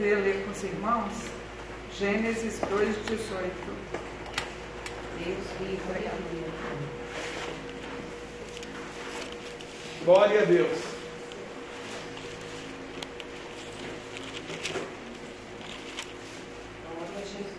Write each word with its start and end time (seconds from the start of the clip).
queria 0.00 0.16
ler 0.16 0.44
com 0.46 0.50
os 0.50 0.62
irmãos 0.62 1.12
Gênesis 1.98 2.58
2,18. 2.60 3.50
Deus 5.18 5.46
livre 5.60 6.06
a 6.06 6.12
Glória 10.02 10.40
a 10.40 10.44
Deus. 10.46 10.78
Glória 16.86 17.14
a 17.14 17.20
Jesus. 17.20 17.52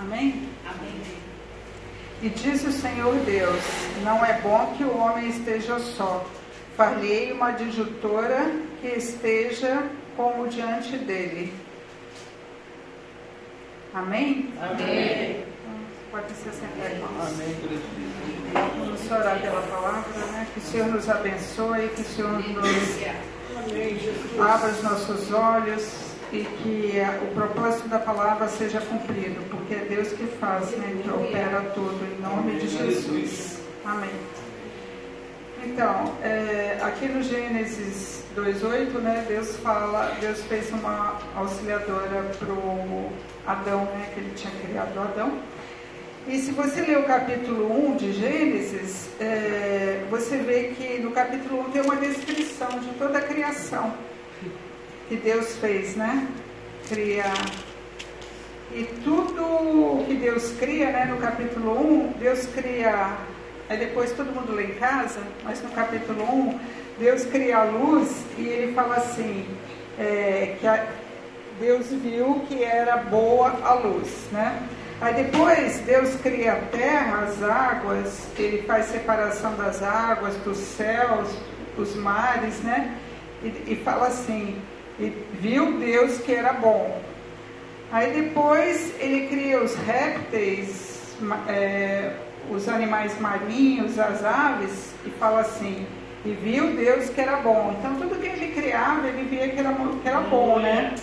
Amém? 0.00 0.48
Amém. 0.64 1.02
E 2.22 2.28
disse 2.28 2.68
o 2.68 2.72
Senhor 2.72 3.16
Deus: 3.24 3.64
Não 4.04 4.24
é 4.24 4.40
bom 4.40 4.72
que 4.78 4.84
o 4.84 4.96
homem 4.96 5.28
esteja 5.28 5.80
só. 5.80 6.24
Far-lhe 6.76 7.32
uma 7.32 7.48
adjutora 7.48 8.50
que 8.80 8.88
esteja 8.88 9.82
como 10.16 10.48
diante 10.48 10.96
dele. 10.96 11.52
Amém? 13.94 14.52
Amém. 14.60 15.44
Pode 16.10 16.32
se 16.32 16.50
sentar, 16.50 16.90
irmãos. 16.90 17.26
Amém. 17.26 17.56
Vamos 18.78 19.10
orar 19.10 19.40
pela 19.40 19.62
palavra, 19.62 20.26
né? 20.26 20.46
Que 20.52 20.60
o 20.60 20.62
Senhor 20.62 20.88
nos 20.88 21.08
abençoe, 21.08 21.88
que 21.88 22.00
o 22.00 22.04
Senhor 22.04 22.32
nos 22.32 24.40
abra 24.40 24.70
os 24.70 24.82
nossos 24.82 25.32
olhos 25.32 26.12
e 26.32 26.44
que 26.44 26.98
eh, 26.98 27.20
o 27.22 27.34
propósito 27.34 27.88
da 27.88 27.98
palavra 27.98 28.48
seja 28.48 28.80
cumprido, 28.80 29.42
porque 29.50 29.74
é 29.74 29.84
Deus 29.84 30.08
que 30.08 30.26
faz, 30.38 30.70
né? 30.72 30.98
Que 31.02 31.10
opera 31.10 31.60
tudo, 31.74 32.00
em 32.04 32.20
nome 32.22 32.58
de 32.58 32.68
Jesus. 32.68 33.60
Amém. 33.84 34.10
Então, 35.64 36.12
é, 36.22 36.76
aqui 36.82 37.06
no 37.06 37.22
Gênesis 37.22 38.24
2.8, 38.34 38.98
né, 38.98 39.24
Deus 39.28 39.56
fala, 39.58 40.12
Deus 40.20 40.42
fez 40.44 40.70
uma 40.72 41.18
auxiliadora 41.36 42.24
para 42.36 42.52
o 42.52 43.12
Adão, 43.46 43.84
né, 43.84 44.10
que 44.12 44.20
ele 44.20 44.32
tinha 44.34 44.52
criado 44.66 44.98
Adão. 44.98 45.38
E 46.26 46.38
se 46.38 46.50
você 46.50 46.80
ler 46.80 46.98
o 46.98 47.04
capítulo 47.04 47.90
1 47.90 47.96
de 47.96 48.12
Gênesis, 48.12 49.08
é, 49.20 50.04
você 50.10 50.38
vê 50.38 50.72
que 50.76 50.98
no 50.98 51.12
capítulo 51.12 51.60
1 51.68 51.70
tem 51.70 51.82
uma 51.82 51.96
descrição 51.96 52.68
de 52.80 52.88
toda 52.98 53.18
a 53.18 53.22
criação 53.22 53.92
que 55.08 55.16
Deus 55.16 55.56
fez, 55.58 55.94
né? 55.94 56.26
Criar. 56.88 57.44
E 58.74 58.84
tudo 59.04 60.04
que 60.06 60.14
Deus 60.14 60.52
cria, 60.58 60.90
né, 60.90 61.04
no 61.04 61.18
capítulo 61.18 61.78
1, 61.78 62.12
Deus 62.18 62.46
cria. 62.46 63.16
Aí 63.72 63.78
depois 63.78 64.12
todo 64.12 64.34
mundo 64.34 64.52
lê 64.52 64.64
em 64.64 64.74
casa, 64.74 65.20
mas 65.42 65.62
no 65.62 65.70
capítulo 65.70 66.22
1, 66.22 66.60
Deus 66.98 67.24
cria 67.24 67.56
a 67.56 67.64
luz 67.64 68.22
e 68.36 68.46
ele 68.46 68.74
fala 68.74 68.96
assim: 68.96 69.46
é, 69.98 70.56
que 70.60 70.66
a- 70.66 70.84
Deus 71.58 71.86
viu 71.88 72.44
que 72.46 72.62
era 72.62 72.98
boa 72.98 73.48
a 73.64 73.72
luz, 73.72 74.10
né? 74.30 74.60
Aí 75.00 75.14
depois 75.24 75.78
Deus 75.86 76.14
cria 76.22 76.52
a 76.52 76.56
terra, 76.56 77.24
as 77.24 77.42
águas, 77.42 78.26
ele 78.38 78.60
faz 78.66 78.86
separação 78.86 79.54
das 79.54 79.82
águas, 79.82 80.36
dos 80.44 80.58
céus, 80.58 81.30
os 81.78 81.96
mares, 81.96 82.60
né? 82.60 82.94
E, 83.42 83.72
e 83.72 83.80
fala 83.82 84.08
assim: 84.08 84.60
e 85.00 85.14
viu 85.40 85.78
Deus 85.78 86.18
que 86.18 86.34
era 86.34 86.52
bom. 86.52 87.00
Aí 87.90 88.12
depois 88.22 88.92
ele 89.00 89.28
cria 89.28 89.62
os 89.62 89.74
répteis, 89.76 91.16
é, 91.48 92.12
os 92.52 92.68
animais 92.68 93.18
marinhos, 93.20 93.98
as 93.98 94.24
aves, 94.24 94.94
e 95.04 95.10
fala 95.10 95.40
assim: 95.40 95.86
e 96.24 96.30
viu 96.32 96.76
Deus 96.76 97.10
que 97.10 97.20
era 97.20 97.38
bom. 97.38 97.74
Então 97.78 97.96
tudo 97.96 98.20
que 98.20 98.26
ele 98.26 98.52
criava, 98.52 99.08
ele 99.08 99.28
via 99.28 99.48
que 99.48 99.58
era, 99.58 99.74
que 99.74 100.08
era 100.08 100.20
bom, 100.20 100.58
né? 100.58 100.94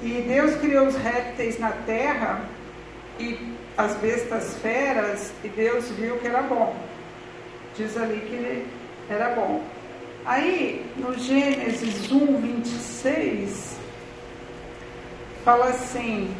E 0.00 0.24
Deus 0.28 0.54
criou 0.56 0.86
os 0.86 0.96
répteis 0.96 1.58
na 1.58 1.72
terra 1.72 2.42
e 3.18 3.36
as 3.76 3.94
bestas 3.96 4.56
feras, 4.58 5.32
e 5.42 5.48
Deus 5.48 5.90
viu 5.90 6.18
que 6.18 6.26
era 6.28 6.42
bom. 6.42 6.74
Diz 7.76 7.96
ali 7.96 8.20
que 8.20 8.66
era 9.12 9.34
bom. 9.34 9.62
Aí, 10.24 10.86
no 10.96 11.18
Gênesis 11.18 12.10
1, 12.10 12.40
26, 12.40 13.76
fala 15.44 15.70
assim: 15.70 16.32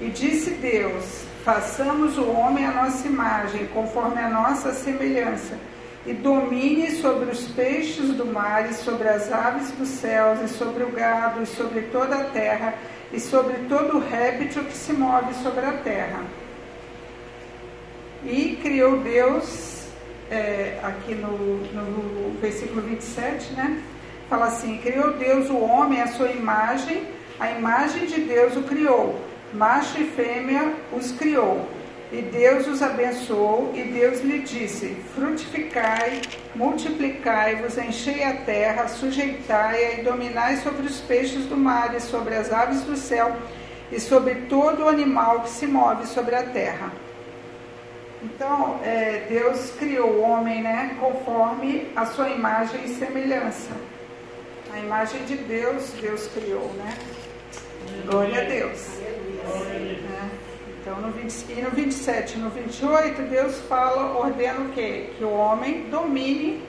E 0.00 0.08
disse 0.08 0.50
Deus: 0.52 1.27
Façamos 1.48 2.18
o 2.18 2.26
homem 2.26 2.66
à 2.66 2.72
nossa 2.72 3.08
imagem, 3.08 3.66
conforme 3.68 4.20
a 4.20 4.28
nossa 4.28 4.70
semelhança, 4.74 5.58
e 6.04 6.12
domine 6.12 6.90
sobre 6.96 7.30
os 7.30 7.48
peixes 7.48 8.12
do 8.12 8.26
mar, 8.26 8.70
e 8.70 8.74
sobre 8.74 9.08
as 9.08 9.32
aves 9.32 9.70
dos 9.70 9.88
céus, 9.88 10.42
e 10.42 10.48
sobre 10.48 10.84
o 10.84 10.92
gado, 10.92 11.42
e 11.42 11.46
sobre 11.46 11.80
toda 11.90 12.16
a 12.16 12.24
terra, 12.24 12.74
e 13.10 13.18
sobre 13.18 13.54
todo 13.66 13.98
réptil 13.98 14.62
que 14.64 14.76
se 14.76 14.92
move 14.92 15.32
sobre 15.42 15.64
a 15.64 15.72
terra. 15.72 16.20
E 18.22 18.58
criou 18.62 18.98
Deus, 18.98 19.86
é, 20.30 20.78
aqui 20.82 21.14
no, 21.14 21.32
no 21.72 22.38
versículo 22.42 22.82
27, 22.82 23.54
né? 23.54 23.82
Fala 24.28 24.48
assim: 24.48 24.76
Criou 24.76 25.14
Deus 25.14 25.48
o 25.48 25.56
homem 25.56 26.02
à 26.02 26.08
sua 26.08 26.28
imagem, 26.28 27.08
a 27.40 27.52
imagem 27.52 28.04
de 28.04 28.20
Deus 28.20 28.54
o 28.54 28.64
criou, 28.64 29.18
macho 29.52 30.00
e 30.00 30.04
fêmea 30.10 30.74
os 30.92 31.12
criou. 31.12 31.66
E 32.10 32.22
Deus 32.22 32.66
os 32.66 32.82
abençoou, 32.82 33.70
e 33.74 33.82
Deus 33.82 34.20
lhe 34.22 34.38
disse: 34.38 34.96
Frutificai, 35.14 36.22
multiplicai-vos, 36.54 37.76
enchei 37.76 38.24
a 38.24 38.32
terra, 38.32 38.88
sujeitai-a 38.88 40.00
e 40.00 40.02
dominai 40.02 40.56
sobre 40.56 40.86
os 40.86 41.00
peixes 41.00 41.44
do 41.44 41.56
mar, 41.56 41.94
e 41.94 42.00
sobre 42.00 42.34
as 42.34 42.50
aves 42.50 42.80
do 42.82 42.96
céu, 42.96 43.36
e 43.92 44.00
sobre 44.00 44.36
todo 44.48 44.84
o 44.84 44.88
animal 44.88 45.40
que 45.40 45.50
se 45.50 45.66
move 45.66 46.06
sobre 46.06 46.34
a 46.34 46.44
terra. 46.44 46.90
Então, 48.22 48.80
é, 48.82 49.26
Deus 49.28 49.70
criou 49.78 50.10
o 50.10 50.20
homem, 50.22 50.62
né, 50.62 50.96
conforme 50.98 51.88
a 51.94 52.06
sua 52.06 52.30
imagem 52.30 52.84
e 52.84 52.88
semelhança. 52.88 53.70
A 54.72 54.78
imagem 54.78 55.24
de 55.24 55.36
Deus, 55.36 55.92
Deus 56.00 56.26
criou, 56.28 56.72
né? 56.78 56.94
Glória 58.06 58.42
a 58.42 58.44
Deus. 58.44 58.98
Né? 59.48 60.30
Então, 60.80 61.00
no 61.00 61.10
20, 61.12 61.46
e 61.50 61.62
no 61.62 61.70
27 61.70 62.36
e 62.36 62.40
no 62.40 62.50
28, 62.50 63.22
Deus 63.22 63.58
fala, 63.68 64.18
ordena 64.18 64.60
o 64.60 64.68
quê? 64.70 65.10
Que 65.18 65.24
o 65.24 65.32
homem 65.32 65.88
domine 65.90 66.62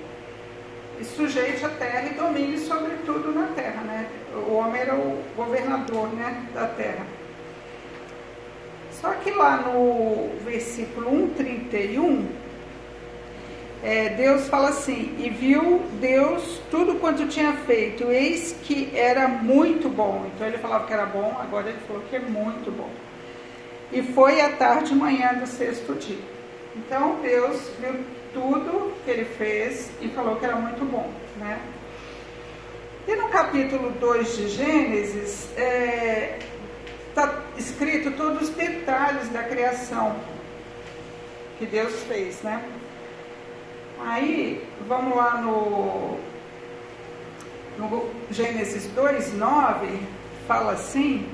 e 1.00 1.06
sujeite 1.06 1.63
a 1.63 1.69
terra 1.69 2.09
e 2.09 2.16
domine 2.16 2.57
sobre 2.57 2.91
tudo 3.06 3.31
na 3.31 3.47
terra, 3.47 3.81
né? 3.84 4.07
O 4.47 4.56
homem 4.56 4.81
era 4.81 4.95
o 4.95 5.23
governador, 5.35 6.09
né, 6.13 6.45
da 6.53 6.67
terra. 6.67 7.06
Só 9.00 9.11
que 9.13 9.31
lá 9.31 9.57
no 9.57 10.29
versículo 10.44 11.09
131, 11.38 12.28
é, 13.84 14.09
Deus 14.09 14.47
fala 14.47 14.69
assim: 14.69 15.16
E 15.17 15.29
viu 15.29 15.81
Deus 16.00 16.62
tudo 16.69 16.95
quanto 16.95 17.28
tinha 17.28 17.53
feito, 17.53 18.03
eis 18.12 18.56
que 18.63 18.91
era 18.94 19.28
muito 19.28 19.90
bom. 19.90 20.29
Então 20.34 20.47
ele 20.47 20.57
falava 20.57 20.85
que 20.85 20.94
era 20.94 21.06
bom, 21.06 21.38
agora 21.40 21.69
ele 21.69 21.79
falou 21.88 22.03
que 22.09 22.16
é 22.16 22.19
muito 22.19 22.72
bom. 22.72 22.90
E 23.91 24.01
foi 24.03 24.41
a 24.41 24.50
tarde 24.50 24.94
e 24.94 24.95
manhã 24.95 25.34
do 25.34 25.47
sexto 25.47 25.94
dia. 25.95 26.17
Então 26.75 27.19
Deus 27.22 27.72
viu 27.79 28.03
tudo 28.34 28.94
que 29.03 29.12
ele 29.12 29.25
fez 29.25 29.90
e 30.01 30.09
falou 30.09 30.35
que 30.35 30.46
era 30.46 30.56
muito 30.56 30.85
bom, 30.85 31.09
né? 31.38 31.59
E 33.07 33.16
no 33.16 33.29
capítulo 33.29 33.91
2 33.91 34.38
de 34.38 34.50
Gênesis, 34.50 35.50
está 37.07 37.41
escrito 37.57 38.11
todos 38.11 38.50
os 38.50 38.56
detalhes 38.56 39.29
da 39.29 39.41
criação 39.44 40.16
que 41.57 41.66
Deus 41.66 42.03
fez, 42.03 42.41
né? 42.44 42.64
Aí, 44.05 44.66
vamos 44.87 45.16
lá 45.16 45.41
no, 45.41 46.17
no 47.78 48.09
Gênesis 48.31 48.87
2, 48.96 49.34
9, 49.37 49.87
fala 50.47 50.72
assim, 50.72 51.28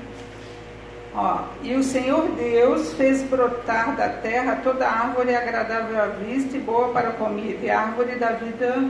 ó, 1.14 1.44
e 1.62 1.74
o 1.74 1.82
Senhor 1.82 2.28
Deus 2.30 2.92
fez 2.94 3.22
brotar 3.22 3.94
da 3.94 4.08
terra 4.08 4.60
toda 4.64 4.88
árvore 4.88 5.34
agradável 5.34 6.02
à 6.02 6.06
vista 6.06 6.56
e 6.56 6.60
boa 6.60 6.88
para 6.88 7.10
a 7.10 7.12
comida, 7.12 7.64
e 7.64 7.70
a 7.70 7.80
árvore 7.80 8.16
da 8.16 8.32
vida 8.32 8.84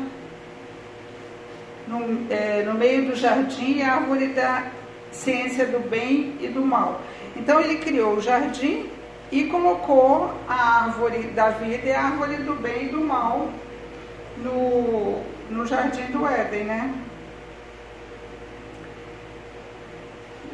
no, 1.87 2.27
é, 2.31 2.63
no 2.63 2.73
meio 2.73 3.11
do 3.11 3.15
jardim 3.15 3.77
e 3.77 3.83
a 3.83 3.95
árvore 3.97 4.29
da 4.29 4.65
ciência 5.13 5.67
do 5.67 5.87
bem 5.89 6.35
e 6.41 6.49
do 6.49 6.63
mal. 6.63 7.03
Então 7.37 7.61
ele 7.61 7.77
criou 7.77 8.15
o 8.15 8.23
jardim 8.23 8.91
e 9.31 9.45
colocou 9.45 10.33
a 10.49 10.85
árvore 10.85 11.25
da 11.29 11.51
vida 11.51 11.87
e 11.87 11.93
a 11.93 12.03
árvore 12.03 12.37
do 12.37 12.55
bem 12.55 12.87
e 12.87 12.89
do 12.89 13.01
mal 13.01 13.49
no, 14.39 15.23
no 15.51 15.67
jardim 15.67 16.05
do 16.13 16.27
Éden, 16.27 16.65
né? 16.65 16.95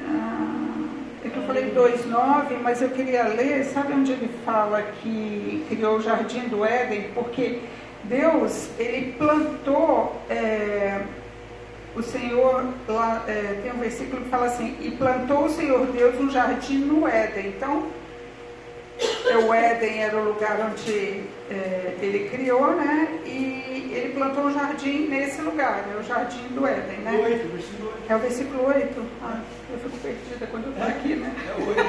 Ah, 0.00 0.72
é 1.24 1.28
que 1.28 1.36
eu 1.36 1.42
falei 1.42 1.70
2,9, 1.70 2.58
mas 2.62 2.80
eu 2.80 2.90
queria 2.90 3.24
ler, 3.24 3.64
sabe 3.64 3.92
onde 3.92 4.12
ele 4.12 4.30
fala 4.44 4.82
que 5.02 5.66
criou 5.68 5.96
o 5.96 6.02
jardim 6.02 6.48
do 6.48 6.64
Éden? 6.64 7.10
Porque 7.14 7.60
Deus, 8.04 8.70
ele 8.78 9.12
plantou, 9.12 10.16
é, 10.28 11.02
o 11.94 12.02
Senhor, 12.02 12.66
lá, 12.88 13.22
é, 13.28 13.60
tem 13.62 13.72
um 13.72 13.78
versículo 13.78 14.22
que 14.22 14.30
fala 14.30 14.46
assim, 14.46 14.76
e 14.80 14.90
plantou 14.92 15.44
o 15.44 15.50
Senhor 15.50 15.86
Deus 15.88 16.18
um 16.18 16.30
jardim 16.30 16.78
no 16.78 17.06
Éden. 17.06 17.48
Então, 17.48 17.86
o 19.46 19.54
Éden 19.54 20.02
era 20.02 20.16
o 20.16 20.24
lugar 20.24 20.70
onde 20.70 21.22
é, 21.50 21.94
ele 22.00 22.28
criou, 22.28 22.74
né? 22.74 23.20
E 23.26 23.90
ele 23.92 24.14
plantou 24.14 24.44
um 24.44 24.52
jardim 24.52 25.08
nesse 25.08 25.40
lugar, 25.42 25.84
é 25.92 25.98
o 25.98 26.02
jardim 26.02 26.46
do 26.50 26.66
Éden, 26.66 26.98
né? 26.98 27.20
8, 27.22 27.48
versículo 27.48 27.88
8. 27.88 28.02
É 28.08 28.16
o 28.16 28.18
versículo 28.18 28.66
8? 28.66 29.02
Ah, 29.22 29.40
eu 29.72 29.78
fico 29.78 29.98
perdida 29.98 30.46
quando 30.46 30.64
eu 30.66 30.72
estou 30.72 30.88
aqui, 30.88 31.16
né? 31.16 31.34
É 31.48 31.52
8. 31.62 31.82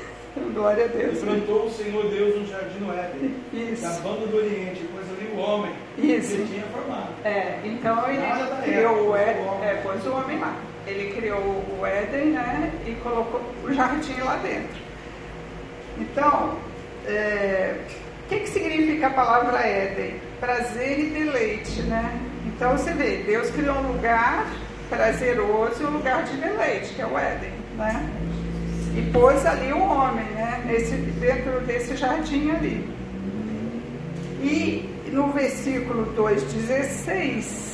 Glória 0.60 0.84
a 0.84 0.88
Deus. 0.88 1.16
E 1.16 1.20
plantou 1.24 1.64
o 1.64 1.70
Senhor 1.70 2.04
Deus 2.10 2.36
um 2.36 2.46
jardim 2.46 2.80
no 2.80 2.92
Éden, 2.92 3.34
Isso. 3.52 3.82
da 3.82 3.90
banda 4.00 4.26
do 4.26 4.36
Oriente, 4.36 4.84
pois 4.92 5.06
ali 5.08 5.32
o 5.34 5.38
homem 5.38 5.72
Isso. 5.96 6.36
que 6.36 6.44
tinha 6.48 6.64
formado. 6.64 7.08
É, 7.24 7.60
então 7.64 8.10
ele 8.10 8.26
criou 8.62 9.08
o 9.08 9.16
Éden, 9.16 9.46
é, 9.62 9.80
pôs 9.82 10.06
o 10.06 10.12
homem 10.12 10.38
lá. 10.38 10.54
Ele 10.86 11.12
criou 11.14 11.64
o 11.78 11.86
Éden, 11.86 12.32
né? 12.32 12.72
E 12.86 12.92
colocou 13.02 13.40
o 13.64 13.72
jardim 13.72 14.20
lá 14.20 14.36
dentro. 14.36 14.80
Então, 15.98 16.56
é, 17.06 17.76
o 18.24 18.28
que, 18.28 18.40
que 18.40 18.48
significa 18.48 19.08
a 19.08 19.10
palavra 19.10 19.58
Éden? 19.60 20.20
Prazer 20.40 20.98
e 20.98 21.10
deleite, 21.10 21.82
né? 21.82 22.18
Então 22.46 22.76
você 22.76 22.92
vê, 22.92 23.18
Deus 23.18 23.50
criou 23.50 23.76
um 23.76 23.92
lugar 23.92 24.46
prazeroso 24.88 25.82
e 25.82 25.86
um 25.86 25.90
lugar 25.90 26.24
de 26.24 26.36
deleite, 26.36 26.94
que 26.94 27.02
é 27.02 27.06
o 27.06 27.18
Éden, 27.18 27.52
né? 27.76 28.08
E 28.96 29.02
pôs 29.12 29.46
ali 29.46 29.72
o 29.72 29.78
homem, 29.78 30.24
né? 30.26 30.62
Nesse, 30.66 30.94
dentro 30.94 31.60
desse 31.60 31.96
jardim 31.96 32.50
ali. 32.50 32.88
E 34.42 34.90
no 35.12 35.32
versículo 35.32 36.12
2,16, 36.16 37.69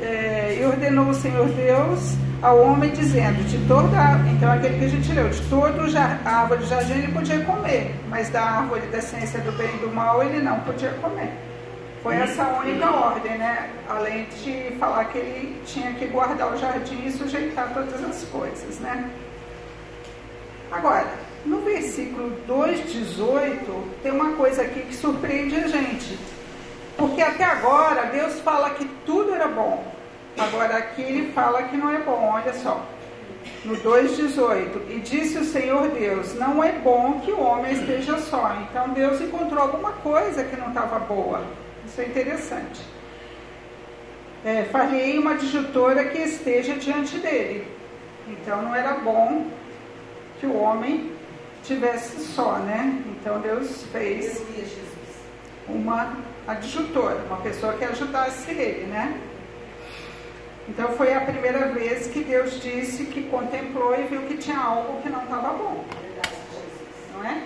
é, 0.00 0.58
e 0.60 0.64
ordenou 0.64 1.08
o 1.08 1.14
Senhor 1.14 1.48
Deus 1.48 2.14
ao 2.40 2.60
homem 2.60 2.90
dizendo, 2.90 3.42
de 3.48 3.58
toda, 3.66 3.96
então 4.30 4.52
aquele 4.52 4.78
que 4.78 4.84
a 4.84 4.88
gente 4.88 5.12
leu, 5.12 5.28
de 5.28 5.40
toda 5.48 5.82
a 6.24 6.30
árvore 6.42 6.60
do 6.60 6.66
jardim 6.66 6.92
ele 6.92 7.12
podia 7.12 7.44
comer, 7.44 7.94
mas 8.08 8.30
da 8.30 8.42
árvore 8.42 8.86
da 8.86 9.00
ciência 9.00 9.40
do 9.40 9.52
bem 9.52 9.74
e 9.74 9.78
do 9.78 9.90
mal 9.90 10.22
ele 10.22 10.40
não 10.40 10.60
podia 10.60 10.90
comer. 11.02 11.32
Foi 12.02 12.14
essa 12.14 12.44
a 12.44 12.60
única 12.60 12.90
ordem, 12.90 13.38
né? 13.38 13.70
Além 13.88 14.26
de 14.26 14.76
falar 14.78 15.06
que 15.06 15.18
ele 15.18 15.60
tinha 15.66 15.92
que 15.94 16.06
guardar 16.06 16.54
o 16.54 16.56
jardim 16.56 17.04
e 17.04 17.10
sujeitar 17.10 17.74
todas 17.74 18.04
as 18.04 18.22
coisas, 18.30 18.78
né? 18.78 19.10
Agora, 20.70 21.08
no 21.44 21.60
versículo 21.62 22.36
2,18, 22.46 23.58
tem 24.02 24.12
uma 24.12 24.36
coisa 24.36 24.62
aqui 24.62 24.80
que 24.82 24.94
surpreende 24.94 25.56
a 25.56 25.66
gente. 25.66 26.16
Porque 26.98 27.22
até 27.22 27.44
agora 27.44 28.06
Deus 28.06 28.40
fala 28.40 28.70
que 28.70 28.84
tudo 29.06 29.32
era 29.32 29.46
bom. 29.46 29.84
Agora 30.36 30.76
aqui 30.76 31.00
ele 31.00 31.32
fala 31.32 31.62
que 31.62 31.76
não 31.76 31.90
é 31.90 31.98
bom, 31.98 32.32
olha 32.34 32.52
só. 32.52 32.84
No 33.64 33.76
2,18. 33.76 34.90
E 34.90 34.98
disse 34.98 35.38
o 35.38 35.44
Senhor 35.44 35.88
Deus: 35.90 36.34
Não 36.34 36.62
é 36.62 36.72
bom 36.72 37.20
que 37.20 37.30
o 37.30 37.40
homem 37.40 37.72
esteja 37.72 38.18
só. 38.18 38.52
Então 38.62 38.88
Deus 38.88 39.20
encontrou 39.20 39.62
alguma 39.62 39.92
coisa 39.92 40.42
que 40.42 40.56
não 40.56 40.68
estava 40.68 40.98
boa. 40.98 41.44
Isso 41.86 42.00
é 42.00 42.04
interessante. 42.04 42.80
É, 44.44 44.66
uma 45.18 45.32
adjutora 45.32 46.04
que 46.06 46.18
esteja 46.18 46.74
diante 46.74 47.16
dele. 47.18 47.64
Então 48.26 48.60
não 48.60 48.74
era 48.74 48.94
bom 48.94 49.46
que 50.40 50.46
o 50.46 50.56
homem 50.56 51.12
tivesse 51.62 52.20
só, 52.24 52.58
né? 52.58 53.02
Então 53.06 53.40
Deus 53.40 53.84
fez 53.92 54.42
uma 55.68 56.16
adjutora, 56.48 57.24
uma 57.26 57.36
pessoa 57.36 57.74
que 57.74 57.84
ajudasse 57.84 58.50
ele, 58.50 58.86
né? 58.86 59.20
Então 60.66 60.88
foi 60.96 61.12
a 61.12 61.20
primeira 61.20 61.68
vez 61.68 62.06
que 62.06 62.24
Deus 62.24 62.60
disse 62.60 63.04
que 63.04 63.22
contemplou 63.24 63.94
e 63.94 64.04
viu 64.04 64.22
que 64.22 64.38
tinha 64.38 64.58
algo 64.58 65.00
que 65.02 65.10
não 65.10 65.22
estava 65.24 65.52
bom, 65.52 65.84
não 67.14 67.24
é? 67.24 67.42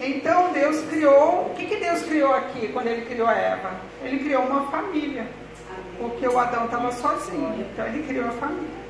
Então 0.00 0.52
Deus 0.52 0.80
criou, 0.82 1.46
o 1.46 1.54
que, 1.56 1.66
que 1.66 1.76
Deus 1.76 2.02
criou 2.02 2.32
aqui 2.34 2.68
quando 2.68 2.86
ele 2.86 3.06
criou 3.06 3.26
a 3.26 3.34
Eva? 3.34 3.72
Ele 4.02 4.20
criou 4.20 4.42
uma 4.42 4.70
família, 4.70 5.26
porque 5.98 6.26
o 6.26 6.38
Adão 6.38 6.66
estava 6.66 6.90
sozinho, 6.92 7.66
então 7.72 7.86
ele 7.86 8.04
criou 8.06 8.28
a 8.28 8.32
família. 8.32 8.82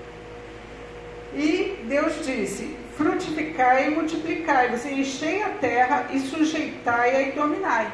E 1.35 1.85
Deus 1.87 2.25
disse: 2.25 2.76
frutificai 2.97 3.88
e 3.88 3.91
multiplicai-vos, 3.91 4.85
enchei 4.85 5.43
a 5.43 5.50
terra 5.50 6.06
e 6.11 6.20
sujeitai-a 6.20 7.23
e 7.23 7.32
dominai. 7.32 7.93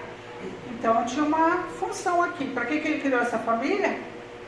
Então 0.78 1.04
tinha 1.04 1.24
uma 1.24 1.64
função 1.78 2.22
aqui. 2.22 2.46
Para 2.46 2.64
que, 2.66 2.80
que 2.80 2.88
ele 2.88 3.00
criou 3.00 3.20
essa 3.20 3.38
família? 3.38 3.98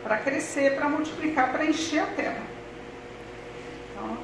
Para 0.03 0.19
crescer, 0.19 0.77
para 0.77 0.89
multiplicar, 0.89 1.53
para 1.53 1.65
encher 1.65 2.03
a 2.03 2.07
terra. 2.07 2.43
Então 3.93 4.17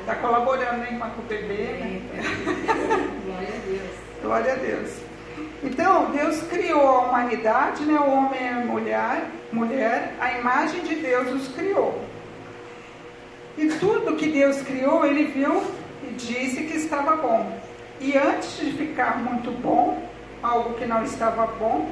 está 0.00 0.14
colaborando 0.16 0.78
né, 0.78 1.12
com 1.14 1.22
o 1.22 1.24
bebê, 1.24 1.54
né? 1.54 2.02
Glória 3.24 3.48
a 3.48 3.66
Deus. 3.66 3.90
Glória 4.22 4.52
a 4.52 4.56
Deus. 4.56 5.12
Então, 5.62 6.10
Deus 6.10 6.42
criou 6.42 6.80
a 6.80 7.00
humanidade, 7.02 7.84
né? 7.84 7.98
o 7.98 8.10
homem 8.10 8.40
e 8.42 8.48
a 8.48 8.54
mulher, 8.54 9.24
mulher, 9.52 10.14
a 10.20 10.38
imagem 10.38 10.82
de 10.82 10.96
Deus 10.96 11.32
os 11.32 11.48
criou. 11.54 12.02
E 13.56 13.68
tudo 13.68 14.16
que 14.16 14.28
Deus 14.28 14.60
criou, 14.62 15.06
ele 15.06 15.24
viu 15.24 15.62
e 16.02 16.12
disse 16.14 16.64
que 16.64 16.76
estava 16.76 17.16
bom. 17.16 17.60
E 18.00 18.16
antes 18.16 18.56
de 18.56 18.72
ficar 18.72 19.18
muito 19.18 19.52
bom, 19.52 20.02
algo 20.42 20.74
que 20.74 20.84
não 20.86 21.02
estava 21.04 21.46
bom, 21.58 21.90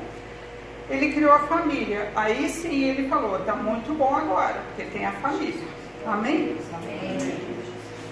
ele 0.88 1.12
criou 1.12 1.32
a 1.32 1.40
família. 1.40 2.10
Aí 2.16 2.48
sim 2.48 2.84
ele 2.84 3.08
falou: 3.08 3.38
está 3.38 3.54
muito 3.54 3.94
bom 3.94 4.14
agora, 4.14 4.56
porque 4.68 4.90
tem 4.90 5.06
a 5.06 5.12
família. 5.12 5.64
Amém? 6.06 6.56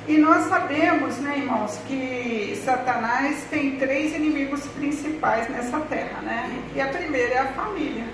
E 0.07 0.17
nós 0.17 0.45
sabemos, 0.47 1.19
né, 1.19 1.39
irmãos, 1.39 1.79
que 1.87 2.59
Satanás 2.65 3.45
tem 3.51 3.77
três 3.77 4.15
inimigos 4.15 4.67
principais 4.69 5.49
nessa 5.51 5.81
terra, 5.81 6.23
né? 6.23 6.63
E 6.75 6.81
a 6.81 6.87
primeira 6.89 7.35
é 7.35 7.39
a 7.39 7.47
família. 7.49 8.05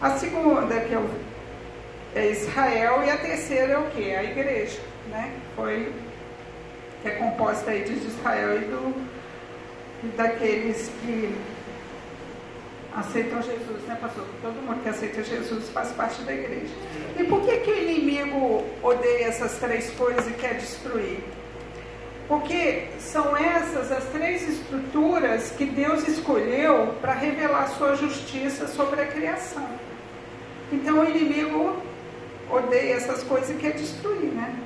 A 0.00 0.10
segunda, 0.10 0.78
que 0.80 0.94
é, 0.94 0.98
o- 0.98 1.10
é 2.14 2.30
Israel, 2.30 3.02
e 3.06 3.10
a 3.10 3.16
terceira 3.16 3.72
é 3.72 3.78
o 3.78 3.84
quê? 3.90 4.14
A 4.18 4.22
igreja, 4.24 4.78
né? 5.10 5.32
Foi, 5.54 5.90
que 7.02 7.08
é 7.08 7.12
composta 7.12 7.70
aí 7.70 7.82
de 7.84 7.92
Israel 7.94 8.56
e 8.56 8.64
do, 8.66 9.05
daqueles 10.16 10.90
que 11.00 11.34
aceitam 12.94 13.42
Jesus, 13.42 13.82
né, 13.86 13.96
pastor? 14.00 14.24
Todo 14.40 14.54
mundo 14.54 14.82
que 14.82 14.88
aceita 14.88 15.22
Jesus 15.22 15.68
faz 15.70 15.92
parte 15.92 16.22
da 16.22 16.32
igreja. 16.32 16.72
E 17.18 17.24
por 17.24 17.42
que, 17.42 17.58
que 17.58 17.70
o 17.70 17.78
inimigo 17.82 18.64
odeia 18.82 19.26
essas 19.26 19.58
três 19.58 19.90
coisas 19.90 20.26
e 20.26 20.32
quer 20.32 20.54
destruir? 20.54 21.18
Porque 22.28 22.88
são 22.98 23.36
essas 23.36 23.92
as 23.92 24.04
três 24.06 24.48
estruturas 24.48 25.50
que 25.50 25.64
Deus 25.64 26.08
escolheu 26.08 26.94
para 27.00 27.12
revelar 27.12 27.68
sua 27.76 27.94
justiça 27.94 28.66
sobre 28.66 29.00
a 29.00 29.06
criação. 29.06 29.68
Então 30.72 31.00
o 31.00 31.08
inimigo 31.08 31.76
odeia 32.50 32.94
essas 32.94 33.22
coisas 33.22 33.50
e 33.50 33.54
quer 33.54 33.74
destruir, 33.74 34.32
né? 34.32 34.65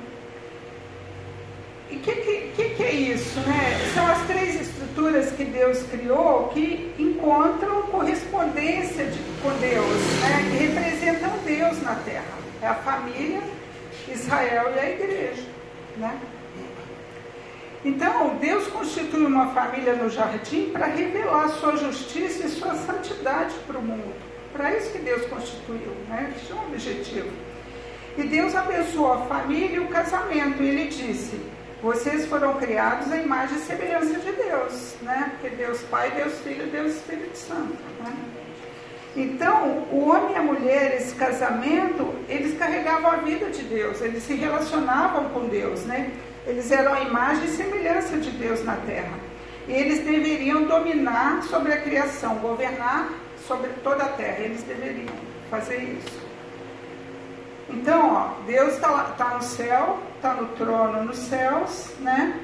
E 1.91 1.97
o 1.97 1.99
que, 1.99 2.13
que, 2.55 2.69
que, 2.69 2.83
é 2.83 2.93
isso, 2.93 3.39
né? 3.41 3.77
São 3.93 4.07
as 4.07 4.25
três 4.25 4.61
estruturas 4.61 5.31
que 5.33 5.43
Deus 5.43 5.83
criou 5.83 6.47
que 6.53 6.93
encontram 6.97 7.83
correspondência 7.83 9.05
de, 9.05 9.19
com 9.41 9.49
Deus, 9.59 10.01
né? 10.21 10.49
Que 10.49 10.63
representam 10.65 11.37
Deus 11.45 11.81
na 11.81 11.95
Terra. 11.95 12.39
É 12.61 12.67
a 12.67 12.75
família, 12.75 13.41
Israel 14.07 14.71
e 14.73 14.79
a 14.79 14.89
igreja, 14.89 15.43
né? 15.97 16.17
Então, 17.83 18.37
Deus 18.37 18.67
constitui 18.67 19.25
uma 19.25 19.47
família 19.47 19.93
no 19.95 20.09
jardim 20.09 20.69
para 20.69 20.85
revelar 20.85 21.49
sua 21.49 21.75
justiça 21.75 22.45
e 22.45 22.49
sua 22.49 22.75
santidade 22.75 23.53
para 23.67 23.77
o 23.77 23.81
mundo. 23.81 24.13
Para 24.53 24.77
isso 24.77 24.91
que 24.91 24.99
Deus 24.99 25.25
constituiu, 25.25 25.91
né? 26.07 26.31
Isso 26.37 26.53
é 26.53 26.55
um 26.55 26.67
objetivo. 26.67 27.29
E 28.17 28.23
Deus 28.23 28.55
abençoou 28.55 29.13
a 29.13 29.17
família 29.25 29.77
e 29.77 29.79
o 29.79 29.87
casamento. 29.87 30.61
E 30.61 30.67
ele 30.67 30.87
disse: 30.89 31.41
Vocês 31.81 32.27
foram 32.27 32.53
criados 32.55 33.11
à 33.11 33.17
imagem 33.17 33.57
e 33.57 33.61
semelhança 33.61 34.19
de 34.19 34.31
Deus, 34.33 34.95
né? 35.01 35.31
Porque 35.31 35.55
Deus 35.55 35.81
Pai, 35.89 36.11
Deus 36.11 36.33
Filho, 36.41 36.67
Deus 36.67 36.95
Espírito 36.95 37.35
Santo, 37.35 37.75
né? 38.03 38.13
Então, 39.15 39.87
o 39.91 40.07
homem 40.07 40.33
e 40.33 40.37
a 40.37 40.41
mulher, 40.43 40.95
esse 40.95 41.15
casamento, 41.15 42.13
eles 42.29 42.57
carregavam 42.57 43.11
a 43.11 43.15
vida 43.17 43.49
de 43.49 43.63
Deus, 43.63 43.99
eles 43.99 44.23
se 44.23 44.35
relacionavam 44.35 45.29
com 45.29 45.47
Deus, 45.47 45.81
né? 45.85 46.11
Eles 46.45 46.71
eram 46.71 46.93
a 46.93 47.01
imagem 47.01 47.45
e 47.45 47.47
semelhança 47.47 48.15
de 48.17 48.29
Deus 48.29 48.63
na 48.63 48.75
terra. 48.77 49.17
E 49.67 49.73
eles 49.73 49.99
deveriam 49.99 50.63
dominar 50.63 51.41
sobre 51.43 51.73
a 51.73 51.81
criação, 51.81 52.35
governar 52.35 53.09
sobre 53.47 53.69
toda 53.83 54.03
a 54.03 54.09
terra. 54.09 54.39
Eles 54.39 54.63
deveriam 54.63 55.13
fazer 55.49 55.77
isso. 55.77 56.30
Então, 57.73 58.13
ó, 58.13 58.43
Deus 58.45 58.73
está 58.73 59.03
tá 59.17 59.35
no 59.35 59.41
céu, 59.41 59.99
está 60.15 60.33
no 60.33 60.47
trono 60.49 61.03
nos 61.03 61.17
céus, 61.17 61.91
né? 61.99 62.39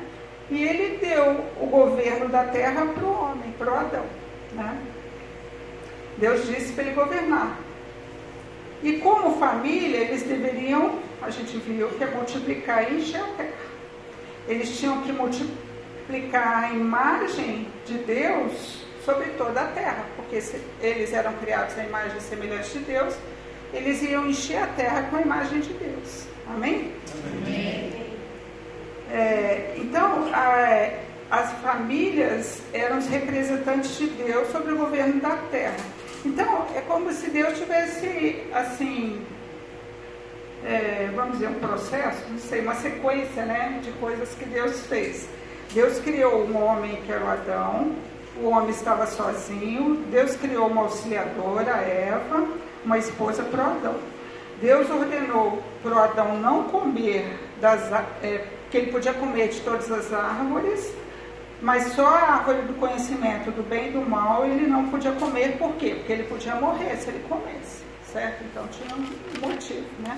E 0.50 0.64
ele 0.64 0.98
deu 0.98 1.44
o 1.60 1.68
governo 1.68 2.30
da 2.30 2.46
terra 2.46 2.86
para 2.86 3.04
o 3.04 3.12
homem, 3.12 3.52
para 3.58 3.72
o 3.72 3.76
Adão. 3.76 4.06
Né? 4.54 4.78
Deus 6.18 6.48
disse 6.48 6.72
para 6.72 6.86
ele 6.86 6.96
governar. 6.96 7.58
E 8.82 8.94
como 9.00 9.38
família, 9.38 9.98
eles 9.98 10.24
deveriam, 10.24 11.00
a 11.22 11.30
gente 11.30 11.58
viu, 11.58 11.90
que 11.90 12.04
é 12.04 12.08
multiplicar 12.08 12.90
e 12.90 12.96
encher 12.96 13.20
a 13.22 13.28
terra. 13.36 13.68
Eles 14.48 14.80
tinham 14.80 15.02
que 15.02 15.12
multiplicar 15.12 16.64
a 16.64 16.72
imagem 16.72 17.68
de 17.86 17.96
Deus 17.96 18.86
sobre 19.04 19.26
toda 19.32 19.62
a 19.62 19.68
terra, 19.68 20.06
porque 20.16 20.42
eles 20.82 21.12
eram 21.12 21.34
criados 21.34 21.78
à 21.78 21.84
imagem 21.84 22.20
semelhante 22.22 22.78
de 22.78 22.80
Deus, 22.80 23.16
eles 23.74 24.02
iam 24.02 24.28
encher 24.28 24.64
a 24.64 24.68
terra 24.68 25.04
com 25.10 25.18
a 25.18 25.22
imagem 25.22 25.60
de 25.60 25.74
Deus. 25.74 26.28
Amém? 26.48 26.94
Amém. 27.34 27.94
É, 29.12 29.76
então, 29.78 30.30
a, 30.34 30.90
as 31.30 31.52
famílias 31.62 32.62
eram 32.74 32.98
os 32.98 33.08
representantes 33.08 33.98
de 33.98 34.08
Deus 34.08 34.50
sobre 34.50 34.74
o 34.74 34.78
governo 34.78 35.20
da 35.22 35.38
terra. 35.52 35.76
Então, 36.26 36.66
é 36.76 36.82
como 36.82 37.12
se 37.12 37.30
Deus 37.30 37.58
tivesse, 37.58 38.44
assim, 38.54 39.22
é, 40.66 41.10
vamos 41.16 41.34
dizer, 41.34 41.50
um 41.50 41.60
processo, 41.60 42.22
não 42.30 42.40
sei, 42.40 42.62
uma 42.62 42.76
sequência 42.76 43.46
né, 43.46 43.80
de 43.84 43.92
coisas 43.94 44.30
que 44.36 44.46
Deus 44.46 44.86
fez. 44.88 45.28
Deus 45.74 46.00
criou 46.00 46.46
um 46.46 46.64
homem 46.64 47.02
que 47.06 47.12
era 47.12 47.24
o 47.24 47.30
Adão, 47.30 47.92
o 48.42 48.50
homem 48.50 48.70
estava 48.70 49.06
sozinho, 49.06 50.04
Deus 50.12 50.36
criou 50.36 50.68
uma 50.68 50.84
auxiliadora, 50.84 51.76
a 51.76 51.82
Eva, 51.82 52.48
uma 52.88 52.98
esposa 52.98 53.44
para 53.44 53.66
Adão. 53.66 53.96
Deus 54.62 54.90
ordenou 54.90 55.62
para 55.84 56.06
Adão 56.06 56.40
não 56.40 56.64
comer 56.64 57.38
das, 57.60 57.92
é, 58.24 58.44
que 58.72 58.78
ele 58.78 58.92
podia 58.92 59.14
comer 59.14 59.50
de 59.50 59.60
todas 59.60 59.92
as 59.92 60.12
árvores, 60.12 60.94
mas 61.62 61.94
só 61.94 62.08
a 62.08 62.36
árvore 62.38 62.62
do 62.62 62.74
conhecimento 62.76 63.52
do 63.52 63.62
bem 63.62 63.90
e 63.90 63.92
do 63.92 64.02
mal 64.02 64.46
ele 64.46 64.66
não 64.66 64.90
podia 64.90 65.12
comer, 65.12 65.58
por 65.58 65.74
quê? 65.76 65.96
Porque 65.96 66.14
ele 66.14 66.24
podia 66.24 66.56
morrer 66.56 66.96
se 66.96 67.10
ele 67.10 67.24
comesse, 67.28 67.84
certo? 68.12 68.44
Então 68.46 68.66
tinha 68.68 68.96
um 68.96 69.48
motivo, 69.48 69.86
né? 70.00 70.18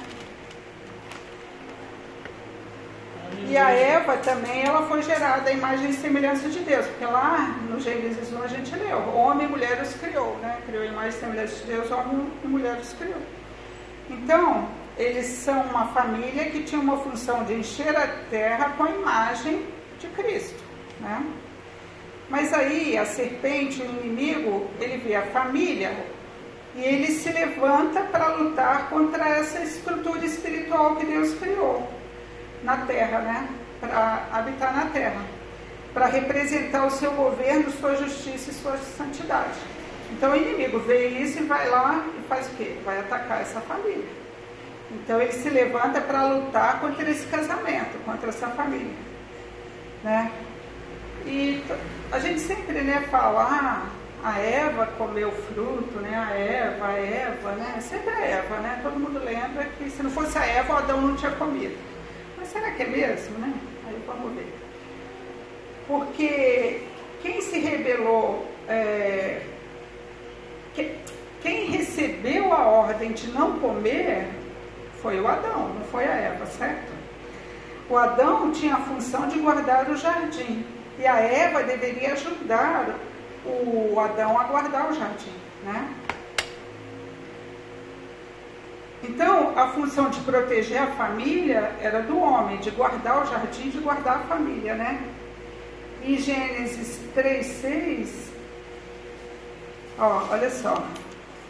E 3.49 3.57
a 3.57 3.71
Eva 3.71 4.17
também, 4.17 4.63
ela 4.63 4.87
foi 4.87 5.01
gerada 5.01 5.49
à 5.49 5.53
imagem 5.53 5.89
e 5.89 5.93
semelhança 5.93 6.49
de 6.49 6.59
Deus, 6.59 6.85
porque 6.85 7.05
lá 7.05 7.57
no 7.67 7.79
Gênesis 7.79 8.31
1 8.31 8.43
a 8.43 8.47
gente 8.47 8.75
leu, 8.75 8.99
homem 9.15 9.47
e 9.47 9.49
mulher 9.49 9.81
os 9.81 9.93
criou, 9.95 10.37
né? 10.37 10.59
Criou 10.67 10.83
a 10.83 10.85
imagem 10.85 11.09
e 11.09 11.13
semelhança 11.13 11.55
de 11.55 11.63
Deus, 11.63 11.89
homem 11.89 12.31
e 12.43 12.47
mulher 12.47 12.77
os 12.79 12.93
criou. 12.93 13.21
Então, 14.07 14.67
eles 14.97 15.25
são 15.25 15.61
uma 15.63 15.87
família 15.87 16.45
que 16.45 16.63
tinha 16.63 16.79
uma 16.79 16.97
função 16.97 17.43
de 17.45 17.53
encher 17.55 17.95
a 17.97 18.07
terra 18.29 18.73
com 18.77 18.83
a 18.83 18.91
imagem 18.91 19.65
de 19.99 20.07
Cristo. 20.09 20.63
Né? 20.99 21.25
Mas 22.29 22.53
aí 22.53 22.97
a 22.97 23.05
serpente, 23.05 23.81
o 23.81 23.85
inimigo, 23.85 24.69
ele 24.79 24.97
vê 24.97 25.15
a 25.15 25.23
família 25.23 25.91
e 26.75 26.83
ele 26.83 27.07
se 27.13 27.31
levanta 27.31 28.01
para 28.01 28.35
lutar 28.35 28.89
contra 28.89 29.27
essa 29.27 29.59
estrutura 29.63 30.23
espiritual 30.23 30.95
que 30.97 31.05
Deus 31.05 31.33
criou 31.33 31.98
na 32.63 32.77
terra, 32.77 33.19
né? 33.19 33.49
Para 33.79 34.27
habitar 34.31 34.75
na 34.75 34.85
terra, 34.87 35.21
para 35.93 36.07
representar 36.07 36.85
o 36.85 36.91
seu 36.91 37.11
governo, 37.11 37.71
sua 37.71 37.95
justiça 37.95 38.51
e 38.51 38.53
sua 38.53 38.77
santidade. 38.77 39.59
Então 40.11 40.31
o 40.31 40.35
inimigo 40.35 40.79
vê 40.79 41.07
isso 41.07 41.39
e 41.39 41.43
vai 41.43 41.69
lá 41.69 42.05
e 42.17 42.27
faz 42.27 42.47
o 42.47 42.55
quê? 42.55 42.77
Vai 42.83 42.99
atacar 42.99 43.41
essa 43.41 43.61
família. 43.61 44.07
Então 44.91 45.21
ele 45.21 45.31
se 45.31 45.49
levanta 45.49 46.01
para 46.01 46.23
lutar 46.23 46.79
contra 46.81 47.09
esse 47.09 47.25
casamento, 47.27 47.97
contra 48.03 48.29
essa 48.29 48.47
família. 48.47 48.93
Né? 50.03 50.31
E 51.25 51.63
a 52.11 52.19
gente 52.19 52.39
sempre 52.39 52.81
né, 52.81 53.05
fala, 53.11 53.43
ah, 53.43 53.99
a 54.23 54.39
Eva 54.39 54.85
comeu 54.97 55.31
fruto, 55.31 55.99
né? 55.99 56.15
A 56.15 56.31
Eva, 56.35 56.87
a 56.87 56.93
Eva, 56.93 57.51
né? 57.51 57.79
Sempre 57.79 58.09
a 58.09 58.25
Eva, 58.25 58.57
né? 58.57 58.79
Todo 58.83 58.99
mundo 58.99 59.19
lembra 59.23 59.65
que 59.77 59.89
se 59.89 60.03
não 60.03 60.11
fosse 60.11 60.37
a 60.37 60.45
Eva, 60.45 60.73
o 60.73 60.77
Adão 60.77 61.01
não 61.01 61.15
tinha 61.15 61.31
comido. 61.31 61.77
Mas 62.39 62.49
será 62.49 62.71
que 62.71 62.83
é 62.83 62.87
mesmo, 62.87 63.37
né? 63.37 63.53
Aí 63.87 64.01
vamos 64.07 64.33
ver. 64.33 64.53
Porque 65.87 66.81
quem 67.21 67.41
se 67.41 67.59
rebelou, 67.59 68.47
é, 68.67 69.41
que, 70.73 70.95
quem 71.41 71.71
recebeu 71.71 72.53
a 72.53 72.65
ordem 72.65 73.11
de 73.11 73.27
não 73.31 73.59
comer 73.59 74.29
foi 75.01 75.19
o 75.19 75.27
Adão, 75.27 75.69
não 75.73 75.85
foi 75.85 76.05
a 76.05 76.15
Eva, 76.15 76.45
certo? 76.45 76.91
O 77.89 77.97
Adão 77.97 78.51
tinha 78.51 78.75
a 78.75 78.81
função 78.81 79.27
de 79.27 79.39
guardar 79.39 79.89
o 79.89 79.97
jardim. 79.97 80.65
E 80.97 81.07
a 81.07 81.17
Eva 81.19 81.63
deveria 81.63 82.13
ajudar 82.13 82.95
o 83.45 83.99
Adão 83.99 84.39
a 84.39 84.43
guardar 84.43 84.91
o 84.91 84.93
jardim, 84.93 85.33
né? 85.63 85.89
Então, 89.09 89.57
a 89.57 89.69
função 89.69 90.11
de 90.11 90.19
proteger 90.19 90.79
a 90.83 90.87
família 90.87 91.71
era 91.81 92.03
do 92.03 92.19
homem, 92.19 92.57
de 92.57 92.69
guardar 92.69 93.23
o 93.23 93.25
jardim, 93.25 93.69
de 93.69 93.79
guardar 93.79 94.17
a 94.17 94.19
família, 94.19 94.75
né? 94.75 95.01
Em 96.03 96.15
Gênesis 96.15 96.99
3:6, 97.15 98.29
ó, 99.97 100.27
olha 100.29 100.51
só. 100.51 100.83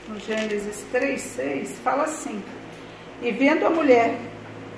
No 0.07 0.17
Gênesis 0.21 0.85
3:6 0.89 1.77
fala 1.83 2.03
assim: 2.03 2.41
"E 3.21 3.29
vendo 3.31 3.65
a 3.67 3.69
mulher 3.69 4.15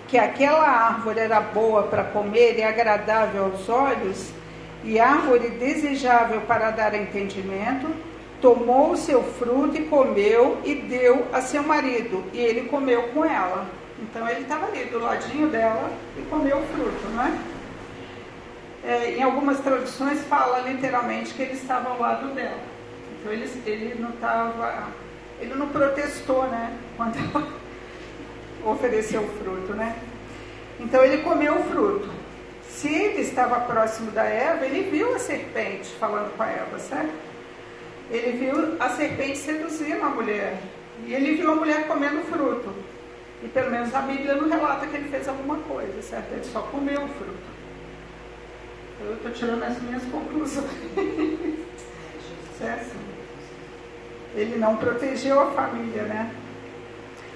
que 0.07 0.17
aquela 0.17 0.67
árvore 0.67 1.19
era 1.19 1.39
boa 1.39 1.83
para 1.83 2.03
comer 2.05 2.57
e 2.57 2.63
agradável 2.63 3.45
aos 3.45 3.69
olhos, 3.69 4.31
e 4.83 4.99
árvore 4.99 5.49
desejável 5.51 6.41
para 6.41 6.71
dar 6.71 6.95
entendimento, 6.95 7.87
tomou 8.41 8.91
o 8.91 8.97
seu 8.97 9.23
fruto 9.23 9.77
e 9.77 9.85
comeu 9.85 10.59
e 10.65 10.75
deu 10.75 11.27
a 11.31 11.41
seu 11.41 11.63
marido, 11.63 12.23
e 12.33 12.39
ele 12.39 12.67
comeu 12.67 13.03
com 13.09 13.23
ela. 13.23 13.65
Então 14.01 14.27
ele 14.27 14.41
estava 14.41 14.65
ali 14.65 14.85
do 14.85 14.99
ladinho 14.99 15.47
dela 15.47 15.91
e 16.17 16.21
comeu 16.23 16.57
o 16.57 16.63
fruto, 16.63 17.07
não 17.13 17.23
é? 17.23 17.39
é 18.83 19.11
em 19.11 19.21
algumas 19.21 19.59
traduções 19.59 20.21
fala 20.25 20.59
literalmente 20.59 21.33
que 21.33 21.41
ele 21.43 21.53
estava 21.53 21.89
ao 21.89 21.99
lado 21.99 22.33
dela. 22.33 22.59
Então 23.19 23.31
ele, 23.31 23.47
ele 23.65 24.01
não 24.01 24.09
estava, 24.09 24.87
ele 25.39 25.53
não 25.53 25.69
protestou, 25.69 26.43
né? 26.47 26.75
Quando 26.97 27.17
ela 27.17 27.47
ofereceu 28.65 29.21
o 29.21 29.27
fruto, 29.27 29.73
né? 29.73 29.95
Então 30.79 31.05
ele 31.05 31.21
comeu 31.21 31.59
o 31.59 31.63
fruto. 31.65 32.09
Se 32.67 32.91
ele 32.91 33.21
estava 33.21 33.59
próximo 33.59 34.09
da 34.09 34.23
Eva, 34.23 34.65
ele 34.65 34.89
viu 34.89 35.13
a 35.13 35.19
serpente 35.19 35.91
falando 35.99 36.35
com 36.35 36.41
a 36.41 36.47
Eva, 36.47 36.79
certo? 36.79 37.30
Ele 38.11 38.37
viu 38.37 38.75
a 38.79 38.89
serpente 38.89 39.37
seduzindo 39.37 40.03
a 40.03 40.09
mulher. 40.09 40.61
E 41.05 41.13
ele 41.13 41.35
viu 41.35 41.51
a 41.51 41.55
mulher 41.55 41.87
comendo 41.87 42.21
fruto. 42.23 42.73
E 43.43 43.47
pelo 43.47 43.71
menos 43.71 43.93
a 43.95 44.01
Bíblia 44.01 44.35
não 44.35 44.47
relata 44.47 44.85
que 44.85 44.95
ele 44.95 45.09
fez 45.09 45.27
alguma 45.27 45.57
coisa, 45.57 45.99
certo? 46.01 46.31
Ele 46.31 46.43
só 46.43 46.61
comeu 46.61 47.01
o 47.01 47.07
fruto. 47.07 47.51
Eu 48.99 49.15
estou 49.15 49.31
tirando 49.31 49.63
as 49.63 49.81
minhas 49.81 50.03
conclusões. 50.05 50.69
certo? 52.59 52.95
Ele 54.35 54.57
não 54.57 54.77
protegeu 54.77 55.39
a 55.39 55.51
família, 55.51 56.03
né? 56.03 56.31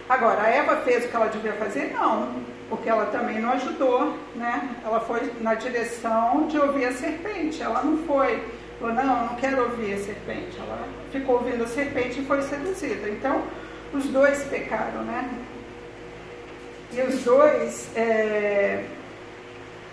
Agora, 0.08 0.44
a 0.44 0.50
Eva 0.50 0.78
fez 0.82 1.06
o 1.06 1.08
que 1.08 1.16
ela 1.16 1.28
devia 1.28 1.54
fazer? 1.54 1.92
Não 1.92 2.46
porque 2.70 2.90
ela 2.90 3.06
também 3.08 3.40
não 3.40 3.52
ajudou, 3.52 4.18
né? 4.36 4.76
Ela 4.84 5.00
foi 5.00 5.32
na 5.42 5.54
direção 5.54 6.48
de 6.48 6.58
ouvir 6.58 6.86
a 6.86 6.94
serpente, 6.94 7.62
ela 7.62 7.84
não 7.84 7.98
foi, 8.06 8.44
falou, 8.80 8.94
não, 8.94 9.26
não 9.28 9.36
quero 9.36 9.62
ouvir 9.64 9.94
a 9.94 9.98
serpente. 9.98 10.58
Ela 10.58 10.88
ficou 11.12 11.36
ouvindo 11.36 11.64
a 11.64 11.68
serpente 11.68 12.20
e 12.20 12.26
foi 12.26 12.42
seduzida. 12.42 13.10
Então, 13.10 13.44
os 13.94 14.06
dois 14.06 14.44
pecaram, 14.44 15.04
né? 15.04 15.30
E 16.92 17.02
os 17.02 17.24
dois, 17.24 17.90
é, 17.96 18.86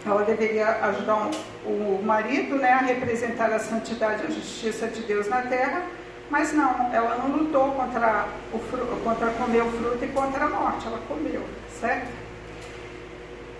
ela 0.05 0.25
deveria 0.25 0.69
ajudar 0.87 1.31
o 1.65 2.01
marido 2.05 2.57
né, 2.57 2.73
a 2.73 2.79
representar 2.79 3.53
a 3.53 3.59
santidade 3.59 4.23
e 4.25 4.27
a 4.27 4.31
justiça 4.31 4.89
de 4.89 5.03
Deus 5.03 5.29
na 5.29 5.43
terra, 5.43 5.83
mas 6.31 6.53
não, 6.53 6.93
ela 6.93 7.17
não 7.17 7.37
lutou 7.37 7.73
contra, 7.73 8.27
o, 8.53 8.59
contra 9.05 9.31
comer 9.31 9.63
o 9.63 9.71
fruto 9.71 10.05
e 10.05 10.09
contra 10.09 10.45
a 10.45 10.49
morte, 10.49 10.87
ela 10.87 10.99
comeu, 11.07 11.43
certo? 11.81 12.09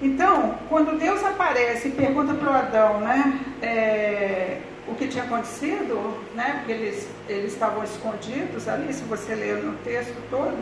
Então, 0.01 0.59
quando 0.69 0.99
Deus 0.99 1.23
aparece 1.23 1.89
e 1.89 1.93
pergunta 1.93 2.35
para 2.35 2.51
o 2.51 2.55
Adão, 2.55 3.01
né, 3.01 3.41
é, 3.61 4.59
o 4.93 4.95
que 4.95 5.09
tinha 5.09 5.25
acontecido, 5.25 6.19
né, 6.35 6.57
porque 6.59 6.73
eles, 6.73 7.09
eles 7.29 7.53
estavam 7.53 7.83
escondidos 7.83 8.69
ali, 8.69 8.93
se 8.93 9.03
você 9.05 9.35
ler 9.35 9.57
no 9.63 9.77
texto 9.79 10.17
todo, 10.31 10.57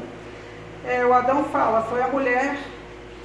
é, 0.85 1.05
o 1.05 1.13
Adão 1.13 1.45
fala, 1.45 1.83
foi 1.83 2.01
a 2.01 2.09
mulher 2.09 2.57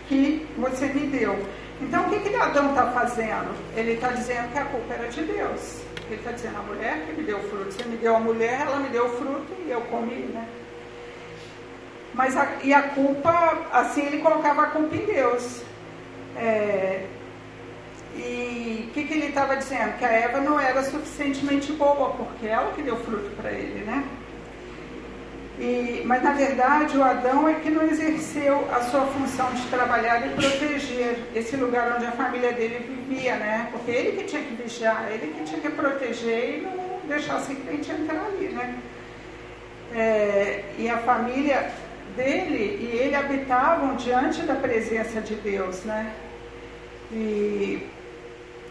que 0.08 0.46
você 0.58 0.88
me 0.88 1.08
deu. 1.08 1.38
Então, 1.82 2.06
o 2.06 2.10
que, 2.10 2.20
que 2.20 2.36
Adão 2.36 2.70
está 2.70 2.92
fazendo? 2.92 3.54
Ele 3.76 3.94
está 3.94 4.10
dizendo 4.10 4.52
que 4.52 4.58
a 4.58 4.66
culpa 4.66 4.94
era 4.94 5.08
de 5.08 5.22
Deus. 5.24 5.82
Ele 6.08 6.16
está 6.16 6.32
dizendo, 6.32 6.58
a 6.58 6.62
mulher 6.62 7.06
que 7.06 7.14
me 7.14 7.24
deu 7.24 7.38
o 7.38 7.44
fruto, 7.44 7.72
você 7.72 7.84
me 7.86 7.98
deu 7.98 8.16
a 8.16 8.20
mulher, 8.20 8.62
ela 8.62 8.78
me 8.78 8.90
deu 8.90 9.06
o 9.06 9.18
fruto 9.18 9.54
e 9.66 9.72
eu 9.72 9.82
comi, 9.82 10.30
né? 10.34 10.48
Mas 12.14 12.38
a, 12.38 12.48
e 12.64 12.74
a 12.74 12.82
culpa, 12.82 13.68
assim, 13.72 14.06
ele 14.06 14.20
colocava 14.20 14.64
a 14.64 14.68
culpa 14.68 14.96
em 14.96 15.06
Deus. 15.06 15.62
É, 16.38 17.06
e 18.18 18.88
o 18.88 18.94
que, 18.94 19.04
que, 19.04 19.14
ele 19.14 19.28
estava 19.28 19.56
dizendo 19.58 19.98
que 19.98 20.06
a 20.06 20.12
Eva 20.12 20.40
não 20.40 20.60
era 20.60 20.82
suficientemente 20.84 21.74
boa, 21.74 22.12
porque 22.12 22.48
ela 22.48 22.72
que 22.72 22.82
deu 22.82 22.98
fruto 22.98 23.30
para 23.36 23.52
ele, 23.52 23.84
né? 23.84 24.04
E, 25.60 26.02
mas 26.06 26.22
na 26.22 26.34
verdade 26.34 26.98
o 26.98 27.04
Adão 27.04 27.48
é 27.48 27.56
que 27.56 27.70
não 27.70 27.84
exerceu 27.84 28.68
a 28.74 28.82
sua 28.82 29.06
função 29.06 29.54
de 29.54 29.66
trabalhar 29.68 30.26
e 30.26 30.30
proteger 30.32 31.18
esse 31.34 31.56
lugar 31.56 31.96
onde 31.96 32.06
a 32.06 32.12
família 32.12 32.52
dele 32.52 32.86
vivia, 33.08 33.36
né? 33.38 33.70
Porque 33.72 33.92
ele 33.92 34.18
que 34.18 34.24
tinha 34.26 34.42
que 34.42 34.54
vigiar, 34.54 35.08
ele 35.12 35.34
que 35.34 35.44
tinha 35.46 35.62
que 35.62 35.70
proteger 35.70 36.58
e 36.58 36.62
não 36.62 37.00
deixar 37.08 37.40
simplesmente 37.40 37.90
entrar 37.90 38.26
ali, 38.26 38.50
né? 38.50 38.76
É, 39.94 40.64
e 40.78 40.90
a 40.90 40.98
família 40.98 41.72
dele 42.18 42.80
e 42.82 42.98
ele 42.98 43.16
habitavam 43.16 43.96
diante 43.96 44.42
da 44.42 44.56
presença 44.56 45.22
de 45.22 45.36
Deus, 45.36 45.84
né? 45.84 46.12
E 47.12 47.88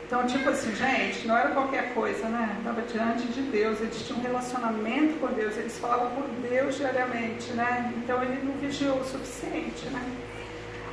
então, 0.06 0.26
tipo 0.26 0.48
assim, 0.50 0.74
gente, 0.76 1.26
não 1.26 1.36
era 1.36 1.50
qualquer 1.50 1.94
coisa, 1.94 2.28
né? 2.28 2.56
Estava 2.58 2.82
diante 2.82 3.26
de 3.28 3.40
Deus, 3.42 3.80
eles 3.80 4.06
tinham 4.06 4.20
um 4.20 4.22
relacionamento 4.22 5.18
com 5.18 5.28
Deus, 5.28 5.56
eles 5.56 5.78
falavam 5.78 6.10
por 6.10 6.28
Deus 6.48 6.76
diariamente, 6.76 7.52
né? 7.52 7.92
Então 7.96 8.22
ele 8.22 8.40
não 8.44 8.52
vigiou 8.54 8.98
o 8.98 9.04
suficiente, 9.04 9.86
né? 9.86 10.02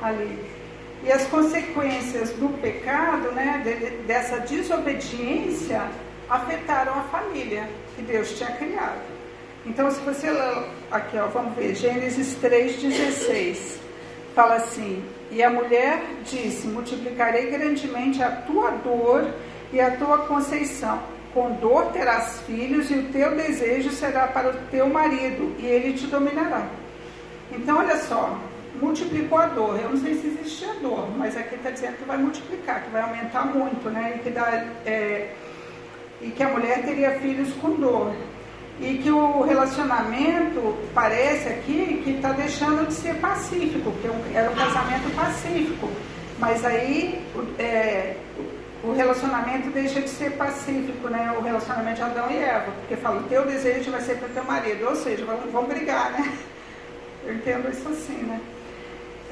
Ali. 0.00 0.38
E 1.04 1.12
as 1.12 1.26
consequências 1.26 2.30
do 2.30 2.48
pecado, 2.60 3.32
né, 3.32 3.60
de, 3.64 4.06
dessa 4.06 4.38
desobediência, 4.38 5.82
afetaram 6.30 6.92
a 6.94 7.02
família 7.02 7.68
que 7.94 8.02
Deus 8.02 8.36
tinha 8.38 8.52
criado. 8.52 9.02
Então, 9.66 9.90
se 9.90 10.00
você 10.00 10.28
aqui, 10.90 11.18
ó, 11.18 11.26
vamos 11.26 11.54
ver, 11.54 11.74
Gênesis 11.74 12.36
3,16, 12.42 13.81
fala 14.34 14.56
assim: 14.56 15.02
E 15.30 15.42
a 15.42 15.50
mulher 15.50 16.02
disse: 16.24 16.66
Multiplicarei 16.66 17.50
grandemente 17.50 18.22
a 18.22 18.30
tua 18.30 18.70
dor 18.70 19.28
e 19.72 19.80
a 19.80 19.96
tua 19.96 20.18
conceição. 20.18 21.00
Com 21.32 21.54
dor 21.54 21.86
terás 21.92 22.40
filhos, 22.42 22.90
e 22.90 22.94
o 22.94 23.04
teu 23.04 23.34
desejo 23.34 23.90
será 23.90 24.26
para 24.26 24.50
o 24.50 24.54
teu 24.70 24.86
marido, 24.86 25.54
e 25.58 25.64
ele 25.64 25.94
te 25.94 26.06
dominará. 26.06 26.66
Então, 27.50 27.78
olha 27.78 27.96
só, 27.96 28.38
multiplicou 28.80 29.38
a 29.38 29.46
dor. 29.46 29.78
Eu 29.80 29.90
não 29.90 29.96
sei 29.96 30.14
se 30.14 30.26
existia 30.26 30.74
dor, 30.82 31.08
mas 31.16 31.36
aqui 31.36 31.54
está 31.54 31.70
dizendo 31.70 31.96
que 31.96 32.04
vai 32.04 32.18
multiplicar, 32.18 32.82
que 32.82 32.90
vai 32.90 33.02
aumentar 33.02 33.46
muito, 33.46 33.88
né? 33.88 34.14
E 34.16 34.18
que, 34.18 34.30
dá, 34.30 34.66
é, 34.84 35.34
e 36.20 36.30
que 36.30 36.42
a 36.42 36.48
mulher 36.48 36.84
teria 36.84 37.18
filhos 37.18 37.52
com 37.54 37.70
dor. 37.76 38.14
E 38.80 38.98
que 38.98 39.10
o 39.10 39.42
relacionamento 39.42 40.76
parece 40.94 41.48
aqui 41.48 42.00
que 42.02 42.10
está 42.12 42.32
deixando 42.32 42.86
de 42.86 42.94
ser 42.94 43.14
pacífico, 43.16 43.92
que 44.00 44.08
é 44.08 44.40
era 44.40 44.50
um 44.50 44.54
casamento 44.54 45.14
pacífico. 45.14 45.88
Mas 46.38 46.64
aí 46.64 47.22
é, 47.58 48.16
o 48.82 48.92
relacionamento 48.92 49.70
deixa 49.70 50.00
de 50.00 50.08
ser 50.08 50.32
pacífico, 50.32 51.08
né? 51.08 51.32
O 51.38 51.42
relacionamento 51.42 51.96
de 51.96 52.02
Adão 52.02 52.30
e 52.30 52.36
Eva, 52.36 52.72
porque 52.80 52.96
fala, 52.96 53.20
o 53.20 53.24
teu 53.24 53.46
desejo 53.46 53.90
vai 53.90 54.00
ser 54.00 54.16
para 54.16 54.28
o 54.28 54.32
teu 54.32 54.44
marido, 54.44 54.88
ou 54.88 54.96
seja, 54.96 55.24
vão, 55.24 55.38
vão 55.52 55.64
brigar, 55.64 56.10
né? 56.12 56.32
Eu 57.24 57.34
entendo 57.34 57.70
isso 57.70 57.88
assim, 57.88 58.16
né? 58.24 58.40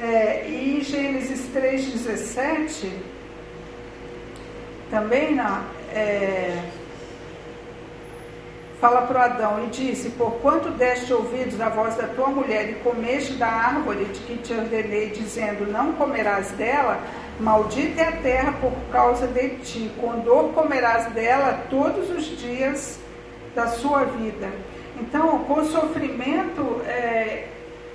É, 0.01 0.49
e 0.49 0.81
Gênesis 0.83 1.41
3,17, 1.53 2.91
também 4.91 5.35
não, 5.35 5.63
é, 5.93 6.57
fala 8.81 9.03
para 9.03 9.25
Adão 9.27 9.65
e 9.65 9.69
disse: 9.69 10.11
Porquanto 10.11 10.71
deste 10.71 11.13
ouvidos 11.13 11.61
à 11.61 11.69
voz 11.69 11.95
da 11.97 12.09
tua 12.09 12.29
mulher 12.29 12.71
e 12.71 12.75
comeste 12.77 13.35
da 13.35 13.47
árvore 13.47 14.07
de 14.07 14.21
que 14.21 14.39
te 14.39 14.55
ordenei, 14.55 15.11
dizendo: 15.11 15.71
Não 15.71 15.93
comerás 15.93 16.51
dela, 16.53 16.99
maldita 17.39 18.01
é 18.01 18.09
a 18.09 18.13
terra 18.13 18.53
por 18.61 18.73
causa 18.91 19.27
de 19.27 19.51
ti, 19.59 19.91
dor 20.25 20.53
comerás 20.53 21.13
dela 21.13 21.65
todos 21.69 22.11
os 22.11 22.25
dias 22.39 22.99
da 23.55 23.67
sua 23.67 24.05
vida. 24.05 24.49
Então, 25.01 25.45
com 25.45 25.65
sofrimento, 25.65 26.83
é, 26.87 27.49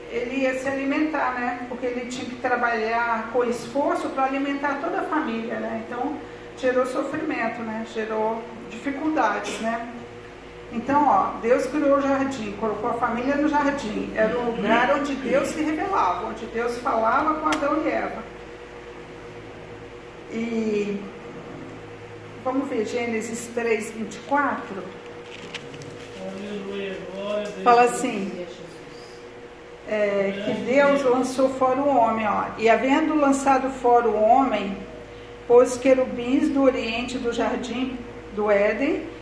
ele 0.09 0.41
ia 0.41 0.57
se 0.59 0.67
alimentar, 0.67 1.33
né? 1.33 1.65
Porque 1.67 1.85
ele 1.85 2.05
tinha 2.07 2.25
que 2.25 2.35
trabalhar 2.37 3.29
com 3.31 3.43
esforço 3.43 4.09
para 4.09 4.25
alimentar 4.25 4.79
toda 4.81 5.01
a 5.01 5.03
família, 5.03 5.55
né? 5.55 5.83
Então, 5.85 6.15
gerou 6.57 6.85
sofrimento, 6.85 7.61
né? 7.61 7.85
Gerou 7.93 8.41
dificuldades, 8.69 9.59
né? 9.61 9.87
Então, 10.75 11.07
ó, 11.07 11.39
Deus 11.41 11.65
criou 11.67 11.97
o 11.97 12.01
jardim, 12.01 12.51
colocou 12.59 12.89
a 12.89 12.93
família 12.95 13.35
no 13.35 13.47
jardim. 13.47 14.11
Era 14.13 14.37
o 14.37 14.51
lugar 14.51 14.93
onde 14.97 15.15
Deus 15.15 15.47
se 15.47 15.61
revelava, 15.61 16.27
onde 16.27 16.45
Deus 16.47 16.77
falava 16.79 17.35
com 17.35 17.47
Adão 17.47 17.81
e 17.85 17.89
Eva. 17.89 18.23
E 20.31 21.01
vamos 22.43 22.67
ver 22.67 22.85
Gênesis 22.85 23.49
3, 23.55 23.91
24. 23.91 24.83
Aleluia, 26.21 26.97
glória 27.15 27.39
a 27.39 27.49
Deus. 27.49 27.63
Fala 27.63 27.83
assim. 27.83 28.45
É, 29.87 30.43
que 30.43 30.53
Deus 30.65 31.03
lançou 31.03 31.47
fora 31.47 31.79
o 31.79 31.87
homem, 31.87 32.27
ó, 32.27 32.45
e 32.57 32.67
havendo 32.67 33.15
lançado 33.15 33.69
fora 33.69 34.07
o 34.07 34.19
homem, 34.19 34.75
pôs 35.47 35.77
querubins 35.77 36.49
do 36.49 36.63
oriente 36.63 37.19
do 37.19 37.31
jardim 37.31 37.95
do 38.35 38.49
Éden 38.49 39.14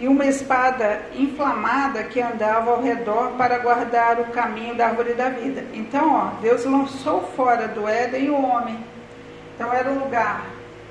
e 0.00 0.08
uma 0.08 0.26
espada 0.26 1.02
inflamada 1.14 2.02
que 2.04 2.20
andava 2.20 2.72
ao 2.72 2.82
redor 2.82 3.32
para 3.38 3.58
guardar 3.58 4.18
o 4.20 4.24
caminho 4.26 4.74
da 4.74 4.86
árvore 4.86 5.14
da 5.14 5.28
vida. 5.28 5.64
Então, 5.72 6.14
ó, 6.14 6.40
Deus 6.40 6.64
lançou 6.64 7.22
fora 7.36 7.68
do 7.68 7.88
Éden 7.88 8.30
o 8.30 8.42
homem. 8.42 8.78
Então 9.54 9.72
era 9.72 9.88
um 9.90 10.00
lugar. 10.00 10.46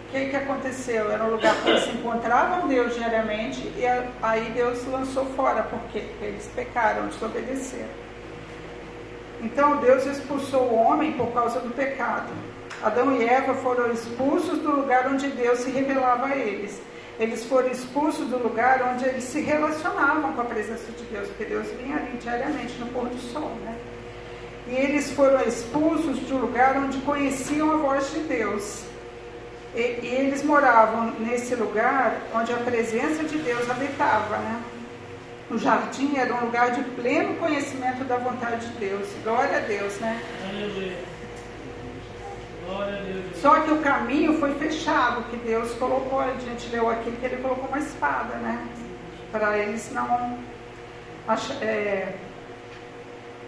O 0.07 0.11
que, 0.11 0.29
que 0.29 0.35
aconteceu? 0.35 1.11
Era 1.11 1.23
um 1.23 1.31
lugar 1.31 1.55
que 1.61 1.69
eles 1.69 1.87
encontravam 1.87 2.67
Deus 2.67 2.95
diariamente 2.95 3.61
e 3.75 3.83
aí 4.21 4.51
Deus 4.53 4.85
lançou 4.87 5.25
fora, 5.35 5.63
porque 5.63 6.05
eles 6.21 6.49
pecaram, 6.55 7.07
desobedeceram. 7.07 8.03
Então 9.41 9.77
Deus 9.77 10.05
expulsou 10.05 10.61
o 10.61 10.75
homem 10.75 11.13
por 11.13 11.33
causa 11.33 11.59
do 11.59 11.73
pecado. 11.73 12.31
Adão 12.81 13.15
e 13.15 13.25
Eva 13.25 13.53
foram 13.55 13.91
expulsos 13.91 14.59
do 14.59 14.71
lugar 14.71 15.07
onde 15.07 15.27
Deus 15.27 15.59
se 15.59 15.71
revelava 15.71 16.27
a 16.27 16.35
eles. 16.37 16.81
Eles 17.19 17.45
foram 17.45 17.69
expulsos 17.69 18.27
do 18.27 18.37
lugar 18.37 18.93
onde 18.93 19.05
eles 19.05 19.23
se 19.23 19.41
relacionavam 19.41 20.33
com 20.33 20.41
a 20.41 20.45
presença 20.45 20.91
de 20.91 21.03
Deus, 21.03 21.27
porque 21.27 21.45
Deus 21.45 21.67
vinha 21.79 21.97
ali 21.97 22.17
diariamente 22.17 22.73
no 22.79 22.87
pôr 22.87 23.07
do 23.07 23.17
sol, 23.31 23.51
né? 23.63 23.77
E 24.67 24.75
eles 24.75 25.11
foram 25.11 25.41
expulsos 25.41 26.19
do 26.19 26.37
lugar 26.37 26.75
onde 26.77 26.97
conheciam 26.99 27.71
a 27.71 27.77
voz 27.77 28.11
de 28.11 28.19
Deus. 28.21 28.83
E, 29.75 29.79
e 29.79 30.15
eles 30.19 30.43
moravam 30.43 31.13
nesse 31.19 31.53
lugar 31.55 32.17
onde 32.33 32.51
a 32.51 32.57
presença 32.57 33.23
de 33.23 33.37
Deus 33.39 33.69
habitava, 33.69 34.37
né? 34.37 34.61
O 35.51 35.57
jardim 35.57 36.17
era 36.17 36.33
um 36.33 36.45
lugar 36.45 36.71
de 36.71 36.81
pleno 36.95 37.35
conhecimento 37.35 38.03
da 38.05 38.17
vontade 38.17 38.65
de 38.67 38.73
Deus. 38.79 39.07
Glória 39.23 39.57
a 39.57 39.59
Deus, 39.59 39.99
né? 39.99 40.19
Aleluia. 40.49 41.12
Só 43.35 43.59
que 43.61 43.71
o 43.71 43.81
caminho 43.81 44.39
foi 44.39 44.53
fechado, 44.55 45.23
que 45.29 45.37
Deus 45.37 45.71
colocou, 45.73 46.19
a 46.19 46.33
gente 46.33 46.69
leu 46.69 46.89
aqui 46.89 47.11
que 47.11 47.25
ele 47.25 47.41
colocou 47.41 47.67
uma 47.67 47.79
espada, 47.79 48.35
né? 48.35 48.65
Para 49.31 49.57
eles 49.57 49.91
não. 49.91 50.37
É, 51.61 52.13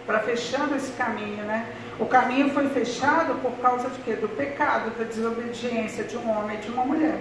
para 0.06 0.20
fechando 0.20 0.76
esse 0.76 0.92
caminho, 0.92 1.44
né? 1.44 1.66
O 1.98 2.06
caminho 2.06 2.50
foi 2.50 2.68
fechado 2.68 3.34
por 3.36 3.52
causa 3.58 3.88
de 3.88 3.98
quê? 4.02 4.12
Do 4.12 4.28
pecado, 4.28 4.90
da 4.98 5.04
desobediência 5.04 6.04
de 6.04 6.16
um 6.16 6.30
homem 6.30 6.58
e 6.58 6.60
de 6.60 6.68
uma 6.70 6.84
mulher. 6.84 7.18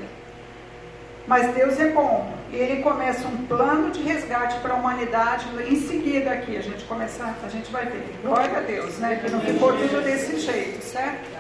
Mas 1.28 1.54
Deus 1.56 1.80
é 1.80 1.90
bom. 1.90 2.32
E 2.52 2.56
ele 2.56 2.84
começa 2.84 3.28
um 3.28 3.46
plano 3.48 3.90
de 3.90 4.02
resgate 4.02 4.60
para 4.60 4.74
a 4.74 4.78
humanidade. 4.78 5.48
Em 5.68 5.76
seguida 5.78 6.32
aqui, 6.32 6.56
a 6.56 6.62
gente 6.62 6.84
começa, 6.86 7.36
a 7.44 7.50
gente 7.50 7.72
vai 7.72 7.86
ver. 7.86 8.20
Glória 8.22 8.58
a 8.58 8.62
Deus, 8.62 9.00
né? 9.00 9.20
Que 9.24 9.32
não 9.32 9.42
ficou 9.42 9.74
tudo 9.74 10.04
desse 10.04 10.40
jeito, 10.40 10.84
certo? 10.84 11.35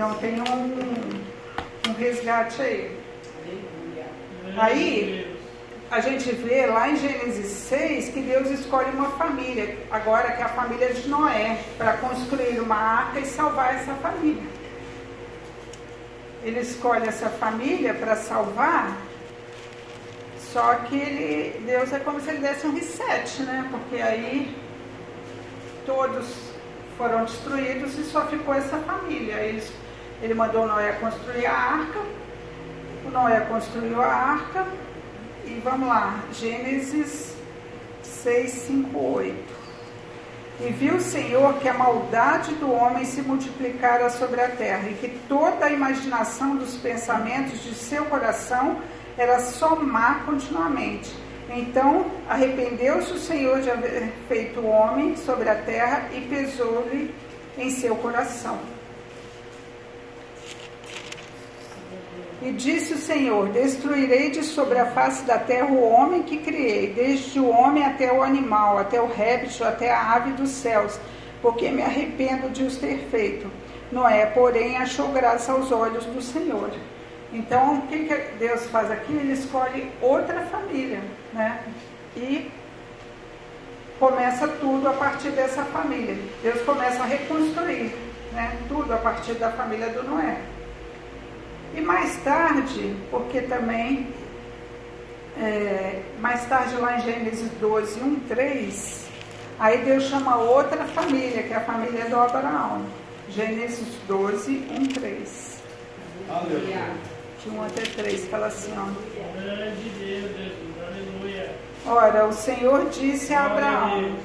Então 0.00 0.14
tem 0.14 0.40
um, 0.40 1.90
um 1.90 1.92
resgate 1.98 2.62
aí. 2.62 2.98
Aí 4.56 5.36
a 5.90 6.00
gente 6.00 6.32
vê 6.36 6.64
lá 6.64 6.88
em 6.88 6.96
Gênesis 6.96 7.46
6 7.68 8.08
que 8.08 8.22
Deus 8.22 8.48
escolhe 8.48 8.88
uma 8.92 9.10
família, 9.10 9.76
agora 9.90 10.32
que 10.32 10.40
é 10.40 10.46
a 10.46 10.48
família 10.48 10.94
de 10.94 11.06
Noé, 11.06 11.58
para 11.76 11.98
construir 11.98 12.60
uma 12.60 12.76
arca 12.76 13.20
e 13.20 13.26
salvar 13.26 13.74
essa 13.74 13.92
família. 13.96 14.42
Ele 16.42 16.60
escolhe 16.60 17.06
essa 17.06 17.28
família 17.28 17.92
para 17.92 18.16
salvar 18.16 18.96
só 20.50 20.76
que 20.76 20.96
ele, 20.96 21.62
Deus 21.66 21.92
é 21.92 21.98
como 21.98 22.22
se 22.22 22.30
ele 22.30 22.38
desse 22.38 22.66
um 22.66 22.72
reset, 22.72 23.42
né? 23.42 23.68
Porque 23.70 24.00
aí 24.00 24.56
todos 25.84 26.26
foram 26.96 27.26
destruídos 27.26 27.98
e 27.98 28.04
só 28.04 28.26
ficou 28.28 28.54
essa 28.54 28.78
família. 28.78 29.34
Eles, 29.34 29.70
ele 30.22 30.34
mandou 30.34 30.66
Noé 30.66 30.92
construir 30.92 31.46
a 31.46 31.52
arca, 31.52 32.00
o 33.06 33.10
Noé 33.10 33.40
construiu 33.40 34.00
a 34.00 34.06
arca 34.06 34.66
e 35.44 35.60
vamos 35.64 35.88
lá, 35.88 36.20
Gênesis 36.32 37.34
6, 38.02 38.50
5, 38.50 38.98
8. 38.98 39.60
E 40.60 40.70
viu 40.72 40.96
o 40.96 41.00
Senhor 41.00 41.54
que 41.54 41.68
a 41.68 41.74
maldade 41.74 42.52
do 42.56 42.70
homem 42.70 43.06
se 43.06 43.22
multiplicara 43.22 44.10
sobre 44.10 44.42
a 44.42 44.48
terra, 44.48 44.90
e 44.90 44.94
que 44.94 45.08
toda 45.26 45.64
a 45.64 45.72
imaginação 45.72 46.56
dos 46.56 46.76
pensamentos 46.76 47.62
de 47.62 47.74
seu 47.74 48.04
coração 48.04 48.78
era 49.16 49.40
só 49.40 49.74
má 49.74 50.16
continuamente. 50.26 51.10
Então 51.48 52.06
arrependeu-se 52.28 53.12
o 53.12 53.18
Senhor 53.18 53.60
de 53.60 53.70
haver 53.70 54.12
feito 54.28 54.60
o 54.60 54.66
homem 54.66 55.16
sobre 55.16 55.48
a 55.48 55.54
terra 55.54 56.08
e 56.12 56.20
pesou-lhe 56.20 57.12
em 57.56 57.70
seu 57.70 57.96
coração. 57.96 58.58
E 62.42 62.52
disse 62.52 62.94
o 62.94 62.98
Senhor: 62.98 63.48
Destruirei 63.50 64.30
de 64.30 64.42
sobre 64.42 64.78
a 64.78 64.86
face 64.86 65.24
da 65.24 65.38
terra 65.38 65.66
o 65.66 65.82
homem 65.82 66.22
que 66.22 66.38
criei, 66.38 66.92
desde 66.92 67.38
o 67.38 67.48
homem 67.48 67.84
até 67.84 68.10
o 68.12 68.22
animal, 68.22 68.78
até 68.78 69.00
o 69.00 69.06
réptil, 69.06 69.66
até 69.66 69.92
a 69.92 70.14
ave 70.14 70.32
dos 70.32 70.48
céus, 70.48 70.98
porque 71.42 71.70
me 71.70 71.82
arrependo 71.82 72.48
de 72.48 72.62
os 72.62 72.76
ter 72.76 72.98
feito. 73.10 73.50
Noé, 73.92 74.24
porém, 74.26 74.78
achou 74.78 75.08
graça 75.08 75.52
aos 75.52 75.70
olhos 75.70 76.04
do 76.06 76.22
Senhor. 76.22 76.70
Então, 77.32 77.78
o 77.78 77.82
que, 77.82 78.06
que 78.06 78.14
Deus 78.38 78.66
faz 78.66 78.90
aqui? 78.90 79.12
Ele 79.12 79.32
escolhe 79.32 79.90
outra 80.00 80.40
família, 80.42 81.00
né? 81.32 81.62
E 82.16 82.50
começa 83.98 84.48
tudo 84.48 84.88
a 84.88 84.92
partir 84.94 85.30
dessa 85.30 85.62
família. 85.64 86.16
Deus 86.42 86.60
começa 86.62 87.02
a 87.02 87.06
reconstruir, 87.06 87.94
né? 88.32 88.56
Tudo 88.66 88.94
a 88.94 88.96
partir 88.96 89.34
da 89.34 89.50
família 89.50 89.88
do 89.90 90.02
Noé. 90.04 90.38
E 91.74 91.80
mais 91.80 92.16
tarde, 92.24 92.96
porque 93.10 93.42
também, 93.42 94.08
é, 95.40 96.00
mais 96.20 96.44
tarde 96.46 96.76
lá 96.76 96.96
em 96.96 97.00
Gênesis 97.02 97.50
12, 97.60 98.00
1, 98.00 98.20
3, 98.28 99.06
aí 99.58 99.78
Deus 99.84 100.04
chama 100.04 100.36
outra 100.36 100.84
família, 100.86 101.42
que 101.42 101.52
é 101.52 101.56
a 101.56 101.60
família 101.60 102.06
do 102.06 102.16
Abraão. 102.16 102.84
Gênesis 103.30 103.86
12, 104.08 104.66
1, 104.68 104.86
3. 104.86 105.62
Aleluia. 106.28 106.90
De 107.42 107.50
1 107.50 107.62
até 107.62 107.82
3, 107.82 108.26
fala 108.26 108.46
assim, 108.46 108.72
ó. 108.76 109.40
Grande 109.40 109.88
Deus. 109.90 110.52
Aleluia. 110.84 111.50
Ora, 111.86 112.26
o 112.26 112.32
Senhor 112.32 112.88
disse 112.90 113.32
a 113.32 113.46
Abraão. 113.46 114.16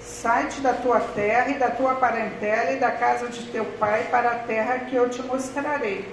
Sai-te 0.00 0.60
da 0.60 0.72
tua 0.72 1.00
terra 1.00 1.50
e 1.50 1.58
da 1.58 1.70
tua 1.70 1.94
parentela 1.96 2.72
e 2.72 2.76
da 2.80 2.90
casa 2.90 3.28
de 3.28 3.44
teu 3.46 3.64
pai 3.78 4.08
para 4.10 4.30
a 4.30 4.34
terra 4.36 4.78
que 4.80 4.96
eu 4.96 5.10
te 5.10 5.20
mostrarei. 5.22 6.08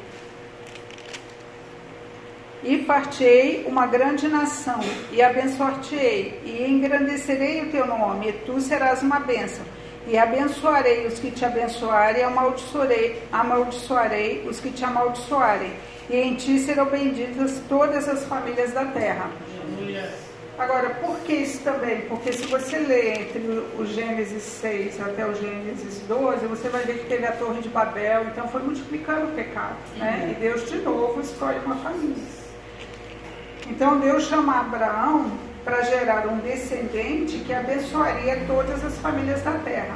E 2.64 2.84
fartei 2.86 3.66
uma 3.68 3.86
grande 3.86 4.28
nação, 4.28 4.80
e 5.12 5.22
abençoar-te-ei, 5.22 6.40
e 6.46 6.64
engrandecerei 6.64 7.62
o 7.62 7.70
teu 7.70 7.86
nome, 7.86 8.30
e 8.30 8.34
tu 8.46 8.62
serás 8.62 9.02
uma 9.04 9.20
bênção. 9.20 9.66
E 10.08 10.18
abençoarei 10.18 11.06
os 11.06 11.20
que 11.20 11.30
te 11.32 11.44
abençoarem, 11.44 12.22
e 12.22 12.24
amaldiçoarei, 12.24 13.22
amaldiçoarei 13.32 14.46
os 14.48 14.60
que 14.60 14.70
te 14.70 14.84
amaldiçoarem. 14.84 15.74
E 16.10 16.16
em 16.16 16.36
ti 16.36 16.60
serão 16.60 16.86
benditas 16.86 17.62
todas 17.68 18.08
as 18.08 18.24
famílias 18.26 18.72
da 18.72 18.86
terra. 18.86 19.30
Agora, 20.58 20.90
por 21.02 21.18
que 21.22 21.34
isso 21.34 21.64
também? 21.64 22.02
Porque 22.02 22.32
se 22.32 22.46
você 22.46 22.78
ler 22.78 23.22
entre 23.22 23.42
o 23.78 23.86
Gênesis 23.86 24.44
6 24.44 25.02
até 25.02 25.26
o 25.26 25.34
Gênesis 25.34 26.00
12, 26.08 26.46
você 26.46 26.70
vai 26.70 26.84
ver 26.84 27.00
que 27.00 27.06
teve 27.08 27.26
a 27.26 27.32
Torre 27.32 27.62
de 27.62 27.70
Babel, 27.70 28.26
então 28.28 28.48
foi 28.48 28.62
multiplicando 28.62 29.26
o 29.26 29.32
pecado. 29.32 29.76
Né? 29.98 30.32
E 30.32 30.40
Deus, 30.40 30.70
de 30.70 30.78
novo, 30.78 31.20
escolhe 31.22 31.58
uma 31.66 31.76
família. 31.78 32.43
Então, 33.68 34.00
Deus 34.00 34.24
chama 34.24 34.60
Abraão 34.60 35.32
para 35.64 35.82
gerar 35.84 36.28
um 36.28 36.38
descendente 36.40 37.40
que 37.40 37.54
abençoaria 37.54 38.44
todas 38.46 38.84
as 38.84 38.98
famílias 38.98 39.42
da 39.42 39.54
terra. 39.60 39.96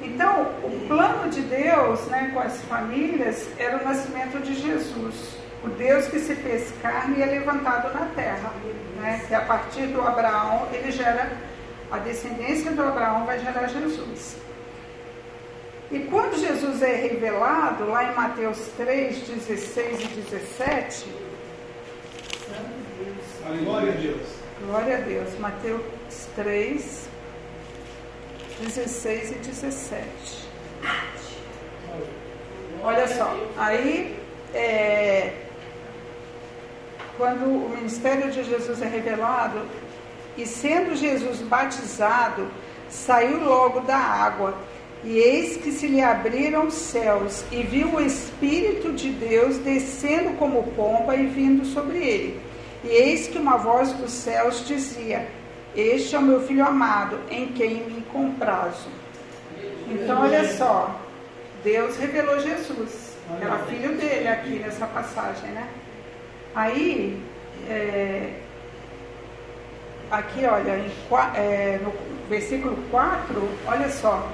Então, 0.00 0.42
o 0.62 0.86
plano 0.86 1.28
de 1.30 1.40
Deus 1.42 2.00
né, 2.06 2.30
com 2.32 2.40
as 2.40 2.60
famílias 2.62 3.46
era 3.58 3.78
o 3.78 3.84
nascimento 3.84 4.38
de 4.40 4.54
Jesus. 4.54 5.36
O 5.64 5.68
Deus 5.68 6.06
que 6.06 6.18
se 6.18 6.34
fez 6.34 6.72
carne 6.80 7.18
e 7.18 7.22
é 7.22 7.26
levantado 7.26 7.92
na 7.92 8.06
terra. 8.14 8.52
Né, 9.00 9.22
que 9.26 9.34
a 9.34 9.40
partir 9.42 9.86
do 9.88 10.00
Abraão, 10.00 10.68
ele 10.72 10.90
gera, 10.90 11.30
a 11.90 11.98
descendência 11.98 12.70
do 12.70 12.82
Abraão 12.82 13.26
vai 13.26 13.38
gerar 13.38 13.66
Jesus. 13.66 14.36
E 15.90 16.00
quando 16.00 16.38
Jesus 16.38 16.82
é 16.82 16.94
revelado, 16.94 17.86
lá 17.88 18.04
em 18.04 18.14
Mateus 18.14 18.58
3, 18.76 19.18
16 19.18 20.02
e 20.02 20.06
17, 20.06 21.06
Glória 23.64 23.92
a 23.92 23.96
Deus. 23.96 24.26
glória 24.60 24.96
a 24.96 25.00
Deus, 25.00 25.38
Mateus 25.38 25.82
3, 26.34 27.08
16 28.60 29.30
e 29.30 29.34
17. 29.34 30.48
Olha 32.82 33.08
só, 33.08 33.36
aí 33.56 34.18
é, 34.54 35.32
quando 37.16 37.44
o 37.46 37.68
ministério 37.70 38.30
de 38.30 38.44
Jesus 38.44 38.80
é 38.80 38.86
revelado, 38.86 39.66
e 40.36 40.46
sendo 40.46 40.94
Jesus 40.94 41.40
batizado, 41.40 42.48
saiu 42.88 43.42
logo 43.42 43.80
da 43.80 43.96
água, 43.96 44.56
e 45.06 45.18
eis 45.18 45.56
que 45.56 45.70
se 45.70 45.86
lhe 45.86 46.02
abriram 46.02 46.66
os 46.66 46.74
céus, 46.74 47.44
e 47.52 47.62
viu 47.62 47.94
o 47.94 48.00
Espírito 48.00 48.92
de 48.92 49.10
Deus 49.10 49.56
descendo 49.58 50.36
como 50.36 50.64
pomba 50.72 51.14
e 51.14 51.26
vindo 51.26 51.64
sobre 51.64 51.98
ele. 51.98 52.40
E 52.82 52.88
eis 52.88 53.28
que 53.28 53.38
uma 53.38 53.56
voz 53.56 53.92
dos 53.92 54.10
céus 54.10 54.66
dizia: 54.66 55.28
Este 55.76 56.16
é 56.16 56.18
o 56.18 56.22
meu 56.22 56.40
filho 56.42 56.66
amado, 56.66 57.20
em 57.30 57.46
quem 57.52 57.84
me 57.84 58.02
comprazo. 58.12 58.88
Então, 59.88 60.22
olha 60.22 60.52
só, 60.56 61.00
Deus 61.62 61.96
revelou 61.96 62.40
Jesus, 62.40 63.16
era 63.40 63.58
filho 63.58 63.94
dele 63.96 64.26
aqui 64.26 64.58
nessa 64.58 64.88
passagem, 64.88 65.50
né? 65.50 65.68
Aí, 66.52 67.22
é, 67.68 68.32
aqui, 70.10 70.44
olha, 70.44 70.78
em 70.78 70.90
é, 71.36 71.78
no 71.80 71.92
versículo 72.28 72.76
4, 72.90 73.48
olha 73.68 73.88
só. 73.88 74.28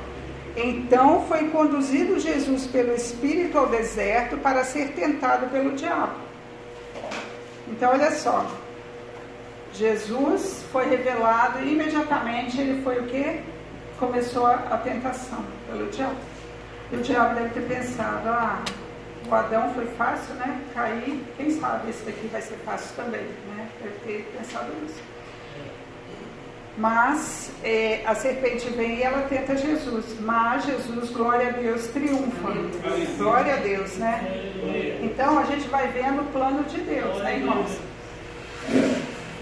Então 0.56 1.24
foi 1.26 1.48
conduzido 1.48 2.20
Jesus 2.20 2.66
pelo 2.66 2.94
Espírito 2.94 3.56
ao 3.58 3.68
deserto 3.68 4.36
para 4.36 4.64
ser 4.64 4.92
tentado 4.92 5.48
pelo 5.48 5.72
diabo. 5.72 6.14
Então, 7.68 7.90
olha 7.90 8.10
só. 8.10 8.46
Jesus 9.72 10.62
foi 10.70 10.88
revelado 10.88 11.60
e 11.60 11.72
imediatamente 11.72 12.60
ele 12.60 12.82
foi 12.82 12.98
o 13.00 13.06
que? 13.06 13.40
Começou 13.98 14.46
a, 14.46 14.76
tentação 14.84 15.42
pelo 15.66 15.88
diabo. 15.90 16.16
E 16.90 16.96
o 16.96 17.00
diabo 17.00 17.34
deve 17.34 17.48
ter 17.50 17.74
pensado, 17.74 18.28
ah, 18.28 18.62
o 19.26 19.34
Adão 19.34 19.72
foi 19.72 19.86
fácil, 19.86 20.34
né? 20.34 20.60
Cair, 20.74 21.24
quem 21.38 21.50
sabe 21.58 21.88
esse 21.88 22.04
daqui 22.04 22.26
vai 22.26 22.42
ser 22.42 22.56
fácil 22.56 22.94
também, 22.96 23.22
né? 23.22 23.66
Deve 23.80 23.94
ter 24.00 24.36
pensado 24.36 24.70
isso. 24.84 25.00
Mas 26.76 27.50
é, 27.62 28.02
a 28.06 28.14
serpente 28.14 28.68
vem 28.70 28.98
e 28.98 29.02
ela 29.02 29.26
tenta 29.28 29.56
Jesus. 29.56 30.18
Mas 30.20 30.64
Jesus, 30.64 31.10
glória 31.10 31.48
a 31.48 31.52
Deus, 31.52 31.86
triunfa. 31.88 32.52
Glória 33.18 33.54
a 33.54 33.58
Deus, 33.58 33.96
né? 33.98 34.98
Então 35.02 35.38
a 35.38 35.44
gente 35.44 35.68
vai 35.68 35.88
vendo 35.88 36.22
o 36.22 36.32
plano 36.32 36.64
de 36.64 36.80
Deus, 36.80 37.18
né, 37.18 37.36
irmãos? 37.36 37.78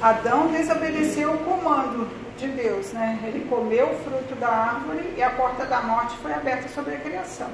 Adão 0.03 0.49
desobedeceu 0.49 1.33
o 1.33 1.39
comando 1.39 2.09
de 2.37 2.49
Deus, 2.49 2.93
né? 2.93 3.19
Ele 3.23 3.47
comeu 3.49 3.91
o 3.91 3.99
fruto 3.99 4.35
da 4.35 4.49
árvore 4.49 5.15
e 5.17 5.23
a 5.23 5.31
porta 5.31 5.65
da 5.67 5.83
morte 5.83 6.17
foi 6.17 6.33
aberta 6.33 6.69
sobre 6.69 6.95
a 6.95 6.99
criação. 6.99 7.49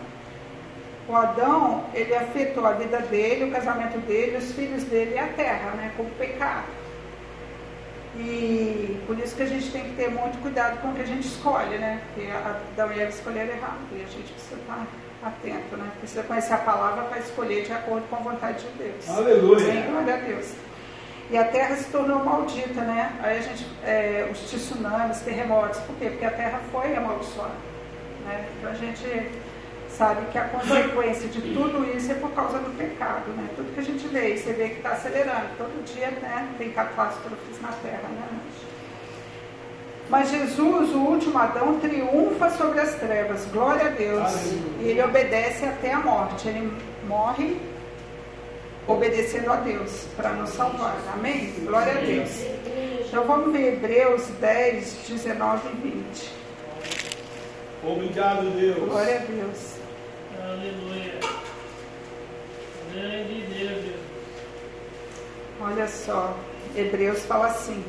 O 1.08 1.14
Adão, 1.14 1.84
ele 1.92 2.14
afetou 2.14 2.66
a 2.66 2.72
vida 2.72 2.98
dele, 3.00 3.44
o 3.44 3.52
casamento 3.52 3.98
dele, 4.06 4.38
os 4.38 4.52
filhos 4.52 4.84
dele 4.84 5.14
e 5.14 5.18
a 5.18 5.26
terra, 5.28 5.72
né? 5.72 5.92
Com 5.96 6.04
o 6.04 6.10
pecado. 6.12 6.64
E 8.18 8.98
por 9.06 9.18
isso 9.18 9.36
que 9.36 9.42
a 9.42 9.46
gente 9.46 9.70
tem 9.70 9.84
que 9.84 9.96
ter 9.96 10.10
muito 10.10 10.40
cuidado 10.40 10.80
com 10.80 10.88
o 10.88 10.94
que 10.94 11.02
a 11.02 11.06
gente 11.06 11.26
escolhe, 11.26 11.76
né? 11.78 12.00
Porque 12.06 12.30
Adão 12.30 12.92
e 12.92 13.00
Eva 13.00 13.10
escolheram 13.10 13.54
errado. 13.54 13.78
E 13.92 13.96
a 13.96 14.06
gente 14.06 14.32
precisa 14.32 14.56
estar 14.56 14.86
atento, 15.22 15.76
né? 15.76 15.90
Precisa 15.98 16.22
conhecer 16.22 16.54
a 16.54 16.58
palavra 16.58 17.04
para 17.04 17.18
escolher 17.18 17.64
de 17.64 17.72
acordo 17.72 18.08
com 18.08 18.16
a 18.16 18.18
vontade 18.20 18.64
de 18.64 18.84
Deus. 18.84 19.08
Aleluia. 19.08 19.70
Amém? 19.70 19.90
Glória 19.90 20.14
a 20.14 20.18
Deus. 20.18 20.52
E 21.30 21.36
a 21.36 21.44
terra 21.44 21.74
se 21.76 21.90
tornou 21.90 22.24
maldita, 22.24 22.80
né? 22.82 23.12
Aí 23.22 23.38
a 23.38 23.42
gente, 23.42 23.66
é, 23.84 24.28
os 24.30 24.38
tsunamis, 24.50 25.20
terremotos, 25.20 25.80
por 25.80 25.96
quê? 25.96 26.10
Porque 26.10 26.24
a 26.24 26.30
terra 26.30 26.60
foi 26.70 26.94
amaldiçoada. 26.94 27.54
Né? 28.24 28.48
Então 28.58 28.70
a 28.70 28.74
gente 28.74 29.04
sabe 29.96 30.26
que 30.30 30.38
a 30.38 30.44
consequência 30.44 31.28
de 31.28 31.40
tudo 31.54 31.84
isso 31.96 32.12
é 32.12 32.14
por 32.14 32.30
causa 32.32 32.58
do 32.58 32.76
pecado, 32.76 33.30
né? 33.32 33.48
Tudo 33.56 33.72
que 33.74 33.80
a 33.80 33.82
gente 33.82 34.06
vê, 34.08 34.34
e 34.34 34.38
você 34.38 34.52
vê 34.52 34.68
que 34.68 34.76
está 34.76 34.90
acelerando. 34.90 35.48
Todo 35.56 35.84
dia 35.84 36.10
né, 36.10 36.48
tem 36.58 36.70
catástrofes 36.70 37.60
na 37.62 37.72
terra, 37.82 38.08
né? 38.08 38.28
Mas 40.08 40.30
Jesus, 40.30 40.90
o 40.90 40.98
último 40.98 41.36
Adão, 41.38 41.80
triunfa 41.80 42.50
sobre 42.50 42.80
as 42.80 42.94
trevas. 42.94 43.44
Glória 43.46 43.86
a 43.86 43.88
Deus. 43.88 44.52
E 44.80 44.88
ele 44.88 45.02
obedece 45.02 45.64
até 45.64 45.92
a 45.92 45.98
morte. 45.98 46.46
Ele 46.46 46.72
morre 47.08 47.56
obedecendo 48.86 49.52
a 49.52 49.56
Deus 49.56 50.06
para 50.16 50.30
nos 50.30 50.50
salvar. 50.50 50.96
Amém? 51.12 51.52
Glória 51.64 51.92
a 51.92 52.00
Deus. 52.00 52.30
Então 53.04 53.24
vamos 53.24 53.52
ver 53.52 53.74
Hebreus 53.74 54.28
10, 54.40 55.08
19 55.08 55.68
e 55.68 55.88
20. 55.88 56.32
Obrigado, 57.82 58.50
Deus. 58.50 58.78
Glória 58.78 59.16
a 59.16 59.18
Deus. 59.18 59.75
Aleluia. 60.46 61.18
Grande 62.92 63.40
Deus, 63.52 63.84
Jesus. 63.84 63.96
Olha 65.60 65.88
só, 65.88 66.36
Hebreus 66.76 67.24
fala 67.24 67.48
assim. 67.48 67.82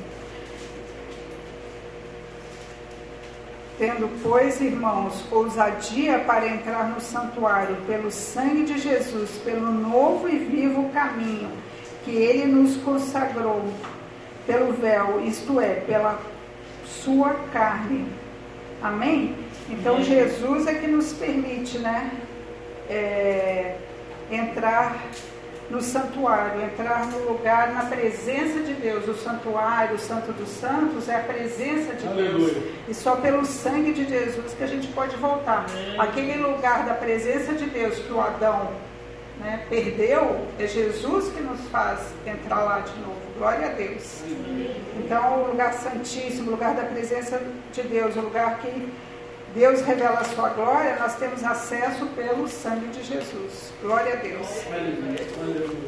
Tendo, 3.77 4.09
pois, 4.23 4.59
irmãos, 4.59 5.23
ousadia 5.31 6.17
para 6.19 6.47
entrar 6.47 6.89
no 6.89 6.99
santuário 6.99 7.75
pelo 7.85 8.09
sangue 8.09 8.63
de 8.63 8.79
Jesus, 8.79 9.29
pelo 9.45 9.71
novo 9.71 10.27
e 10.27 10.39
vivo 10.39 10.89
caminho 10.89 11.51
que 12.03 12.09
ele 12.09 12.45
nos 12.51 12.75
consagrou, 12.77 13.71
pelo 14.47 14.73
véu, 14.73 15.21
isto 15.23 15.61
é, 15.61 15.75
pela 15.81 16.19
sua 16.83 17.35
carne. 17.53 18.07
Amém? 18.81 19.35
Então 19.69 19.97
Amém. 19.97 20.05
Jesus 20.05 20.65
é 20.65 20.73
que 20.73 20.87
nos 20.87 21.13
permite, 21.13 21.77
né? 21.77 22.26
É, 22.89 23.75
entrar 24.31 24.95
no 25.69 25.81
santuário, 25.81 26.61
entrar 26.61 27.07
no 27.07 27.29
lugar, 27.29 27.73
na 27.73 27.83
presença 27.85 28.61
de 28.61 28.73
Deus. 28.73 29.07
O 29.07 29.15
santuário, 29.15 29.95
o 29.95 29.99
Santo 29.99 30.31
dos 30.31 30.49
Santos, 30.49 31.09
é 31.09 31.15
a 31.15 31.19
presença 31.19 31.93
de 31.93 32.07
Aleluia. 32.07 32.53
Deus. 32.53 32.63
E 32.87 32.93
só 32.93 33.17
pelo 33.17 33.45
sangue 33.45 33.93
de 33.93 34.05
Jesus 34.05 34.53
que 34.53 34.63
a 34.63 34.67
gente 34.67 34.87
pode 34.89 35.15
voltar. 35.17 35.65
Amém. 35.69 35.99
Aquele 35.99 36.35
lugar 36.37 36.85
da 36.85 36.93
presença 36.93 37.53
de 37.53 37.65
Deus 37.65 37.99
que 37.99 38.11
o 38.11 38.21
Adão 38.21 38.71
né, 39.39 39.65
perdeu, 39.69 40.47
é 40.57 40.65
Jesus 40.65 41.31
que 41.33 41.41
nos 41.41 41.59
faz 41.69 41.99
entrar 42.25 42.63
lá 42.63 42.79
de 42.79 42.97
novo. 42.99 43.17
Glória 43.37 43.67
a 43.67 43.71
Deus. 43.71 44.23
Então, 44.97 45.43
o 45.43 45.51
lugar 45.51 45.73
santíssimo, 45.73 46.47
o 46.47 46.51
lugar 46.51 46.73
da 46.75 46.83
presença 46.83 47.39
de 47.71 47.83
Deus, 47.83 48.15
o 48.15 48.21
lugar 48.21 48.57
que 48.59 48.89
Deus 49.57 49.81
revela 49.81 50.19
a 50.19 50.23
sua 50.23 50.49
glória, 50.49 50.97
nós 50.99 51.15
temos 51.15 51.43
acesso 51.43 52.05
pelo 52.15 52.47
sangue 52.47 52.87
de 52.89 53.03
Jesus. 53.03 53.73
Glória 53.81 54.13
a 54.13 54.15
Deus. 54.17 54.47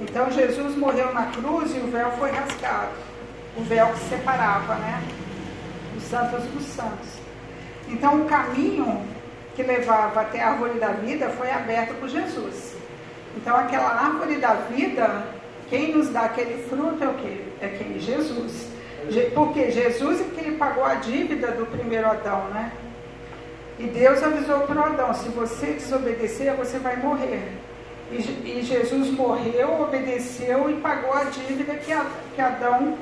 Então 0.01 0.31
Jesus 0.31 0.75
morreu 0.75 1.13
na 1.13 1.27
cruz 1.27 1.75
e 1.75 1.79
o 1.79 1.87
véu 1.91 2.11
foi 2.17 2.31
rasgado. 2.31 2.93
O 3.55 3.61
véu 3.63 3.87
que 3.93 3.99
separava, 4.09 4.73
né? 4.75 5.03
Os 5.95 6.03
santos 6.03 6.43
dos 6.45 6.65
santos. 6.65 7.09
Então 7.87 8.21
o 8.21 8.25
caminho 8.25 9.01
que 9.55 9.61
levava 9.61 10.21
até 10.21 10.41
a 10.41 10.49
árvore 10.49 10.79
da 10.79 10.89
vida 10.89 11.29
foi 11.29 11.51
aberto 11.51 11.93
por 11.99 12.09
Jesus. 12.09 12.75
Então 13.37 13.55
aquela 13.55 13.89
árvore 13.89 14.37
da 14.37 14.53
vida, 14.55 15.25
quem 15.69 15.93
nos 15.95 16.09
dá 16.09 16.21
aquele 16.21 16.63
fruto 16.67 17.03
é 17.03 17.07
o 17.07 17.13
quê? 17.13 17.43
É 17.61 17.67
quem? 17.67 17.99
Jesus. 17.99 18.67
Je- 19.09 19.29
Porque 19.35 19.69
Jesus 19.69 20.21
é 20.21 20.23
que 20.23 20.39
ele 20.43 20.57
pagou 20.57 20.83
a 20.83 20.95
dívida 20.95 21.51
do 21.51 21.67
primeiro 21.67 22.07
Adão, 22.07 22.45
né? 22.49 22.71
E 23.79 23.83
Deus 23.87 24.21
avisou 24.21 24.59
para 24.61 24.81
o 24.81 24.83
Adão: 24.85 25.13
se 25.13 25.29
você 25.29 25.67
desobedecer, 25.67 26.53
você 26.55 26.77
vai 26.79 26.97
morrer. 26.97 27.47
E, 28.11 28.15
e 28.17 28.61
Jesus 28.63 29.09
morreu, 29.11 29.81
obedeceu 29.83 30.69
e 30.69 30.73
pagou 30.81 31.13
a 31.13 31.25
dívida 31.25 31.75
que, 31.75 31.91
a- 31.93 32.07
que 32.35 32.41
Adão 32.41 32.97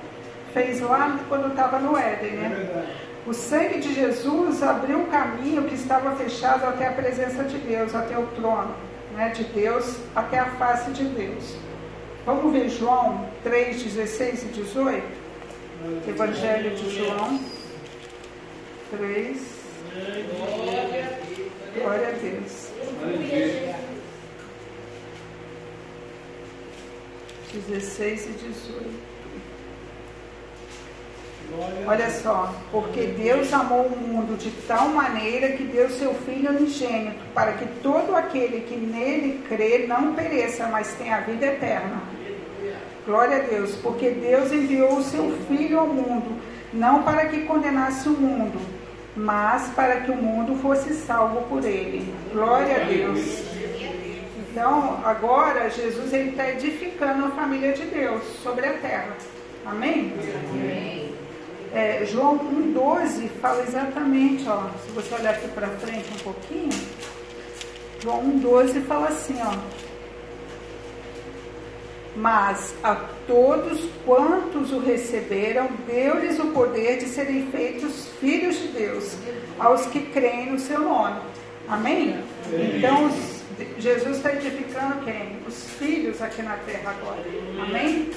fez 0.53 0.81
lá 0.81 1.17
quando 1.29 1.47
estava 1.49 1.79
no 1.79 1.97
Éden. 1.97 2.29
É 2.29 2.35
Né? 2.35 2.55
verdade. 2.55 2.91
O 3.25 3.33
sangue 3.33 3.79
de 3.79 3.93
Jesus 3.93 4.61
abriu 4.63 4.99
um 4.99 5.05
caminho 5.07 5.63
que 5.63 5.75
estava 5.75 6.15
fechado 6.15 6.65
até 6.65 6.87
a 6.87 6.91
presença 6.91 7.43
de 7.43 7.57
Deus, 7.57 7.93
até 7.93 8.17
o 8.17 8.25
trono 8.27 8.73
né, 9.15 9.29
de 9.29 9.43
Deus, 9.45 9.97
até 10.15 10.39
a 10.39 10.45
face 10.45 10.91
de 10.91 11.03
Deus. 11.05 11.55
Vamos 12.25 12.53
ver 12.53 12.69
João 12.69 13.25
3, 13.43 13.81
16 13.83 14.43
e 14.43 14.45
18? 14.47 15.03
Evangelho 16.07 16.75
de 16.75 16.89
João 16.97 17.39
3. 18.97 19.56
Glória 21.73 22.07
a 22.07 22.11
Deus. 22.11 22.71
16 27.67 28.25
e 28.25 28.29
18. 28.29 29.07
Glória 31.49 31.85
a 31.85 31.89
Olha 31.89 32.09
só, 32.09 32.53
porque 32.71 33.03
Deus 33.03 33.53
amou 33.53 33.85
o 33.85 33.97
mundo 33.97 34.37
de 34.37 34.51
tal 34.67 34.89
maneira 34.89 35.53
que 35.53 35.63
deu 35.63 35.89
seu 35.89 36.13
Filho 36.13 36.49
unigênito, 36.49 37.23
para 37.33 37.53
que 37.53 37.65
todo 37.81 38.15
aquele 38.15 38.61
que 38.61 38.75
nele 38.75 39.41
crê 39.47 39.85
não 39.87 40.13
pereça, 40.13 40.67
mas 40.67 40.93
tenha 40.95 41.17
a 41.17 41.21
vida 41.21 41.45
eterna. 41.45 42.01
Glória 43.05 43.37
a 43.37 43.39
Deus, 43.39 43.75
porque 43.75 44.09
Deus 44.09 44.51
enviou 44.51 44.97
o 44.97 45.03
seu 45.03 45.31
Filho 45.47 45.79
ao 45.79 45.87
mundo, 45.87 46.37
não 46.73 47.03
para 47.03 47.27
que 47.27 47.45
condenasse 47.45 48.09
o 48.09 48.11
mundo, 48.11 48.59
mas 49.17 49.67
para 49.69 50.01
que 50.01 50.11
o 50.11 50.15
mundo 50.15 50.55
fosse 50.61 50.93
salvo 50.93 51.41
por 51.49 51.65
ele. 51.65 52.13
Glória 52.31 52.81
a 52.81 52.85
Deus. 52.85 53.19
Então, 54.37 55.01
agora 55.03 55.69
Jesus 55.69 56.13
está 56.13 56.49
edificando 56.49 57.25
a 57.25 57.31
família 57.31 57.73
de 57.73 57.83
Deus 57.85 58.23
sobre 58.43 58.67
a 58.67 58.73
terra. 58.73 59.17
Amém? 59.65 60.13
É, 61.73 62.05
João 62.05 62.37
1,12 62.39 63.27
fala 63.41 63.63
exatamente, 63.63 64.47
ó, 64.47 64.69
se 64.85 64.91
você 64.91 65.13
olhar 65.15 65.33
aqui 65.33 65.47
para 65.49 65.67
frente 65.67 66.07
um 66.13 66.23
pouquinho, 66.23 66.69
João 67.99 68.23
1,12 68.23 68.85
fala 68.85 69.09
assim, 69.09 69.37
ó. 69.43 69.53
Mas 72.15 72.73
a 72.83 72.95
todos 73.27 73.79
quantos 74.05 74.71
o 74.71 74.79
receberam, 74.79 75.69
deu-lhes 75.85 76.39
o 76.39 76.47
poder 76.47 76.97
de 76.97 77.05
serem 77.05 77.47
feitos 77.51 78.07
filhos 78.19 78.57
de 78.57 78.69
Deus, 78.69 79.17
aos 79.59 79.85
que 79.87 79.99
creem 79.99 80.51
no 80.51 80.59
seu 80.59 80.79
nome. 80.79 81.19
Amém? 81.67 82.23
Então, 82.77 83.11
Jesus 83.77 84.17
está 84.17 84.33
edificando 84.33 85.03
quem? 85.03 85.37
Os 85.45 85.69
filhos 85.71 86.21
aqui 86.21 86.41
na 86.41 86.55
terra 86.57 86.91
agora. 86.91 87.21
Amém? 87.61 88.09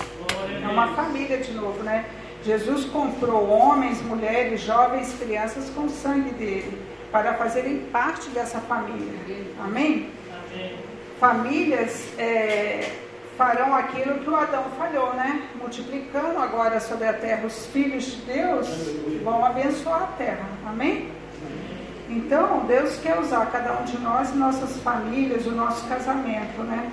É 0.63 0.69
uma 0.69 0.95
família 0.95 1.39
de 1.39 1.53
novo, 1.53 1.83
né? 1.83 2.05
Jesus 2.45 2.85
comprou 2.87 3.49
homens, 3.49 4.01
mulheres, 4.03 4.63
jovens, 4.63 5.15
crianças 5.19 5.69
com 5.71 5.83
o 5.83 5.91
sangue 5.91 6.31
dele, 6.31 6.79
para 7.11 7.35
fazerem 7.35 7.81
parte 7.93 8.31
dessa 8.31 8.61
família. 8.61 9.13
Amém? 9.59 10.09
Amém. 10.53 10.77
Famílias 11.19 12.07
é, 12.17 12.91
farão 13.37 13.75
aquilo 13.75 14.19
que 14.19 14.29
o 14.29 14.37
Adão 14.37 14.65
falhou, 14.79 15.15
né? 15.15 15.43
Multiplicando 15.57 16.39
agora 16.39 16.79
sobre 16.81 17.07
a 17.07 17.13
terra 17.13 17.47
os 17.47 17.67
filhos 17.67 18.05
de 18.05 18.17
Deus, 18.23 18.69
vão 19.23 19.45
abençoar 19.45 20.03
a 20.03 20.07
terra. 20.19 20.47
Amém? 20.67 21.11
Então, 22.09 22.67
Deus 22.67 22.99
quer 22.99 23.19
usar 23.19 23.47
cada 23.47 23.81
um 23.81 23.85
de 23.85 23.97
nós, 23.99 24.35
nossas 24.35 24.77
famílias, 24.79 25.47
o 25.47 25.53
nosso 25.53 25.87
casamento, 25.89 26.63
né? 26.65 26.91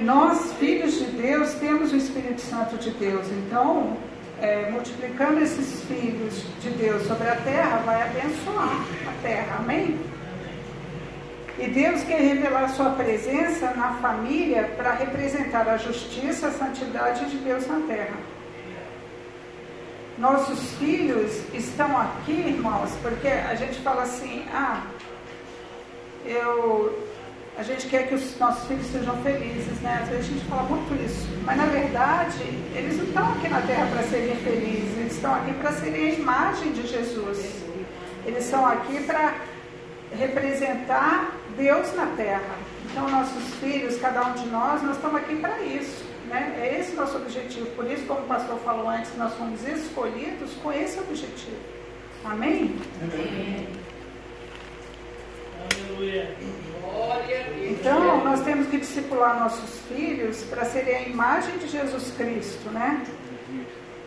Nós, 0.00 0.52
filhos 0.54 0.94
de 0.98 1.04
Deus, 1.06 1.54
temos 1.54 1.92
o 1.92 1.96
Espírito 1.96 2.40
Santo 2.40 2.76
de 2.76 2.90
Deus. 2.90 3.26
Então, 3.30 3.96
é, 4.40 4.70
multiplicando 4.70 5.40
esses 5.40 5.82
filhos 5.84 6.44
de 6.60 6.70
Deus 6.70 7.06
sobre 7.06 7.28
a 7.28 7.36
terra, 7.36 7.78
vai 7.84 8.02
abençoar 8.02 8.84
a 9.06 9.22
terra. 9.22 9.56
Amém? 9.58 9.98
E 11.60 11.68
Deus 11.68 12.02
quer 12.04 12.22
revelar 12.22 12.70
sua 12.70 12.88
presença 12.92 13.70
na 13.76 13.92
família 14.00 14.62
para 14.78 14.92
representar 14.94 15.68
a 15.68 15.76
justiça, 15.76 16.46
a 16.46 16.52
santidade 16.52 17.28
de 17.28 17.36
Deus 17.36 17.66
na 17.66 17.80
terra. 17.86 18.16
Nossos 20.16 20.72
filhos 20.78 21.42
estão 21.52 22.00
aqui, 22.00 22.32
irmãos, 22.32 22.90
porque 23.02 23.28
a 23.28 23.54
gente 23.56 23.78
fala 23.80 24.04
assim, 24.04 24.46
ah, 24.54 24.84
eu, 26.24 26.98
a 27.58 27.62
gente 27.62 27.88
quer 27.88 28.08
que 28.08 28.14
os 28.14 28.38
nossos 28.38 28.66
filhos 28.66 28.86
sejam 28.86 29.22
felizes, 29.22 29.80
né? 29.82 29.98
Às 30.02 30.08
vezes 30.08 30.30
a 30.30 30.32
gente 30.32 30.46
fala 30.46 30.62
muito 30.62 31.04
isso. 31.04 31.28
Mas 31.44 31.58
na 31.58 31.66
verdade, 31.66 32.42
eles 32.74 32.96
não 32.96 33.04
estão 33.04 33.32
aqui 33.32 33.48
na 33.48 33.60
terra 33.60 33.86
para 33.86 34.02
serem 34.04 34.36
felizes, 34.36 34.96
eles 34.96 35.12
estão 35.12 35.34
aqui 35.34 35.52
para 35.52 35.72
serem 35.72 36.06
a 36.06 36.14
imagem 36.14 36.72
de 36.72 36.86
Jesus. 36.86 37.54
Eles 38.24 38.44
estão 38.46 38.64
aqui 38.64 39.02
para 39.04 39.34
representar 40.10 41.39
Deus 41.60 41.94
na 41.94 42.06
terra. 42.16 42.56
Então, 42.90 43.08
nossos 43.08 43.54
filhos, 43.56 44.00
cada 44.00 44.26
um 44.26 44.32
de 44.32 44.46
nós, 44.48 44.82
nós 44.82 44.96
estamos 44.96 45.16
aqui 45.20 45.36
para 45.36 45.60
isso. 45.60 46.04
Né? 46.26 46.56
É 46.58 46.80
esse 46.80 46.92
o 46.92 46.96
nosso 46.96 47.16
objetivo. 47.16 47.66
Por 47.76 47.84
isso, 47.90 48.04
como 48.06 48.20
o 48.20 48.24
pastor 48.24 48.58
falou 48.60 48.88
antes, 48.88 49.14
nós 49.16 49.34
fomos 49.34 49.62
escolhidos 49.68 50.52
com 50.62 50.72
esse 50.72 50.98
objetivo. 50.98 51.58
Amém? 52.24 52.76
Aleluia. 55.72 56.34
Então, 57.70 58.24
nós 58.24 58.40
temos 58.42 58.66
que 58.68 58.78
discipular 58.78 59.38
nossos 59.38 59.80
filhos 59.88 60.42
para 60.44 60.64
serem 60.64 60.96
a 60.96 61.02
imagem 61.02 61.58
de 61.58 61.68
Jesus 61.68 62.12
Cristo, 62.16 62.70
né? 62.70 63.04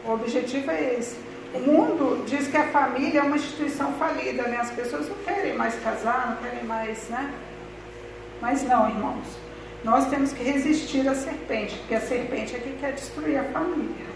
O 0.06 0.12
objetivo 0.12 0.72
é 0.72 0.96
esse. 0.96 1.18
O 1.54 1.60
mundo 1.60 2.26
diz 2.26 2.48
que 2.48 2.58
a 2.58 2.68
família 2.70 3.20
é 3.20 3.24
uma 3.24 3.36
instituição 3.36 3.94
falida, 3.94 4.44
né? 4.44 4.58
As 4.60 4.72
pessoas 4.72 5.08
não 5.08 5.16
querem 5.18 5.56
mais 5.56 5.76
casar, 5.82 6.32
não 6.32 6.50
querem 6.50 6.64
mais, 6.66 7.08
né? 7.10 7.32
Mas 8.42 8.64
não, 8.64 8.90
irmãos. 8.90 9.28
Nós 9.84 10.08
temos 10.08 10.34
que 10.34 10.44
resistir 10.44 11.08
à 11.08 11.14
serpente, 11.14 11.78
porque 11.78 11.94
a 11.94 12.02
serpente 12.02 12.56
é 12.56 12.60
que 12.60 12.72
quer 12.80 12.94
destruir 12.94 13.38
a 13.38 13.44
família. 13.44 14.08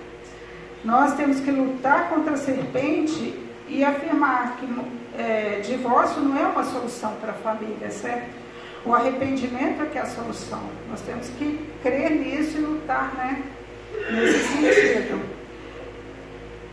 Nós 0.83 1.13
temos 1.15 1.39
que 1.39 1.51
lutar 1.51 2.09
contra 2.09 2.33
a 2.33 2.37
serpente 2.37 3.37
e 3.67 3.83
afirmar 3.83 4.57
que 4.57 5.21
é, 5.21 5.59
divórcio 5.59 6.21
não 6.21 6.37
é 6.37 6.47
uma 6.47 6.63
solução 6.63 7.13
para 7.21 7.31
a 7.31 7.35
família, 7.35 7.91
certo? 7.91 8.33
O 8.85 8.95
arrependimento 8.95 9.83
é 9.83 9.85
que 9.85 9.97
é 9.97 10.01
a 10.01 10.05
solução. 10.05 10.61
Nós 10.89 11.01
temos 11.01 11.27
que 11.37 11.59
crer 11.83 12.11
nisso 12.11 12.57
e 12.57 12.61
lutar, 12.61 13.13
né? 13.15 13.43
Nesse 14.11 14.43
sentido. 14.43 15.36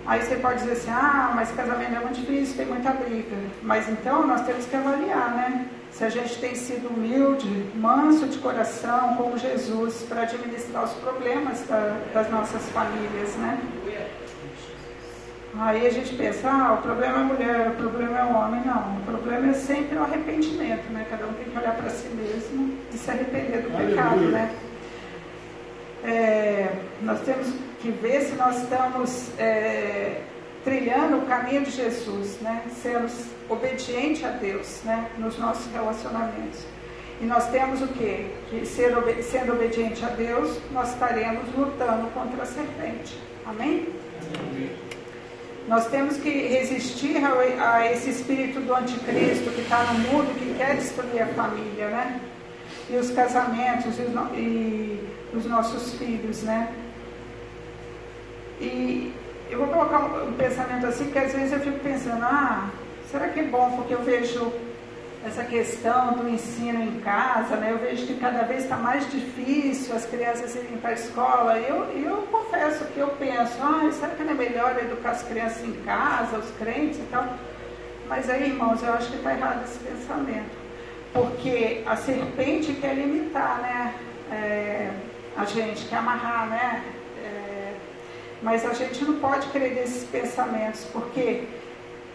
Aí 0.07 0.23
você 0.23 0.37
pode 0.37 0.61
dizer 0.61 0.73
assim, 0.73 0.91
ah, 0.91 1.33
mas 1.35 1.51
casamento 1.53 1.95
é 1.95 2.01
muito 2.01 2.21
difícil, 2.21 2.57
tem 2.57 2.67
muita 2.67 2.91
briga. 2.91 3.37
Mas 3.63 3.89
então 3.89 4.27
nós 4.27 4.43
temos 4.43 4.67
que 4.67 4.77
avaliar, 4.77 5.31
né? 5.35 5.67
Se 5.91 6.05
a 6.05 6.11
gente 6.11 6.39
tem 6.39 6.55
sido 6.55 6.89
humilde, 6.89 7.49
manso 7.77 8.27
de 8.27 8.39
coração, 8.39 9.15
como 9.17 9.39
Jesus, 9.39 10.05
para 10.09 10.23
administrar 10.23 10.85
os 10.85 10.93
problemas 10.95 11.63
da, 11.67 11.97
das 12.13 12.31
nossas 12.31 12.63
famílias, 12.71 13.35
né? 13.37 13.61
Aí 15.57 15.87
a 15.87 15.91
gente 15.91 16.15
pensa, 16.17 16.51
ah, 16.51 16.75
o 16.75 16.83
problema 16.83 17.17
é 17.17 17.21
a 17.21 17.25
mulher, 17.25 17.69
o 17.69 17.75
problema 17.77 18.19
é 18.19 18.25
o 18.25 18.35
homem. 18.35 18.61
Não, 18.67 18.97
o 18.97 19.01
problema 19.07 19.51
é 19.51 19.53
sempre 19.53 19.97
o 19.97 20.03
arrependimento, 20.03 20.93
né? 20.93 21.07
Cada 21.09 21.27
um 21.27 21.33
tem 21.35 21.45
que 21.45 21.57
olhar 21.57 21.77
para 21.77 21.91
si 21.91 22.09
mesmo 22.09 22.77
e 22.93 22.99
se 22.99 23.09
arrepender 23.09 23.63
do 23.63 23.73
Aleluia. 23.73 23.97
pecado, 23.97 24.21
né? 24.33 24.51
É, 26.05 26.69
nós 27.03 27.21
temos 27.21 27.49
que 27.81 27.91
ver 27.91 28.23
se 28.23 28.35
nós 28.35 28.63
estamos 28.63 29.31
é, 29.39 30.21
trilhando 30.63 31.19
o 31.19 31.23
caminho 31.27 31.63
de 31.63 31.71
Jesus, 31.71 32.39
né? 32.41 32.63
Sermos 32.83 33.13
obedientes 33.49 34.25
a 34.25 34.31
Deus, 34.31 34.83
né? 34.85 35.09
Nos 35.19 35.39
nossos 35.39 35.71
relacionamentos. 35.73 36.61
E 37.21 37.25
nós 37.25 37.49
temos 37.49 37.81
o 37.81 37.89
quê? 37.89 38.27
Que 38.51 38.67
ser, 38.67 38.95
sendo 39.23 39.53
obediente 39.53 40.05
a 40.05 40.09
Deus, 40.09 40.59
nós 40.73 40.91
estaremos 40.93 41.45
lutando 41.57 42.09
contra 42.09 42.43
a 42.43 42.47
serpente. 42.47 43.19
Amém? 43.47 43.89
Nós 45.69 45.87
temos 45.87 46.19
que 46.19 46.29
resistir 46.49 47.17
a, 47.25 47.77
a 47.77 47.93
esse 47.93 48.11
espírito 48.11 48.61
do 48.61 48.75
anticristo 48.75 49.51
que 49.51 49.63
está 49.63 49.85
no 49.85 49.99
mundo, 50.01 50.39
que 50.39 50.55
quer 50.55 50.77
destruir 50.77 51.23
a 51.23 51.27
família, 51.29 51.89
né? 51.89 52.21
E 52.91 52.97
os 52.97 53.11
casamentos 53.11 53.99
e 53.99 54.03
e 54.37 55.04
os 55.37 55.47
nossos 55.47 55.95
filhos, 55.95 56.43
né? 56.43 56.73
E 58.61 59.13
eu 59.51 59.59
vou 59.59 59.69
colocar 59.69 59.99
um, 60.01 60.29
um 60.29 60.33
pensamento 60.33 60.87
assim, 60.87 61.11
que 61.11 61.19
às 61.19 61.33
vezes 61.33 61.53
eu 61.53 61.61
fico 61.61 61.79
pensando, 61.81 62.23
ah, 62.25 62.71
será 63.11 63.29
que 63.29 63.41
é 63.41 63.45
bom 63.45 63.73
porque 63.77 63.95
eu 63.95 64.03
vejo 64.03 64.53
essa 65.27 65.43
questão 65.43 66.13
do 66.13 66.29
ensino 66.29 66.83
em 66.83 67.01
casa, 67.01 67.57
né? 67.57 67.71
Eu 67.71 67.79
vejo 67.79 68.07
que 68.07 68.15
cada 68.15 68.43
vez 68.43 68.65
está 68.65 68.77
mais 68.77 69.11
difícil 69.11 69.97
as 69.97 70.05
crianças 70.05 70.55
irem 70.55 70.77
para 70.77 70.91
a 70.91 70.95
escola. 70.95 71.59
Eu, 71.59 71.85
eu 71.99 72.17
confesso 72.31 72.85
que 72.87 72.99
eu 72.99 73.09
penso, 73.09 73.55
ah, 73.63 73.91
será 73.91 74.15
que 74.15 74.23
não 74.23 74.33
é 74.33 74.35
melhor 74.35 74.77
educar 74.79 75.11
as 75.11 75.23
crianças 75.23 75.65
em 75.65 75.73
casa, 75.83 76.39
os 76.39 76.51
crentes 76.59 76.99
e 76.99 77.07
tal? 77.11 77.27
Mas 78.07 78.29
aí, 78.29 78.51
irmãos, 78.51 78.83
eu 78.83 78.93
acho 78.93 79.11
que 79.11 79.17
está 79.17 79.33
errado 79.33 79.65
esse 79.65 79.79
pensamento. 79.79 80.65
Porque 81.13 81.83
a 81.87 81.97
serpente 81.97 82.75
quer 82.75 82.95
limitar, 82.95 83.63
né? 83.63 83.95
É, 84.31 84.91
a 85.37 85.45
gente, 85.45 85.87
quer 85.87 85.97
amarrar, 85.97 86.49
né? 86.49 86.85
É, 87.25 87.73
mas 88.43 88.65
a 88.65 88.73
gente 88.73 89.05
não 89.05 89.15
pode 89.21 89.47
crer 89.49 89.75
nesses 89.75 90.05
pensamentos, 90.05 90.85
porque 90.93 91.45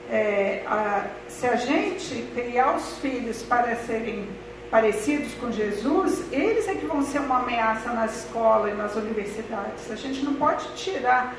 é, 0.09 0.63
a- 0.67 1.05
se 1.27 1.45
a 1.47 1.55
gente 1.55 2.27
criar 2.33 2.75
os 2.75 2.97
filhos 2.99 3.43
para 3.43 3.75
serem 3.75 4.27
parecidos 4.71 5.33
com 5.35 5.51
Jesus, 5.51 6.23
eles 6.31 6.67
é 6.67 6.75
que 6.75 6.85
vão 6.85 7.03
ser 7.03 7.19
uma 7.19 7.39
ameaça 7.39 7.91
na 7.91 8.05
escola 8.05 8.69
e 8.69 8.73
nas 8.73 8.95
universidades. 8.95 9.89
A 9.91 9.95
gente 9.95 10.23
não 10.23 10.35
pode 10.35 10.67
tirar, 10.75 11.35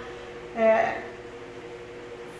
é, 0.56 0.98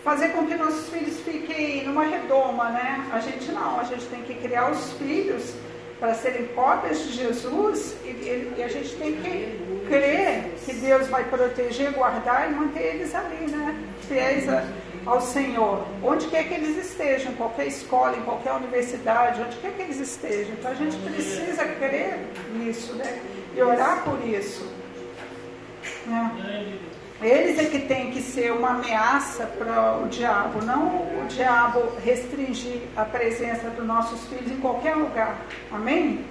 fazer 0.03 0.29
com 0.29 0.45
que 0.47 0.55
nossos 0.55 0.89
filhos 0.89 1.19
fiquem 1.21 1.85
numa 1.85 2.03
redoma, 2.03 2.69
né? 2.69 3.07
A 3.11 3.19
gente 3.19 3.51
não, 3.51 3.79
a 3.79 3.83
gente 3.83 4.05
tem 4.07 4.21
que 4.23 4.33
criar 4.35 4.69
os 4.71 4.91
filhos 4.93 5.53
para 6.01 6.15
serem 6.15 6.47
cópias 6.47 6.97
de 7.03 7.11
Jesus 7.13 7.95
e, 8.03 8.07
e- 8.57 8.63
a 8.63 8.67
gente 8.67 8.95
tem 8.95 9.15
que 9.17 9.59
crer 9.87 10.51
que 10.65 10.73
Deus 10.73 11.07
vai 11.07 11.23
proteger, 11.25 11.91
guardar 11.91 12.51
e 12.51 12.55
manter 12.55 12.95
eles 12.95 13.13
ali, 13.13 13.45
né? 13.51 13.79
Fiéis 14.07 14.45
ao 15.05 15.21
Senhor. 15.21 15.85
Onde 16.03 16.25
quer 16.27 16.47
que 16.47 16.55
eles 16.55 16.75
estejam, 16.85 17.31
em 17.31 17.35
qualquer 17.35 17.67
escola, 17.67 18.17
em 18.17 18.21
qualquer 18.23 18.51
universidade, 18.53 19.41
onde 19.41 19.55
quer 19.57 19.73
que 19.73 19.81
eles 19.83 19.99
estejam. 19.99 20.53
Então 20.53 20.71
a 20.71 20.73
gente 20.73 20.97
precisa 20.97 21.65
crer 21.65 22.17
nisso, 22.55 22.93
né? 22.95 23.21
E 23.55 23.61
orar 23.61 24.03
por 24.03 24.27
isso. 24.27 24.65
Né? 26.07 26.79
Eles 27.21 27.59
é 27.59 27.65
que 27.65 27.79
tem 27.79 28.11
que 28.11 28.21
ser 28.21 28.51
uma 28.51 28.71
ameaça 28.71 29.45
para 29.45 29.97
o 29.97 30.07
diabo, 30.07 30.65
não 30.65 30.87
o 31.21 31.25
diabo 31.27 31.93
restringir 32.03 32.81
a 32.97 33.05
presença 33.05 33.69
dos 33.69 33.85
nossos 33.85 34.27
filhos 34.27 34.51
em 34.51 34.57
qualquer 34.57 34.95
lugar. 34.95 35.37
Amém? 35.71 36.25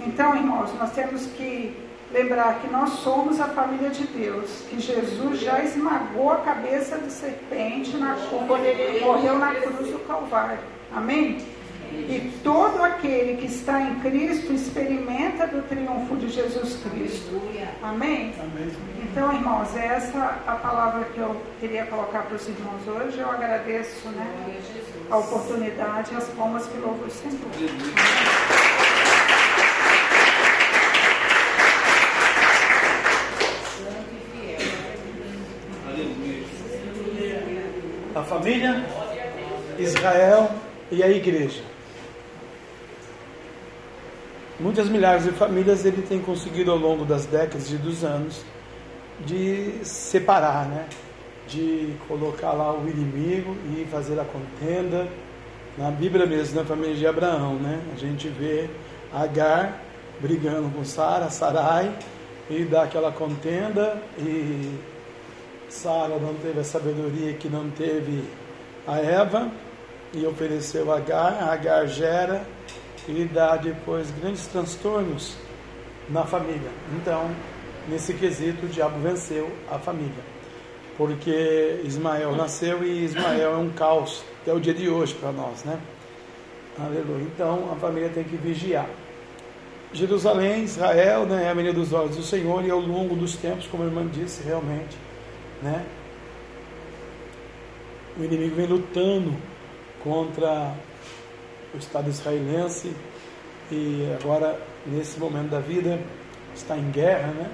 Então, 0.00 0.34
irmãos, 0.34 0.74
nós 0.78 0.90
temos 0.92 1.26
que 1.26 1.76
lembrar 2.12 2.58
que 2.60 2.68
nós 2.68 2.90
somos 2.94 3.40
a 3.40 3.46
família 3.46 3.90
de 3.90 4.04
Deus, 4.08 4.64
que 4.68 4.80
Jesus 4.80 5.38
já 5.38 5.62
esmagou 5.62 6.32
a 6.32 6.38
cabeça 6.38 6.98
do 6.98 7.08
serpente 7.08 7.96
na, 7.96 8.16
quando 8.48 8.64
ele 8.64 9.04
morreu 9.04 9.38
na 9.38 9.54
cruz 9.54 9.90
do 9.90 10.00
Calvário. 10.00 10.58
Amém? 10.92 11.38
E 11.92 12.32
todo 12.44 12.82
aquele 12.82 13.36
que 13.36 13.46
está 13.46 13.80
em 13.80 13.96
Cristo 14.00 14.52
experimenta 14.52 15.46
do 15.46 15.62
triunfo 15.68 16.16
de 16.16 16.28
Jesus 16.28 16.78
Cristo. 16.84 17.40
Amém? 17.82 18.32
Amém. 18.38 18.70
Então, 19.02 19.32
irmãos, 19.32 19.76
é 19.76 19.86
essa 19.86 20.40
a 20.46 20.54
palavra 20.54 21.04
que 21.06 21.18
eu 21.18 21.40
queria 21.58 21.84
colocar 21.86 22.22
para 22.22 22.36
os 22.36 22.48
irmãos 22.48 22.86
hoje. 22.86 23.18
Eu 23.18 23.28
agradeço 23.28 24.08
né, 24.10 24.60
a 25.10 25.16
oportunidade 25.16 26.12
e 26.12 26.16
as 26.16 26.28
palmas 26.28 26.66
que 26.66 26.78
louvo 26.78 27.04
o 27.04 27.10
Senhor. 27.10 27.34
A 38.14 38.22
família, 38.22 38.84
Israel 39.78 40.50
e 40.90 41.02
a 41.02 41.08
igreja. 41.08 41.62
Muitas 44.60 44.90
milhares 44.90 45.24
de 45.24 45.30
famílias 45.30 45.86
ele 45.86 46.02
tem 46.02 46.20
conseguido 46.20 46.70
ao 46.70 46.76
longo 46.76 47.06
das 47.06 47.24
décadas 47.24 47.70
e 47.72 47.76
dos 47.76 48.04
anos 48.04 48.44
de 49.24 49.72
separar, 49.82 50.66
né? 50.68 50.86
De 51.48 51.94
colocar 52.06 52.52
lá 52.52 52.70
o 52.70 52.86
inimigo 52.86 53.56
e 53.74 53.86
fazer 53.90 54.20
a 54.20 54.24
contenda. 54.24 55.08
Na 55.78 55.90
Bíblia 55.90 56.26
mesmo, 56.26 56.56
na 56.60 56.66
família 56.66 56.94
de 56.94 57.06
Abraão, 57.06 57.54
né? 57.54 57.80
A 57.94 57.98
gente 57.98 58.28
vê 58.28 58.68
Agar 59.10 59.80
brigando 60.20 60.68
com 60.68 60.84
Sara, 60.84 61.30
Sarai, 61.30 61.90
e 62.50 62.62
dá 62.64 62.82
aquela 62.82 63.10
contenda 63.10 63.96
e 64.18 64.78
Sara 65.70 66.18
não 66.18 66.34
teve 66.34 66.60
a 66.60 66.64
sabedoria 66.64 67.32
que 67.32 67.48
não 67.48 67.70
teve 67.70 68.24
a 68.86 68.98
Eva 68.98 69.50
e 70.12 70.26
ofereceu 70.26 70.92
Agar, 70.92 71.48
Agar 71.48 71.86
gera 71.86 72.42
e 73.08 73.24
dá 73.24 73.56
depois 73.56 74.10
grandes 74.20 74.46
transtornos 74.46 75.36
na 76.08 76.24
família. 76.24 76.70
Então, 76.96 77.30
nesse 77.88 78.14
quesito, 78.14 78.66
o 78.66 78.68
diabo 78.68 78.98
venceu 79.00 79.50
a 79.70 79.78
família, 79.78 80.22
porque 80.96 81.80
Ismael 81.84 82.34
nasceu 82.36 82.84
e 82.84 83.04
Ismael 83.04 83.54
é 83.54 83.56
um 83.56 83.70
caos, 83.70 84.22
até 84.42 84.52
o 84.52 84.60
dia 84.60 84.74
de 84.74 84.88
hoje 84.88 85.14
para 85.14 85.32
nós, 85.32 85.64
né? 85.64 85.78
Aleluia. 86.78 87.22
Então, 87.34 87.70
a 87.72 87.76
família 87.76 88.08
tem 88.08 88.24
que 88.24 88.36
vigiar. 88.36 88.88
Jerusalém, 89.92 90.62
Israel, 90.62 91.26
né, 91.26 91.46
é 91.46 91.50
a 91.50 91.54
menina 91.54 91.74
dos 91.74 91.92
olhos 91.92 92.16
do 92.16 92.22
Senhor 92.22 92.64
e 92.64 92.70
ao 92.70 92.78
longo 92.78 93.16
dos 93.16 93.36
tempos, 93.36 93.66
como 93.66 93.82
a 93.82 93.86
irmã 93.86 94.06
disse, 94.06 94.42
realmente, 94.44 94.96
né, 95.60 95.84
o 98.16 98.24
inimigo 98.24 98.54
vem 98.54 98.66
lutando 98.66 99.34
contra 100.02 100.72
o 101.74 101.78
Estado 101.78 102.08
israelense 102.08 102.94
e 103.70 104.06
agora, 104.20 104.58
nesse 104.86 105.18
momento 105.18 105.50
da 105.50 105.60
vida, 105.60 106.00
está 106.54 106.76
em 106.76 106.90
guerra, 106.90 107.28
né, 107.28 107.50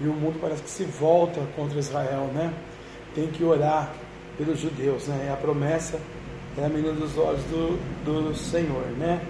e 0.00 0.06
o 0.06 0.12
mundo 0.12 0.38
parece 0.40 0.62
que 0.62 0.70
se 0.70 0.84
volta 0.84 1.40
contra 1.56 1.78
Israel, 1.78 2.30
né, 2.32 2.52
tem 3.14 3.26
que 3.28 3.42
orar 3.42 3.92
pelos 4.36 4.60
judeus, 4.60 5.08
né, 5.08 5.26
é 5.28 5.32
a 5.32 5.36
promessa, 5.36 6.00
é 6.56 6.64
a 6.64 6.68
menina 6.68 6.92
dos 6.92 7.16
olhos 7.18 7.42
do, 7.44 7.78
do 8.04 8.34
Senhor, 8.34 8.86
né, 8.96 9.20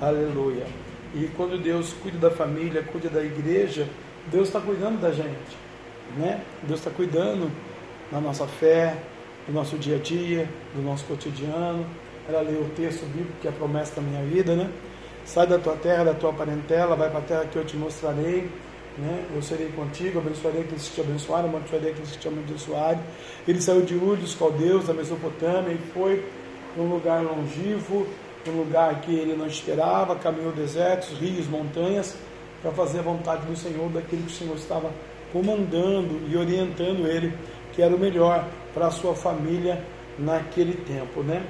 aleluia. 0.00 0.66
E 1.14 1.30
quando 1.36 1.62
Deus 1.62 1.92
cuida 2.02 2.18
da 2.18 2.30
família, 2.30 2.82
cuida 2.82 3.08
da 3.08 3.22
igreja, 3.22 3.86
Deus 4.32 4.48
está 4.48 4.60
cuidando 4.60 5.00
da 5.00 5.12
gente, 5.12 5.56
né? 6.16 6.42
Deus 6.64 6.80
está 6.80 6.90
cuidando 6.90 7.50
da 8.10 8.20
nossa 8.20 8.48
fé, 8.48 8.96
do 9.46 9.52
nosso 9.52 9.78
dia 9.78 9.94
a 9.94 9.98
dia, 9.98 10.48
do 10.74 10.82
nosso 10.82 11.04
cotidiano. 11.04 11.86
Ela 12.28 12.40
lê 12.40 12.52
o 12.52 12.68
texto 12.76 13.04
bíblico 13.06 13.32
que 13.40 13.46
é 13.46 13.50
a 13.50 13.52
promessa 13.52 13.96
da 13.96 14.02
minha 14.02 14.22
vida, 14.24 14.54
né? 14.54 14.70
Sai 15.24 15.46
da 15.46 15.58
tua 15.58 15.76
terra, 15.76 16.04
da 16.04 16.14
tua 16.14 16.32
parentela, 16.32 16.96
vai 16.96 17.10
para 17.10 17.18
a 17.18 17.22
terra 17.22 17.44
que 17.46 17.56
eu 17.56 17.64
te 17.64 17.76
mostrarei. 17.76 18.48
né? 18.98 19.24
Eu 19.34 19.42
serei 19.42 19.68
contigo, 19.68 20.18
abençoarei 20.18 20.62
aqueles 20.62 20.88
que 20.88 20.94
te 20.94 21.00
abençoarem, 21.00 21.48
amaldiçoarei 21.48 21.90
aqueles 21.90 22.10
que 22.12 22.18
te 22.18 22.28
amaldiçoarem. 22.28 23.00
Ele 23.48 23.60
saiu 23.60 23.82
de 23.82 23.94
Ur 23.94 24.16
dos 24.16 24.34
caldeus, 24.34 24.86
da 24.86 24.94
Mesopotâmia, 24.94 25.72
e 25.72 25.78
foi 25.92 26.24
para 26.74 26.82
um 26.82 26.90
lugar 26.90 27.22
longivo, 27.22 28.06
um 28.46 28.58
lugar 28.58 29.00
que 29.00 29.14
ele 29.14 29.34
não 29.34 29.46
esperava, 29.46 30.14
caminhou 30.16 30.52
desertos, 30.52 31.08
rios, 31.18 31.46
montanhas, 31.46 32.16
para 32.62 32.70
fazer 32.72 33.00
a 33.00 33.02
vontade 33.02 33.46
do 33.46 33.56
Senhor, 33.56 33.90
daquele 33.90 34.22
que 34.22 34.32
o 34.32 34.34
Senhor 34.34 34.56
estava 34.56 34.90
comandando 35.32 36.20
e 36.28 36.36
orientando 36.36 37.06
ele, 37.06 37.32
que 37.72 37.82
era 37.82 37.94
o 37.94 37.98
melhor 37.98 38.46
para 38.72 38.86
a 38.86 38.90
sua 38.90 39.14
família 39.14 39.82
naquele 40.18 40.74
tempo, 40.74 41.22
né? 41.22 41.42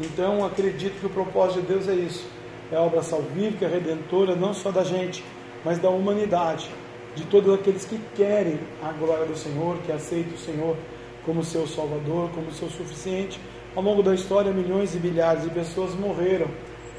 Então 0.00 0.44
acredito 0.44 1.00
que 1.00 1.06
o 1.06 1.10
propósito 1.10 1.60
de 1.62 1.66
Deus 1.66 1.88
é 1.88 1.94
isso, 1.94 2.26
é 2.70 2.76
a 2.76 2.80
obra 2.80 3.02
salvífica, 3.02 3.66
redentora, 3.66 4.36
não 4.36 4.54
só 4.54 4.70
da 4.70 4.84
gente, 4.84 5.24
mas 5.64 5.78
da 5.78 5.90
humanidade, 5.90 6.70
de 7.16 7.24
todos 7.24 7.52
aqueles 7.52 7.84
que 7.84 7.98
querem 8.14 8.60
a 8.82 8.92
glória 8.92 9.26
do 9.26 9.36
Senhor, 9.36 9.76
que 9.78 9.90
aceitam 9.90 10.34
o 10.34 10.38
Senhor 10.38 10.76
como 11.24 11.42
seu 11.42 11.66
Salvador, 11.66 12.30
como 12.30 12.52
seu 12.52 12.68
suficiente. 12.70 13.40
Ao 13.74 13.82
longo 13.82 14.02
da 14.02 14.14
história, 14.14 14.52
milhões 14.52 14.94
e 14.94 14.98
milhares 14.98 15.42
de 15.42 15.50
pessoas 15.50 15.94
morreram, 15.94 16.46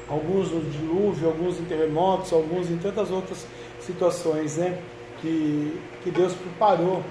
alguns 0.08 0.50
no 0.50 0.60
dilúvio, 0.60 1.28
alguns 1.28 1.58
em 1.58 1.64
terremotos, 1.64 2.32
alguns 2.32 2.70
em 2.70 2.76
tantas 2.76 3.10
outras 3.10 3.46
situações, 3.80 4.56
né? 4.56 4.78
Que, 5.20 5.78
que 6.02 6.10
Deus 6.10 6.32
preparou 6.34 7.02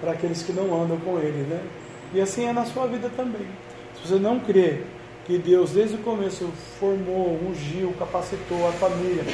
para 0.00 0.12
aqueles 0.12 0.42
que 0.42 0.52
não 0.52 0.82
andam 0.82 0.98
com 0.98 1.18
Ele, 1.18 1.46
né? 1.48 1.60
E 2.12 2.20
assim 2.20 2.46
é 2.46 2.52
na 2.52 2.64
sua 2.64 2.86
vida 2.86 3.10
também. 3.16 3.46
Se 3.94 4.08
você 4.08 4.18
não 4.18 4.40
crê 4.40 4.82
que 5.24 5.38
Deus 5.38 5.70
desde 5.70 5.96
o 5.96 5.98
começo 5.98 6.46
formou, 6.78 7.38
ungiu, 7.48 7.94
capacitou 7.98 8.68
a 8.68 8.72
família, 8.72 9.24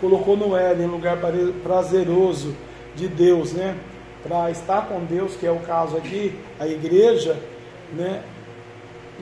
colocou 0.00 0.36
Noé 0.36 0.74
em 0.74 0.86
lugar 0.86 1.18
prazeroso 1.62 2.54
de 2.94 3.08
Deus, 3.08 3.52
né? 3.52 3.76
Para 4.22 4.50
estar 4.50 4.88
com 4.88 5.04
Deus, 5.04 5.36
que 5.36 5.46
é 5.46 5.50
o 5.50 5.60
caso 5.60 5.96
aqui, 5.96 6.38
a 6.58 6.66
igreja, 6.66 7.36
né? 7.94 8.22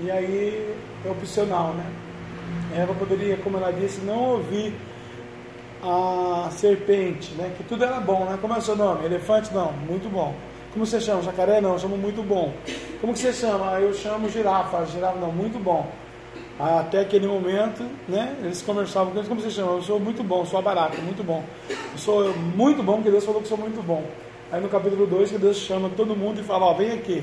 E 0.03 0.11
aí 0.11 0.75
é 1.05 1.11
opcional, 1.11 1.75
né? 1.75 1.87
Eva 2.77 2.93
poderia, 2.95 3.37
como 3.37 3.57
ela 3.57 3.71
disse, 3.71 4.01
não 4.01 4.33
ouvir 4.33 4.75
a 5.83 6.49
serpente, 6.51 7.33
né? 7.35 7.53
Que 7.57 7.65
tudo 7.65 7.85
era 7.85 8.01
bom, 8.01 8.25
né? 8.25 8.39
Como 8.41 8.53
é 8.53 8.59
o 8.59 8.63
seu 8.63 8.75
nome? 8.75 9.05
Elefante? 9.05 9.55
Não, 9.55 9.73
muito 9.73 10.11
bom. 10.11 10.35
Como 10.73 10.85
você 10.85 11.01
chama? 11.01 11.23
Jacaré? 11.23 11.61
Não, 11.61 11.75
eu 11.75 11.79
chamo 11.79 11.97
muito 11.97 12.23
bom. 12.23 12.53
Como 13.01 13.13
que 13.13 13.21
você 13.21 13.33
chama? 13.33 13.81
Eu 13.81 13.95
chamo 13.95 14.29
girafa. 14.29 14.85
Girafa? 14.87 15.19
Não, 15.19 15.33
muito 15.33 15.59
bom. 15.59 15.87
Até 16.59 17.01
aquele 17.01 17.27
momento, 17.27 17.85
né? 18.09 18.35
Eles 18.43 18.63
conversavam 18.63 19.13
com 19.13 19.19
eles, 19.19 19.29
como 19.29 19.41
você 19.41 19.51
chama? 19.51 19.73
Eu 19.73 19.83
sou 19.83 20.01
muito 20.01 20.25
bom, 20.25 20.45
sou 20.47 20.63
barato, 20.63 21.01
muito 21.03 21.23
bom. 21.23 21.45
Eu 21.69 21.99
sou 21.99 22.33
muito 22.35 22.83
bom, 22.83 22.95
porque 22.95 23.11
Deus 23.11 23.25
falou 23.25 23.43
que 23.43 23.49
sou 23.49 23.59
muito 23.59 23.83
bom. 23.83 24.03
Aí 24.51 24.61
no 24.61 24.69
capítulo 24.69 25.07
2, 25.07 25.33
que 25.33 25.39
Deus 25.39 25.59
chama 25.59 25.91
todo 25.95 26.17
mundo 26.17 26.41
e 26.41 26.45
fala, 26.45 26.67
ó, 26.67 26.73
vem 26.73 26.93
aqui. 26.93 27.23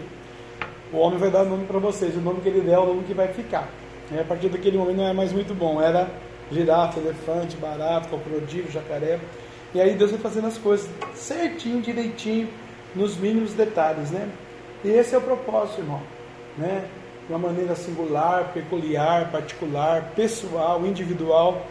O 0.91 0.97
homem 0.97 1.17
vai 1.17 1.31
dar 1.31 1.41
o 1.41 1.49
nome 1.49 1.65
para 1.65 1.79
vocês, 1.79 2.15
o 2.15 2.21
nome 2.21 2.41
que 2.41 2.49
ele 2.49 2.61
der 2.61 2.73
é 2.73 2.79
o 2.79 2.85
nome 2.85 3.03
que 3.03 3.13
vai 3.13 3.27
ficar. 3.29 3.67
E 4.11 4.19
a 4.19 4.23
partir 4.23 4.49
daquele 4.49 4.77
momento 4.77 4.97
não 4.97 5.07
é 5.07 5.13
mais 5.13 5.33
muito 5.33 5.55
bom, 5.55 5.81
era 5.81 6.11
girafa, 6.51 6.99
elefante, 6.99 7.57
barato, 7.57 8.09
crocodilo, 8.09 8.69
jacaré. 8.69 9.19
E 9.73 9.81
aí 9.81 9.95
Deus 9.95 10.11
vai 10.11 10.19
fazendo 10.19 10.45
as 10.45 10.59
coisas 10.59 10.87
certinho, 11.15 11.81
direitinho, 11.81 12.47
nos 12.93 13.17
mínimos 13.17 13.53
detalhes, 13.53 14.11
né? 14.11 14.29
E 14.83 14.89
esse 14.89 15.15
é 15.15 15.17
o 15.17 15.21
propósito, 15.21 15.81
irmão, 15.81 16.01
né? 16.55 16.85
De 17.27 17.33
uma 17.33 17.39
maneira 17.39 17.75
singular, 17.75 18.51
peculiar, 18.53 19.31
particular, 19.31 20.11
pessoal, 20.15 20.85
individual, 20.85 21.65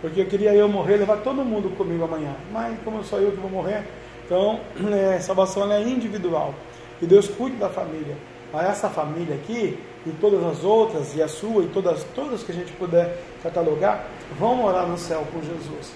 porque 0.00 0.20
eu 0.20 0.26
queria 0.26 0.54
eu 0.54 0.68
morrer, 0.68 0.96
levar 0.96 1.18
todo 1.18 1.44
mundo 1.44 1.74
comigo 1.76 2.04
amanhã, 2.04 2.34
mas 2.52 2.78
como 2.84 3.02
sou 3.02 3.18
eu 3.18 3.32
que 3.32 3.38
vou 3.38 3.50
morrer, 3.50 3.84
então 4.24 4.60
é, 4.92 5.18
salvação 5.18 5.70
é 5.72 5.82
individual 5.82 6.54
e 7.00 7.06
Deus 7.06 7.28
cuida 7.28 7.56
da 7.56 7.68
família. 7.68 8.16
A 8.52 8.64
essa 8.64 8.88
família 8.88 9.34
aqui 9.34 9.78
e 10.06 10.10
todas 10.20 10.42
as 10.44 10.64
outras 10.64 11.14
e 11.14 11.22
a 11.22 11.28
sua 11.28 11.64
e 11.64 11.68
todas 11.68 12.02
todas 12.14 12.42
que 12.42 12.50
a 12.50 12.54
gente 12.54 12.72
puder 12.72 13.18
catalogar 13.42 14.06
vão 14.38 14.56
morar 14.56 14.86
no 14.86 14.96
céu 14.96 15.26
com 15.32 15.40
Jesus. 15.40 15.92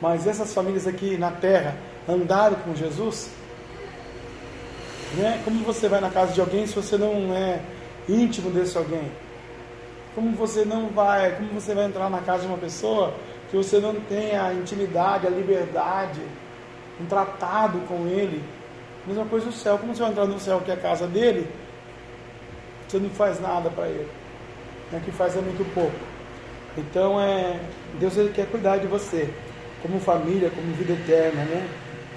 Mas 0.00 0.26
essas 0.26 0.52
famílias 0.54 0.86
aqui 0.86 1.16
na 1.16 1.30
terra 1.30 1.76
andaram 2.08 2.56
com 2.56 2.74
Jesus, 2.74 3.30
né? 5.16 5.40
Como 5.44 5.62
você 5.64 5.86
vai 5.86 6.00
na 6.00 6.10
casa 6.10 6.32
de 6.32 6.40
alguém 6.40 6.66
se 6.66 6.74
você 6.74 6.96
não 6.96 7.34
é 7.34 7.60
íntimo 8.08 8.50
desse 8.50 8.76
alguém? 8.76 9.10
Como 10.14 10.36
você 10.36 10.64
não 10.64 10.88
vai, 10.88 11.36
como 11.36 11.48
você 11.48 11.74
vai 11.74 11.86
entrar 11.86 12.10
na 12.10 12.20
casa 12.20 12.42
de 12.42 12.48
uma 12.48 12.58
pessoa 12.58 13.14
que 13.50 13.56
você 13.56 13.78
não 13.78 13.94
tem 13.94 14.36
a 14.36 14.52
intimidade, 14.52 15.26
a 15.26 15.30
liberdade, 15.30 16.20
um 17.00 17.06
tratado 17.06 17.78
com 17.88 18.06
ele? 18.06 18.42
Mesma 19.06 19.24
coisa 19.24 19.46
no 19.46 19.52
céu. 19.52 19.78
Como 19.78 19.94
você 19.94 20.02
vai 20.02 20.10
entrar 20.10 20.26
no 20.26 20.38
céu 20.38 20.60
que 20.60 20.70
é 20.70 20.74
a 20.74 20.76
casa 20.76 21.06
dele? 21.06 21.48
Você 22.86 22.98
não 22.98 23.10
faz 23.10 23.40
nada 23.40 23.70
para 23.70 23.86
ele. 23.88 24.08
O 24.92 25.00
que 25.00 25.10
faz 25.10 25.34
é 25.36 25.40
muito 25.40 25.64
pouco. 25.74 25.96
Então 26.76 27.20
é 27.20 27.60
Deus 27.98 28.16
ele 28.16 28.32
quer 28.32 28.46
cuidar 28.46 28.78
de 28.78 28.86
você, 28.86 29.28
como 29.82 29.98
família, 29.98 30.50
como 30.50 30.72
vida 30.74 30.92
eterna, 30.92 31.44
né? 31.44 31.68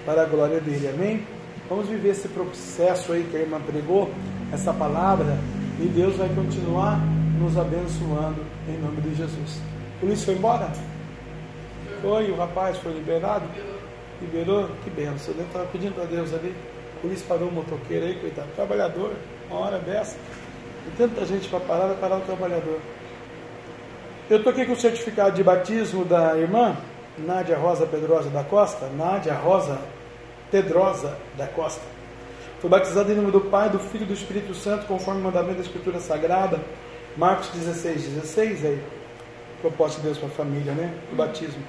Para 0.06 0.24
a 0.24 0.26
glória 0.26 0.60
dele. 0.60 0.90
Amém? 0.90 1.28
Vamos 1.70 1.88
viver 1.88 2.10
esse 2.10 2.28
processo 2.28 3.14
aí 3.14 3.24
que 3.30 3.36
a 3.36 3.40
irmã 3.40 3.60
pregou, 3.60 4.12
essa 4.54 4.74
palavra, 4.74 5.38
e 5.80 5.88
Deus 5.88 6.16
vai 6.16 6.30
continuar 6.30 7.00
nos 7.40 7.58
abençoando 7.58 8.42
em 8.68 8.78
nome 8.78 9.02
de 9.02 9.16
Jesus. 9.16 9.60
O 10.02 10.06
Luiz 10.06 10.24
foi 10.24 10.36
embora? 10.36 10.70
Foi, 12.02 12.32
o 12.32 12.36
rapaz 12.36 12.78
foi 12.78 12.94
liberado? 12.94 13.46
Liberou? 14.22 14.70
Que 14.84 14.90
benção. 14.90 15.34
Eu 15.38 15.44
estava 15.44 15.66
pedindo 15.66 15.94
para 15.94 16.06
Deus 16.06 16.34
ali. 16.34 16.56
O 17.04 17.08
Luiz 17.08 17.22
parou 17.22 17.50
o 17.50 17.52
motoqueiro 17.52 18.06
aí, 18.06 18.16
coitado. 18.16 18.48
Trabalhador, 18.56 19.14
uma 19.50 19.60
hora 19.60 19.80
dessa. 19.80 20.18
Tem 20.98 21.08
tanta 21.08 21.26
gente 21.26 21.48
para 21.50 21.60
parar, 21.60 21.88
vai 21.88 21.98
parar 21.98 22.18
o 22.18 22.22
trabalhador. 22.22 22.80
Eu 24.30 24.38
estou 24.38 24.52
aqui 24.52 24.66
com 24.66 24.74
o 24.74 24.78
certificado 24.78 25.36
de 25.36 25.44
batismo 25.44 26.06
da 26.06 26.38
irmã 26.38 26.76
Nádia 27.18 27.58
Rosa 27.58 27.86
Pedrosa 27.86 28.30
da 28.30 28.44
Costa. 28.44 28.88
Nádia 28.96 29.34
Rosa 29.34 29.80
Pedrosa 30.50 31.18
da 31.38 31.48
Costa. 31.48 31.95
Foi 32.60 32.70
batizado 32.70 33.12
em 33.12 33.16
nome 33.16 33.32
do 33.32 33.42
Pai, 33.42 33.70
do 33.70 33.80
Filho 33.80 34.04
e 34.04 34.08
do 34.08 34.14
Espírito 34.14 34.54
Santo, 34.54 34.86
conforme 34.86 35.22
o 35.22 35.24
mandamento 35.24 35.56
da 35.56 35.62
Escritura 35.62 36.00
Sagrada. 36.00 36.60
Marcos 37.18 37.50
16, 37.50 38.04
16, 38.04 38.66
aí. 38.66 38.82
Propósito 39.62 40.00
de 40.00 40.08
Deus 40.08 40.18
para 40.18 40.28
a 40.28 40.32
família, 40.32 40.74
né? 40.74 40.94
Do 41.10 41.16
batismo. 41.16 41.64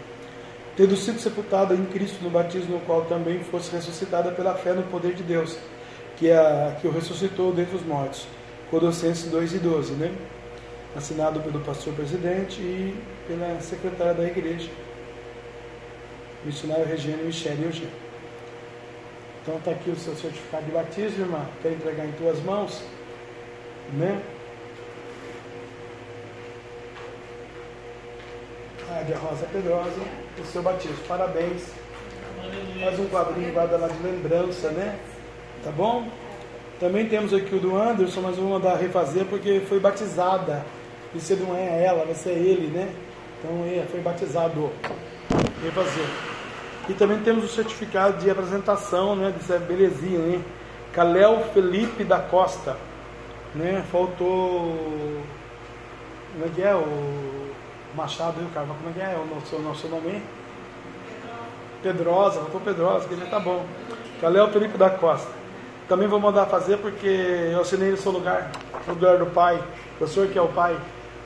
Tendo 0.76 0.94
sido 0.96 1.18
sepultada 1.18 1.74
em 1.74 1.84
Cristo 1.86 2.22
no 2.22 2.30
batismo, 2.30 2.74
no 2.74 2.80
qual 2.80 3.04
também 3.06 3.42
fosse 3.44 3.72
ressuscitada 3.72 4.30
pela 4.32 4.54
fé 4.54 4.74
no 4.74 4.82
poder 4.84 5.14
de 5.14 5.22
Deus, 5.22 5.58
que, 6.16 6.28
é 6.28 6.36
a, 6.36 6.76
que 6.80 6.86
o 6.86 6.90
ressuscitou 6.90 7.52
dentre 7.52 7.76
os 7.76 7.84
mortos. 7.84 8.26
Colossenses 8.70 9.30
2 9.30 9.54
e 9.54 9.58
12, 9.58 9.92
né? 9.94 10.12
Assinado 10.94 11.40
pelo 11.40 11.60
pastor 11.60 11.94
presidente 11.94 12.60
e 12.60 12.94
pela 13.26 13.60
secretária 13.60 14.14
da 14.14 14.24
igreja, 14.24 14.70
missionário 16.44 16.86
Regina 16.86 17.18
Michele 17.22 17.64
Eugênio. 17.64 18.05
Então 19.46 19.58
está 19.58 19.70
aqui 19.70 19.90
o 19.90 19.96
seu 19.96 20.12
certificado 20.16 20.64
de 20.64 20.72
batismo, 20.72 21.24
irmã. 21.24 21.46
Quer 21.62 21.70
entregar 21.70 22.04
em 22.04 22.10
tuas 22.12 22.42
mãos? 22.42 22.82
Né? 23.92 24.20
Nádia 28.90 29.16
Rosa 29.16 29.46
Pedrosa, 29.52 30.00
o 30.40 30.44
seu 30.46 30.62
batismo. 30.64 30.96
Parabéns. 31.06 31.62
Faz 32.82 32.98
um 32.98 33.06
quadrinho, 33.06 33.52
guarda 33.52 33.76
lá 33.76 33.86
de 33.86 34.02
lembrança, 34.02 34.70
né? 34.70 34.98
Tá 35.62 35.70
bom? 35.70 36.08
Também 36.80 37.08
temos 37.08 37.32
aqui 37.32 37.54
o 37.54 37.60
do 37.60 37.76
Anderson, 37.76 38.22
mas 38.22 38.36
vou 38.36 38.50
mandar 38.50 38.74
refazer 38.74 39.26
porque 39.26 39.60
foi 39.68 39.78
batizada. 39.78 40.66
E 41.14 41.20
se 41.20 41.36
não 41.36 41.54
é 41.54 41.84
ela, 41.84 42.04
vai 42.04 42.16
ser 42.16 42.32
ele, 42.32 42.66
né? 42.66 42.92
Então 43.38 43.64
é, 43.64 43.86
foi 43.88 44.00
batizado. 44.00 44.72
Refazer. 45.62 46.35
E 46.88 46.94
também 46.94 47.18
temos 47.20 47.44
o 47.44 47.48
certificado 47.48 48.18
de 48.18 48.30
apresentação, 48.30 49.16
né? 49.16 49.32
Dessa 49.36 49.58
belezinha, 49.58 50.18
né? 50.18 50.40
Caléo 50.92 51.40
Felipe 51.52 52.04
da 52.04 52.18
Costa. 52.18 52.76
Né? 53.54 53.84
Faltou. 53.90 55.22
Como 56.32 56.44
é 56.44 56.48
que 56.54 56.62
é? 56.62 56.74
O 56.74 57.46
Machado 57.94 58.40
e 58.40 58.44
o 58.44 58.48
Carlos. 58.48 58.76
Como 58.76 58.90
é 58.90 58.92
que 58.92 59.00
é 59.00 59.16
o 59.16 59.34
nosso, 59.34 59.58
nosso 59.58 59.88
nome? 59.88 60.22
Pedrosa, 61.82 62.40
faltou 62.40 62.60
Pedrosa, 62.60 63.08
que 63.08 63.16
já 63.16 63.26
tá 63.26 63.38
bom. 63.38 63.64
Caléo 64.20 64.48
Felipe 64.48 64.78
da 64.78 64.90
Costa. 64.90 65.30
Também 65.88 66.08
vou 66.08 66.18
mandar 66.18 66.46
fazer 66.46 66.78
porque 66.78 67.06
eu 67.06 67.60
assinei 67.60 67.90
no 67.90 67.96
seu 67.96 68.10
lugar, 68.10 68.50
no 68.86 68.94
lugar 68.94 69.18
do 69.18 69.26
pai. 69.26 69.62
O 70.00 70.06
senhor 70.06 70.28
que 70.28 70.38
é 70.38 70.42
o 70.42 70.48
pai, 70.48 70.76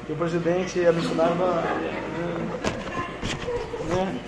e 0.08 0.12
o 0.12 0.16
presidente 0.16 0.78
e 0.78 0.86
a 0.86 0.92
missionária. 0.92 1.34
Né? 3.88 4.19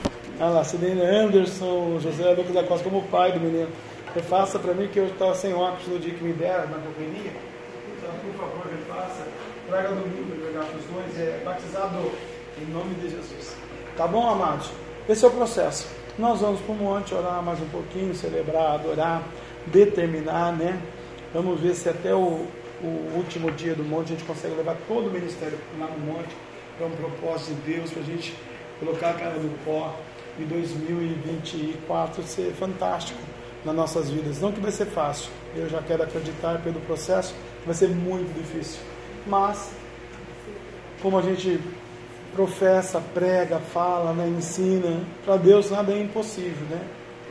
Ah 0.44 0.48
lá, 0.48 0.64
Sidney 0.64 1.00
Anderson, 1.00 2.00
José 2.00 2.34
Lucas 2.34 2.52
da 2.52 2.64
Costa 2.64 2.82
como 2.82 3.06
pai 3.06 3.30
do 3.30 3.38
menino. 3.38 3.68
Refaça 4.12 4.58
para 4.58 4.74
mim 4.74 4.88
que 4.88 4.98
eu 4.98 5.06
estava 5.06 5.36
sem 5.36 5.54
óculos 5.54 5.86
no 5.86 6.00
dia 6.00 6.12
que 6.12 6.24
me 6.24 6.32
deram 6.32 6.68
na 6.68 6.78
companhia. 6.78 7.30
Então, 7.96 8.10
por 8.24 8.40
favor, 8.40 8.66
refaça. 8.66 9.22
Traga 9.68 9.90
domingo 9.90 10.34
para 10.34 10.46
pegar 10.48 10.76
os 10.76 10.84
dois. 10.86 11.20
É 11.20 11.40
batizado 11.44 12.10
em 12.60 12.64
nome 12.72 12.92
de 12.96 13.10
Jesus. 13.10 13.56
Tá 13.96 14.08
bom, 14.08 14.28
amados? 14.28 14.68
Esse 15.08 15.24
é 15.24 15.28
o 15.28 15.30
processo. 15.30 15.86
Nós 16.18 16.40
vamos 16.40 16.60
para 16.62 16.72
o 16.72 16.76
monte 16.76 17.14
orar 17.14 17.40
mais 17.40 17.60
um 17.60 17.68
pouquinho, 17.68 18.12
celebrar, 18.12 18.72
adorar, 18.72 19.22
determinar, 19.66 20.56
né? 20.56 20.76
Vamos 21.32 21.60
ver 21.60 21.76
se 21.76 21.88
até 21.88 22.12
o, 22.12 22.48
o 22.82 23.12
último 23.14 23.48
dia 23.52 23.76
do 23.76 23.84
monte 23.84 24.06
a 24.06 24.16
gente 24.16 24.24
consegue 24.24 24.56
levar 24.56 24.76
todo 24.88 25.06
o 25.06 25.10
ministério 25.12 25.56
lá 25.78 25.86
no 25.86 25.98
monte 26.04 26.34
para 26.76 26.88
um 26.88 26.96
propósito 26.96 27.54
de 27.54 27.74
Deus, 27.74 27.92
para 27.92 28.02
a 28.02 28.06
gente 28.06 28.34
colocar 28.80 29.10
a 29.10 29.14
cara 29.14 29.34
no 29.34 29.48
pó 29.64 29.94
e 30.38 30.44
2024 30.44 32.22
ser 32.22 32.52
fantástico 32.52 33.20
nas 33.64 33.74
nossas 33.74 34.10
vidas. 34.10 34.40
Não 34.40 34.52
que 34.52 34.60
vai 34.60 34.70
ser 34.70 34.86
fácil, 34.86 35.30
eu 35.54 35.68
já 35.68 35.82
quero 35.82 36.02
acreditar 36.02 36.60
pelo 36.62 36.80
processo, 36.80 37.34
vai 37.64 37.74
ser 37.74 37.88
muito 37.88 38.32
difícil. 38.34 38.80
Mas, 39.26 39.72
como 41.00 41.18
a 41.18 41.22
gente 41.22 41.60
professa, 42.34 43.00
prega, 43.12 43.58
fala, 43.58 44.12
né, 44.12 44.26
ensina, 44.28 45.00
para 45.24 45.36
Deus 45.36 45.70
nada 45.70 45.92
é 45.92 46.00
impossível, 46.00 46.66
né? 46.70 46.80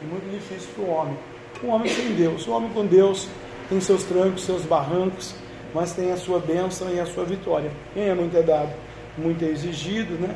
É 0.02 0.06
muito 0.06 0.30
difícil 0.30 0.70
para 0.76 0.84
o 0.84 0.90
homem. 0.90 1.18
O 1.64 1.68
homem 1.68 1.90
sem 1.90 2.14
Deus, 2.14 2.48
o 2.48 2.52
homem 2.52 2.70
com 2.72 2.86
Deus 2.86 3.28
tem 3.68 3.80
seus 3.80 4.04
trancos, 4.04 4.44
seus 4.44 4.64
barrancos, 4.64 5.36
mas 5.74 5.94
tem 5.94 6.12
a 6.12 6.18
sua 6.18 6.40
bênção 6.40 6.94
e 6.94 7.00
a 7.00 7.06
sua 7.06 7.24
vitória. 7.24 7.72
Quem 7.94 8.10
é 8.10 8.14
muito 8.14 8.36
é 8.36 8.42
dado, 8.42 8.74
muito 9.18 9.44
é 9.44 9.48
exigido, 9.48 10.16
né? 10.16 10.36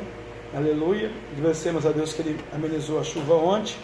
Aleluia. 0.56 1.10
Agradecemos 1.36 1.84
a 1.84 1.90
Deus 1.90 2.14
que 2.14 2.22
Ele 2.22 2.40
amenizou 2.50 2.98
a 2.98 3.04
chuva 3.04 3.34
ontem 3.34 3.76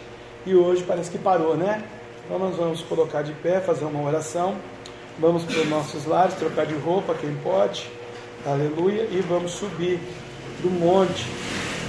e 0.43 0.55
hoje 0.55 0.83
parece 0.83 1.11
que 1.11 1.19
parou, 1.19 1.55
né? 1.55 1.83
Então 2.25 2.39
nós 2.39 2.55
vamos 2.55 2.81
colocar 2.81 3.21
de 3.21 3.31
pé, 3.31 3.61
fazer 3.61 3.85
uma 3.85 4.01
oração. 4.01 4.55
Vamos 5.19 5.43
para 5.43 5.59
os 5.59 5.69
nossos 5.69 6.07
lares, 6.07 6.33
trocar 6.33 6.65
de 6.65 6.73
roupa, 6.73 7.13
quem 7.13 7.31
pode. 7.43 7.87
Aleluia. 8.43 9.03
E 9.11 9.21
vamos 9.21 9.51
subir 9.51 9.99
do 10.63 10.71
monte, 10.71 11.27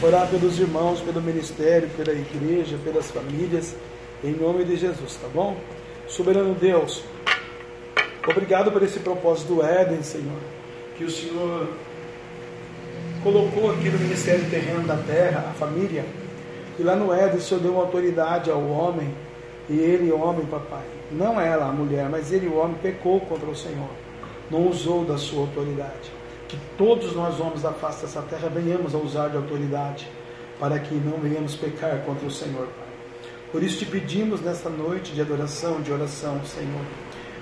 orar 0.03 0.29
pelos 0.29 0.59
irmãos, 0.59 1.01
pelo 1.01 1.23
ministério, 1.23 1.89
pela 1.97 2.13
igreja, 2.13 2.77
pelas 2.85 3.11
famílias, 3.11 3.75
em 4.23 4.33
nome 4.33 4.65
de 4.65 4.77
Jesus, 4.77 5.17
tá 5.17 5.29
bom? 5.33 5.57
Soberano 6.07 6.55
Deus, 6.55 7.03
obrigado 8.29 8.71
por 8.71 8.83
esse 8.83 8.99
propósito 8.99 9.55
do 9.55 9.65
Éden, 9.65 10.03
Senhor, 10.03 10.41
que 10.99 11.05
o 11.05 11.11
Senhor 11.11 11.71
colocou 13.25 13.71
aqui 13.71 13.89
no 13.89 13.99
ministério 13.99 14.45
terreno 14.51 14.87
da 14.87 14.99
terra, 14.99 15.47
a 15.49 15.55
família, 15.55 16.05
e 16.79 16.83
lá 16.83 16.95
no 16.95 17.11
Éden 17.11 17.39
o 17.39 17.41
Senhor 17.41 17.61
deu 17.61 17.81
autoridade 17.81 18.51
ao 18.51 18.63
homem, 18.69 19.15
e 19.69 19.79
ele, 19.79 20.13
homem, 20.13 20.45
papai, 20.45 20.85
não 21.11 21.41
ela, 21.41 21.67
a 21.67 21.73
mulher, 21.73 22.07
mas 22.11 22.31
ele, 22.31 22.47
o 22.47 22.59
homem, 22.59 22.77
pecou 22.83 23.19
contra 23.21 23.49
o 23.49 23.57
Senhor, 23.57 23.89
não 24.51 24.69
usou 24.69 25.07
da 25.07 25.17
sua 25.17 25.41
autoridade. 25.41 26.13
Que 26.47 26.59
todos 26.77 27.17
nós, 27.17 27.41
homens 27.41 27.63
da 27.63 27.73
face 27.73 28.03
dessa 28.03 28.21
terra, 28.21 28.51
venhamos 28.51 28.95
a 28.95 28.99
usar 28.99 29.29
de 29.29 29.39
autoridade, 29.39 30.07
para 30.61 30.79
que 30.79 30.95
não 30.95 31.17
venhamos 31.17 31.57
pecar 31.57 31.99
contra 32.01 32.27
o 32.27 32.31
Senhor, 32.31 32.67
Pai. 32.67 32.85
Por 33.51 33.63
isso 33.63 33.79
te 33.79 33.87
pedimos 33.87 34.43
nessa 34.43 34.69
noite 34.69 35.13
de 35.13 35.23
adoração, 35.23 35.81
de 35.81 35.91
oração, 35.91 36.45
Senhor. 36.45 36.85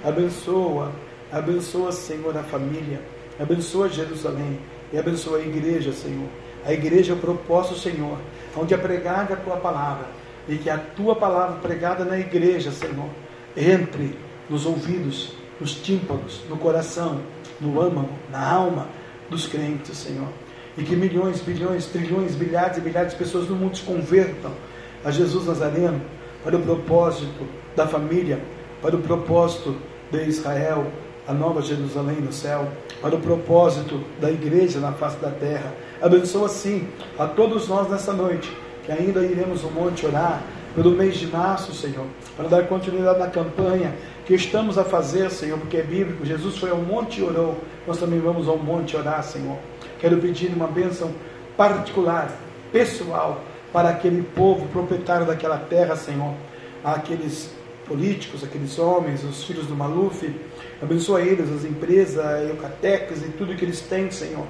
Abençoa, 0.05 0.93
abençoa, 1.33 1.91
Senhor, 1.91 2.37
a 2.37 2.43
família, 2.45 3.01
abençoa 3.41 3.89
Jerusalém 3.89 4.61
e 4.93 4.99
abençoa 4.99 5.39
a 5.39 5.41
igreja, 5.41 5.93
Senhor. 5.93 6.29
A 6.65 6.73
igreja 6.73 7.13
é 7.13 7.17
o 7.17 7.19
propósito, 7.19 7.79
Senhor, 7.79 8.19
onde 8.57 8.75
é 8.75 8.77
pregada 8.77 9.35
a 9.35 9.37
tua 9.37 9.57
palavra 9.57 10.07
e 10.49 10.57
que 10.57 10.69
a 10.69 10.79
tua 10.79 11.15
palavra 11.17 11.57
pregada 11.57 12.05
na 12.05 12.19
igreja, 12.19 12.71
Senhor, 12.71 13.09
entre 13.57 14.17
nos 14.49 14.67
ouvidos, 14.67 15.35
nos 15.61 15.75
tímpanos, 15.75 16.43
no 16.49 16.57
coração, 16.57 17.21
no 17.61 17.81
âmago, 17.81 18.11
na 18.31 18.45
alma 18.45 18.89
dos 19.31 19.47
crentes, 19.47 19.97
Senhor. 19.97 20.29
E 20.77 20.83
que 20.83 20.97
milhões, 20.97 21.41
bilhões, 21.41 21.87
trilhões, 21.87 22.35
bilhares 22.35 22.79
e 22.79 22.81
bilhares 22.81 23.13
de 23.13 23.19
pessoas 23.19 23.49
no 23.49 23.57
mundo 23.57 23.77
se 23.77 23.83
convertam 23.83 24.53
a 25.05 25.11
Jesus 25.11 25.47
Nazareno 25.47 26.01
para 26.43 26.57
o 26.57 26.63
propósito 26.63 27.47
da 27.77 27.87
família, 27.87 28.41
para 28.81 28.97
o 28.97 29.01
propósito 29.01 29.77
de 30.11 30.25
Israel, 30.25 30.87
a 31.27 31.33
nova 31.33 31.63
Jerusalém 31.63 32.17
no 32.17 32.33
céu, 32.33 32.69
para 33.01 33.15
o 33.15 33.21
propósito 33.21 34.03
da 34.21 34.31
igreja 34.31 34.81
na 34.81 34.93
face 34.93 35.17
da 35.19 35.31
terra. 35.31 35.73
Abençoa 36.01 36.47
assim 36.47 36.89
a 37.19 37.27
todos 37.27 37.69
nós 37.69 37.89
nessa 37.89 38.13
noite, 38.13 38.51
que 38.85 38.93
ainda 38.93 39.25
iremos 39.25 39.65
ao 39.65 39.71
monte 39.71 40.05
orar 40.05 40.43
pelo 40.75 40.91
mês 40.91 41.17
de 41.17 41.27
março, 41.27 41.75
Senhor, 41.75 42.07
para 42.37 42.49
dar 42.49 42.67
continuidade 42.67 43.19
na 43.19 43.29
campanha 43.29 43.95
que 44.25 44.35
estamos 44.35 44.79
a 44.79 44.85
fazer, 44.85 45.31
Senhor, 45.31 45.59
porque 45.59 45.77
é 45.77 45.83
bíblico. 45.83 46.25
Jesus 46.25 46.57
foi 46.57 46.71
ao 46.71 46.79
monte 46.79 47.21
e 47.21 47.25
orou, 47.25 47.59
nós 47.87 47.99
também 47.99 48.21
vamos 48.21 48.49
ao 48.49 48.57
monte 48.57 48.97
orar, 48.97 49.23
Senhor. 49.23 49.59
Quero 50.01 50.17
pedir 50.19 50.53
uma 50.55 50.67
bênção 50.67 51.13
particular, 51.57 52.33
pessoal, 52.73 53.41
para 53.73 53.91
aquele 53.91 54.23
povo 54.23 54.67
proprietário 54.69 55.27
daquela 55.27 55.59
terra, 55.59 55.97
Senhor, 55.97 56.35
aqueles 56.85 57.51
políticos, 57.93 58.43
aqueles 58.43 58.79
homens, 58.79 59.23
os 59.23 59.45
filhos 59.45 59.67
do 59.67 59.77
Maluf, 59.77 60.35
abençoa 60.81 61.21
eles, 61.21 61.53
as 61.53 61.63
empresas, 61.63 62.19
a 62.19 62.43
e 62.43 63.29
tudo 63.37 63.55
que 63.55 63.67
eles 63.67 63.83
têm, 63.83 64.11
Senhor, 64.11 64.47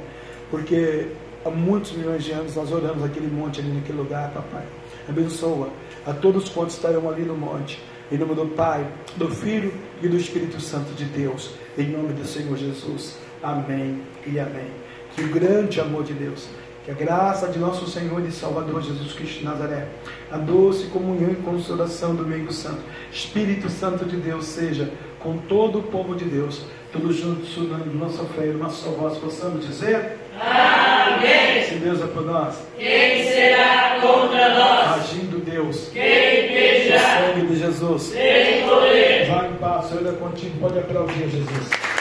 porque 0.49 1.09
há 1.45 1.51
muitos 1.51 1.90
milhões 1.90 2.22
de 2.22 2.30
anos 2.30 2.55
nós 2.55 2.70
oramos 2.70 3.03
aquele 3.03 3.26
monte 3.26 3.59
ali 3.59 3.72
naquele 3.72 3.99
lugar, 3.99 4.30
papai. 4.30 4.64
Abençoa 5.09 5.70
a 6.07 6.12
todos 6.12 6.49
quantos 6.51 6.76
estarão 6.76 7.11
ali 7.11 7.22
no 7.22 7.36
monte, 7.36 7.82
em 8.12 8.16
nome 8.16 8.36
do 8.36 8.47
Pai, 8.47 8.86
do 9.16 9.28
Filho 9.28 9.72
e 10.01 10.07
do 10.07 10.16
Espírito 10.16 10.61
Santo 10.61 10.93
de 10.95 11.05
Deus, 11.07 11.51
em 11.76 11.88
nome 11.88 12.12
do 12.12 12.24
Senhor 12.24 12.57
Jesus. 12.57 13.16
Amém 13.43 14.03
e 14.24 14.38
amém. 14.38 14.70
Que 15.16 15.22
o 15.22 15.28
grande 15.28 15.80
amor 15.80 16.05
de 16.05 16.12
Deus 16.12 16.47
que 16.85 16.91
a 16.91 16.95
graça 16.95 17.47
de 17.49 17.59
nosso 17.59 17.87
Senhor 17.89 18.20
e 18.26 18.33
Salvador 18.33 18.83
Jesus 18.83 19.12
Cristo 19.12 19.39
de 19.41 19.45
Nazaré, 19.45 19.87
a 20.30 20.37
doce 20.37 20.87
comunhão 20.87 21.30
e 21.30 21.37
consolação 21.37 22.14
do 22.14 22.26
meio 22.26 22.51
santo, 22.53 22.80
Espírito 23.12 23.68
Santo 23.68 24.05
de 24.05 24.16
Deus 24.16 24.47
seja 24.47 24.91
com 25.20 25.37
todo 25.39 25.78
o 25.78 25.83
povo 25.85 26.16
de 26.16 26.24
Deus, 26.24 26.62
todos 26.93 27.14
juntos, 27.16 27.49
estudando 27.49 27.87
nossa 27.95 28.24
fé 28.24 28.47
e 28.47 28.53
nossa 28.53 28.89
voz, 28.91 29.16
possamos 29.18 29.64
dizer: 29.64 30.18
Amém. 30.41 31.62
Se 31.68 31.74
Deus 31.76 32.03
é 32.03 32.07
por 32.07 32.24
nós, 32.26 32.57
Quem 32.76 33.24
será 33.28 33.99
contra 34.01 34.49
nós? 34.59 35.03
agindo 35.05 35.39
Deus, 35.45 35.89
Quem 35.93 36.03
o 36.03 36.45
impedirá? 36.47 36.99
sangue 36.99 37.47
de 37.47 37.57
Jesus, 37.61 38.11
Tem 38.11 38.68
poder. 38.68 39.26
vai 39.30 39.49
em 39.51 39.55
paz, 39.55 39.87
Senhor 39.87 40.07
é 40.09 40.12
contigo, 40.16 40.59
pode 40.59 40.78
aplaudir 40.80 41.28
Jesus. 41.30 41.91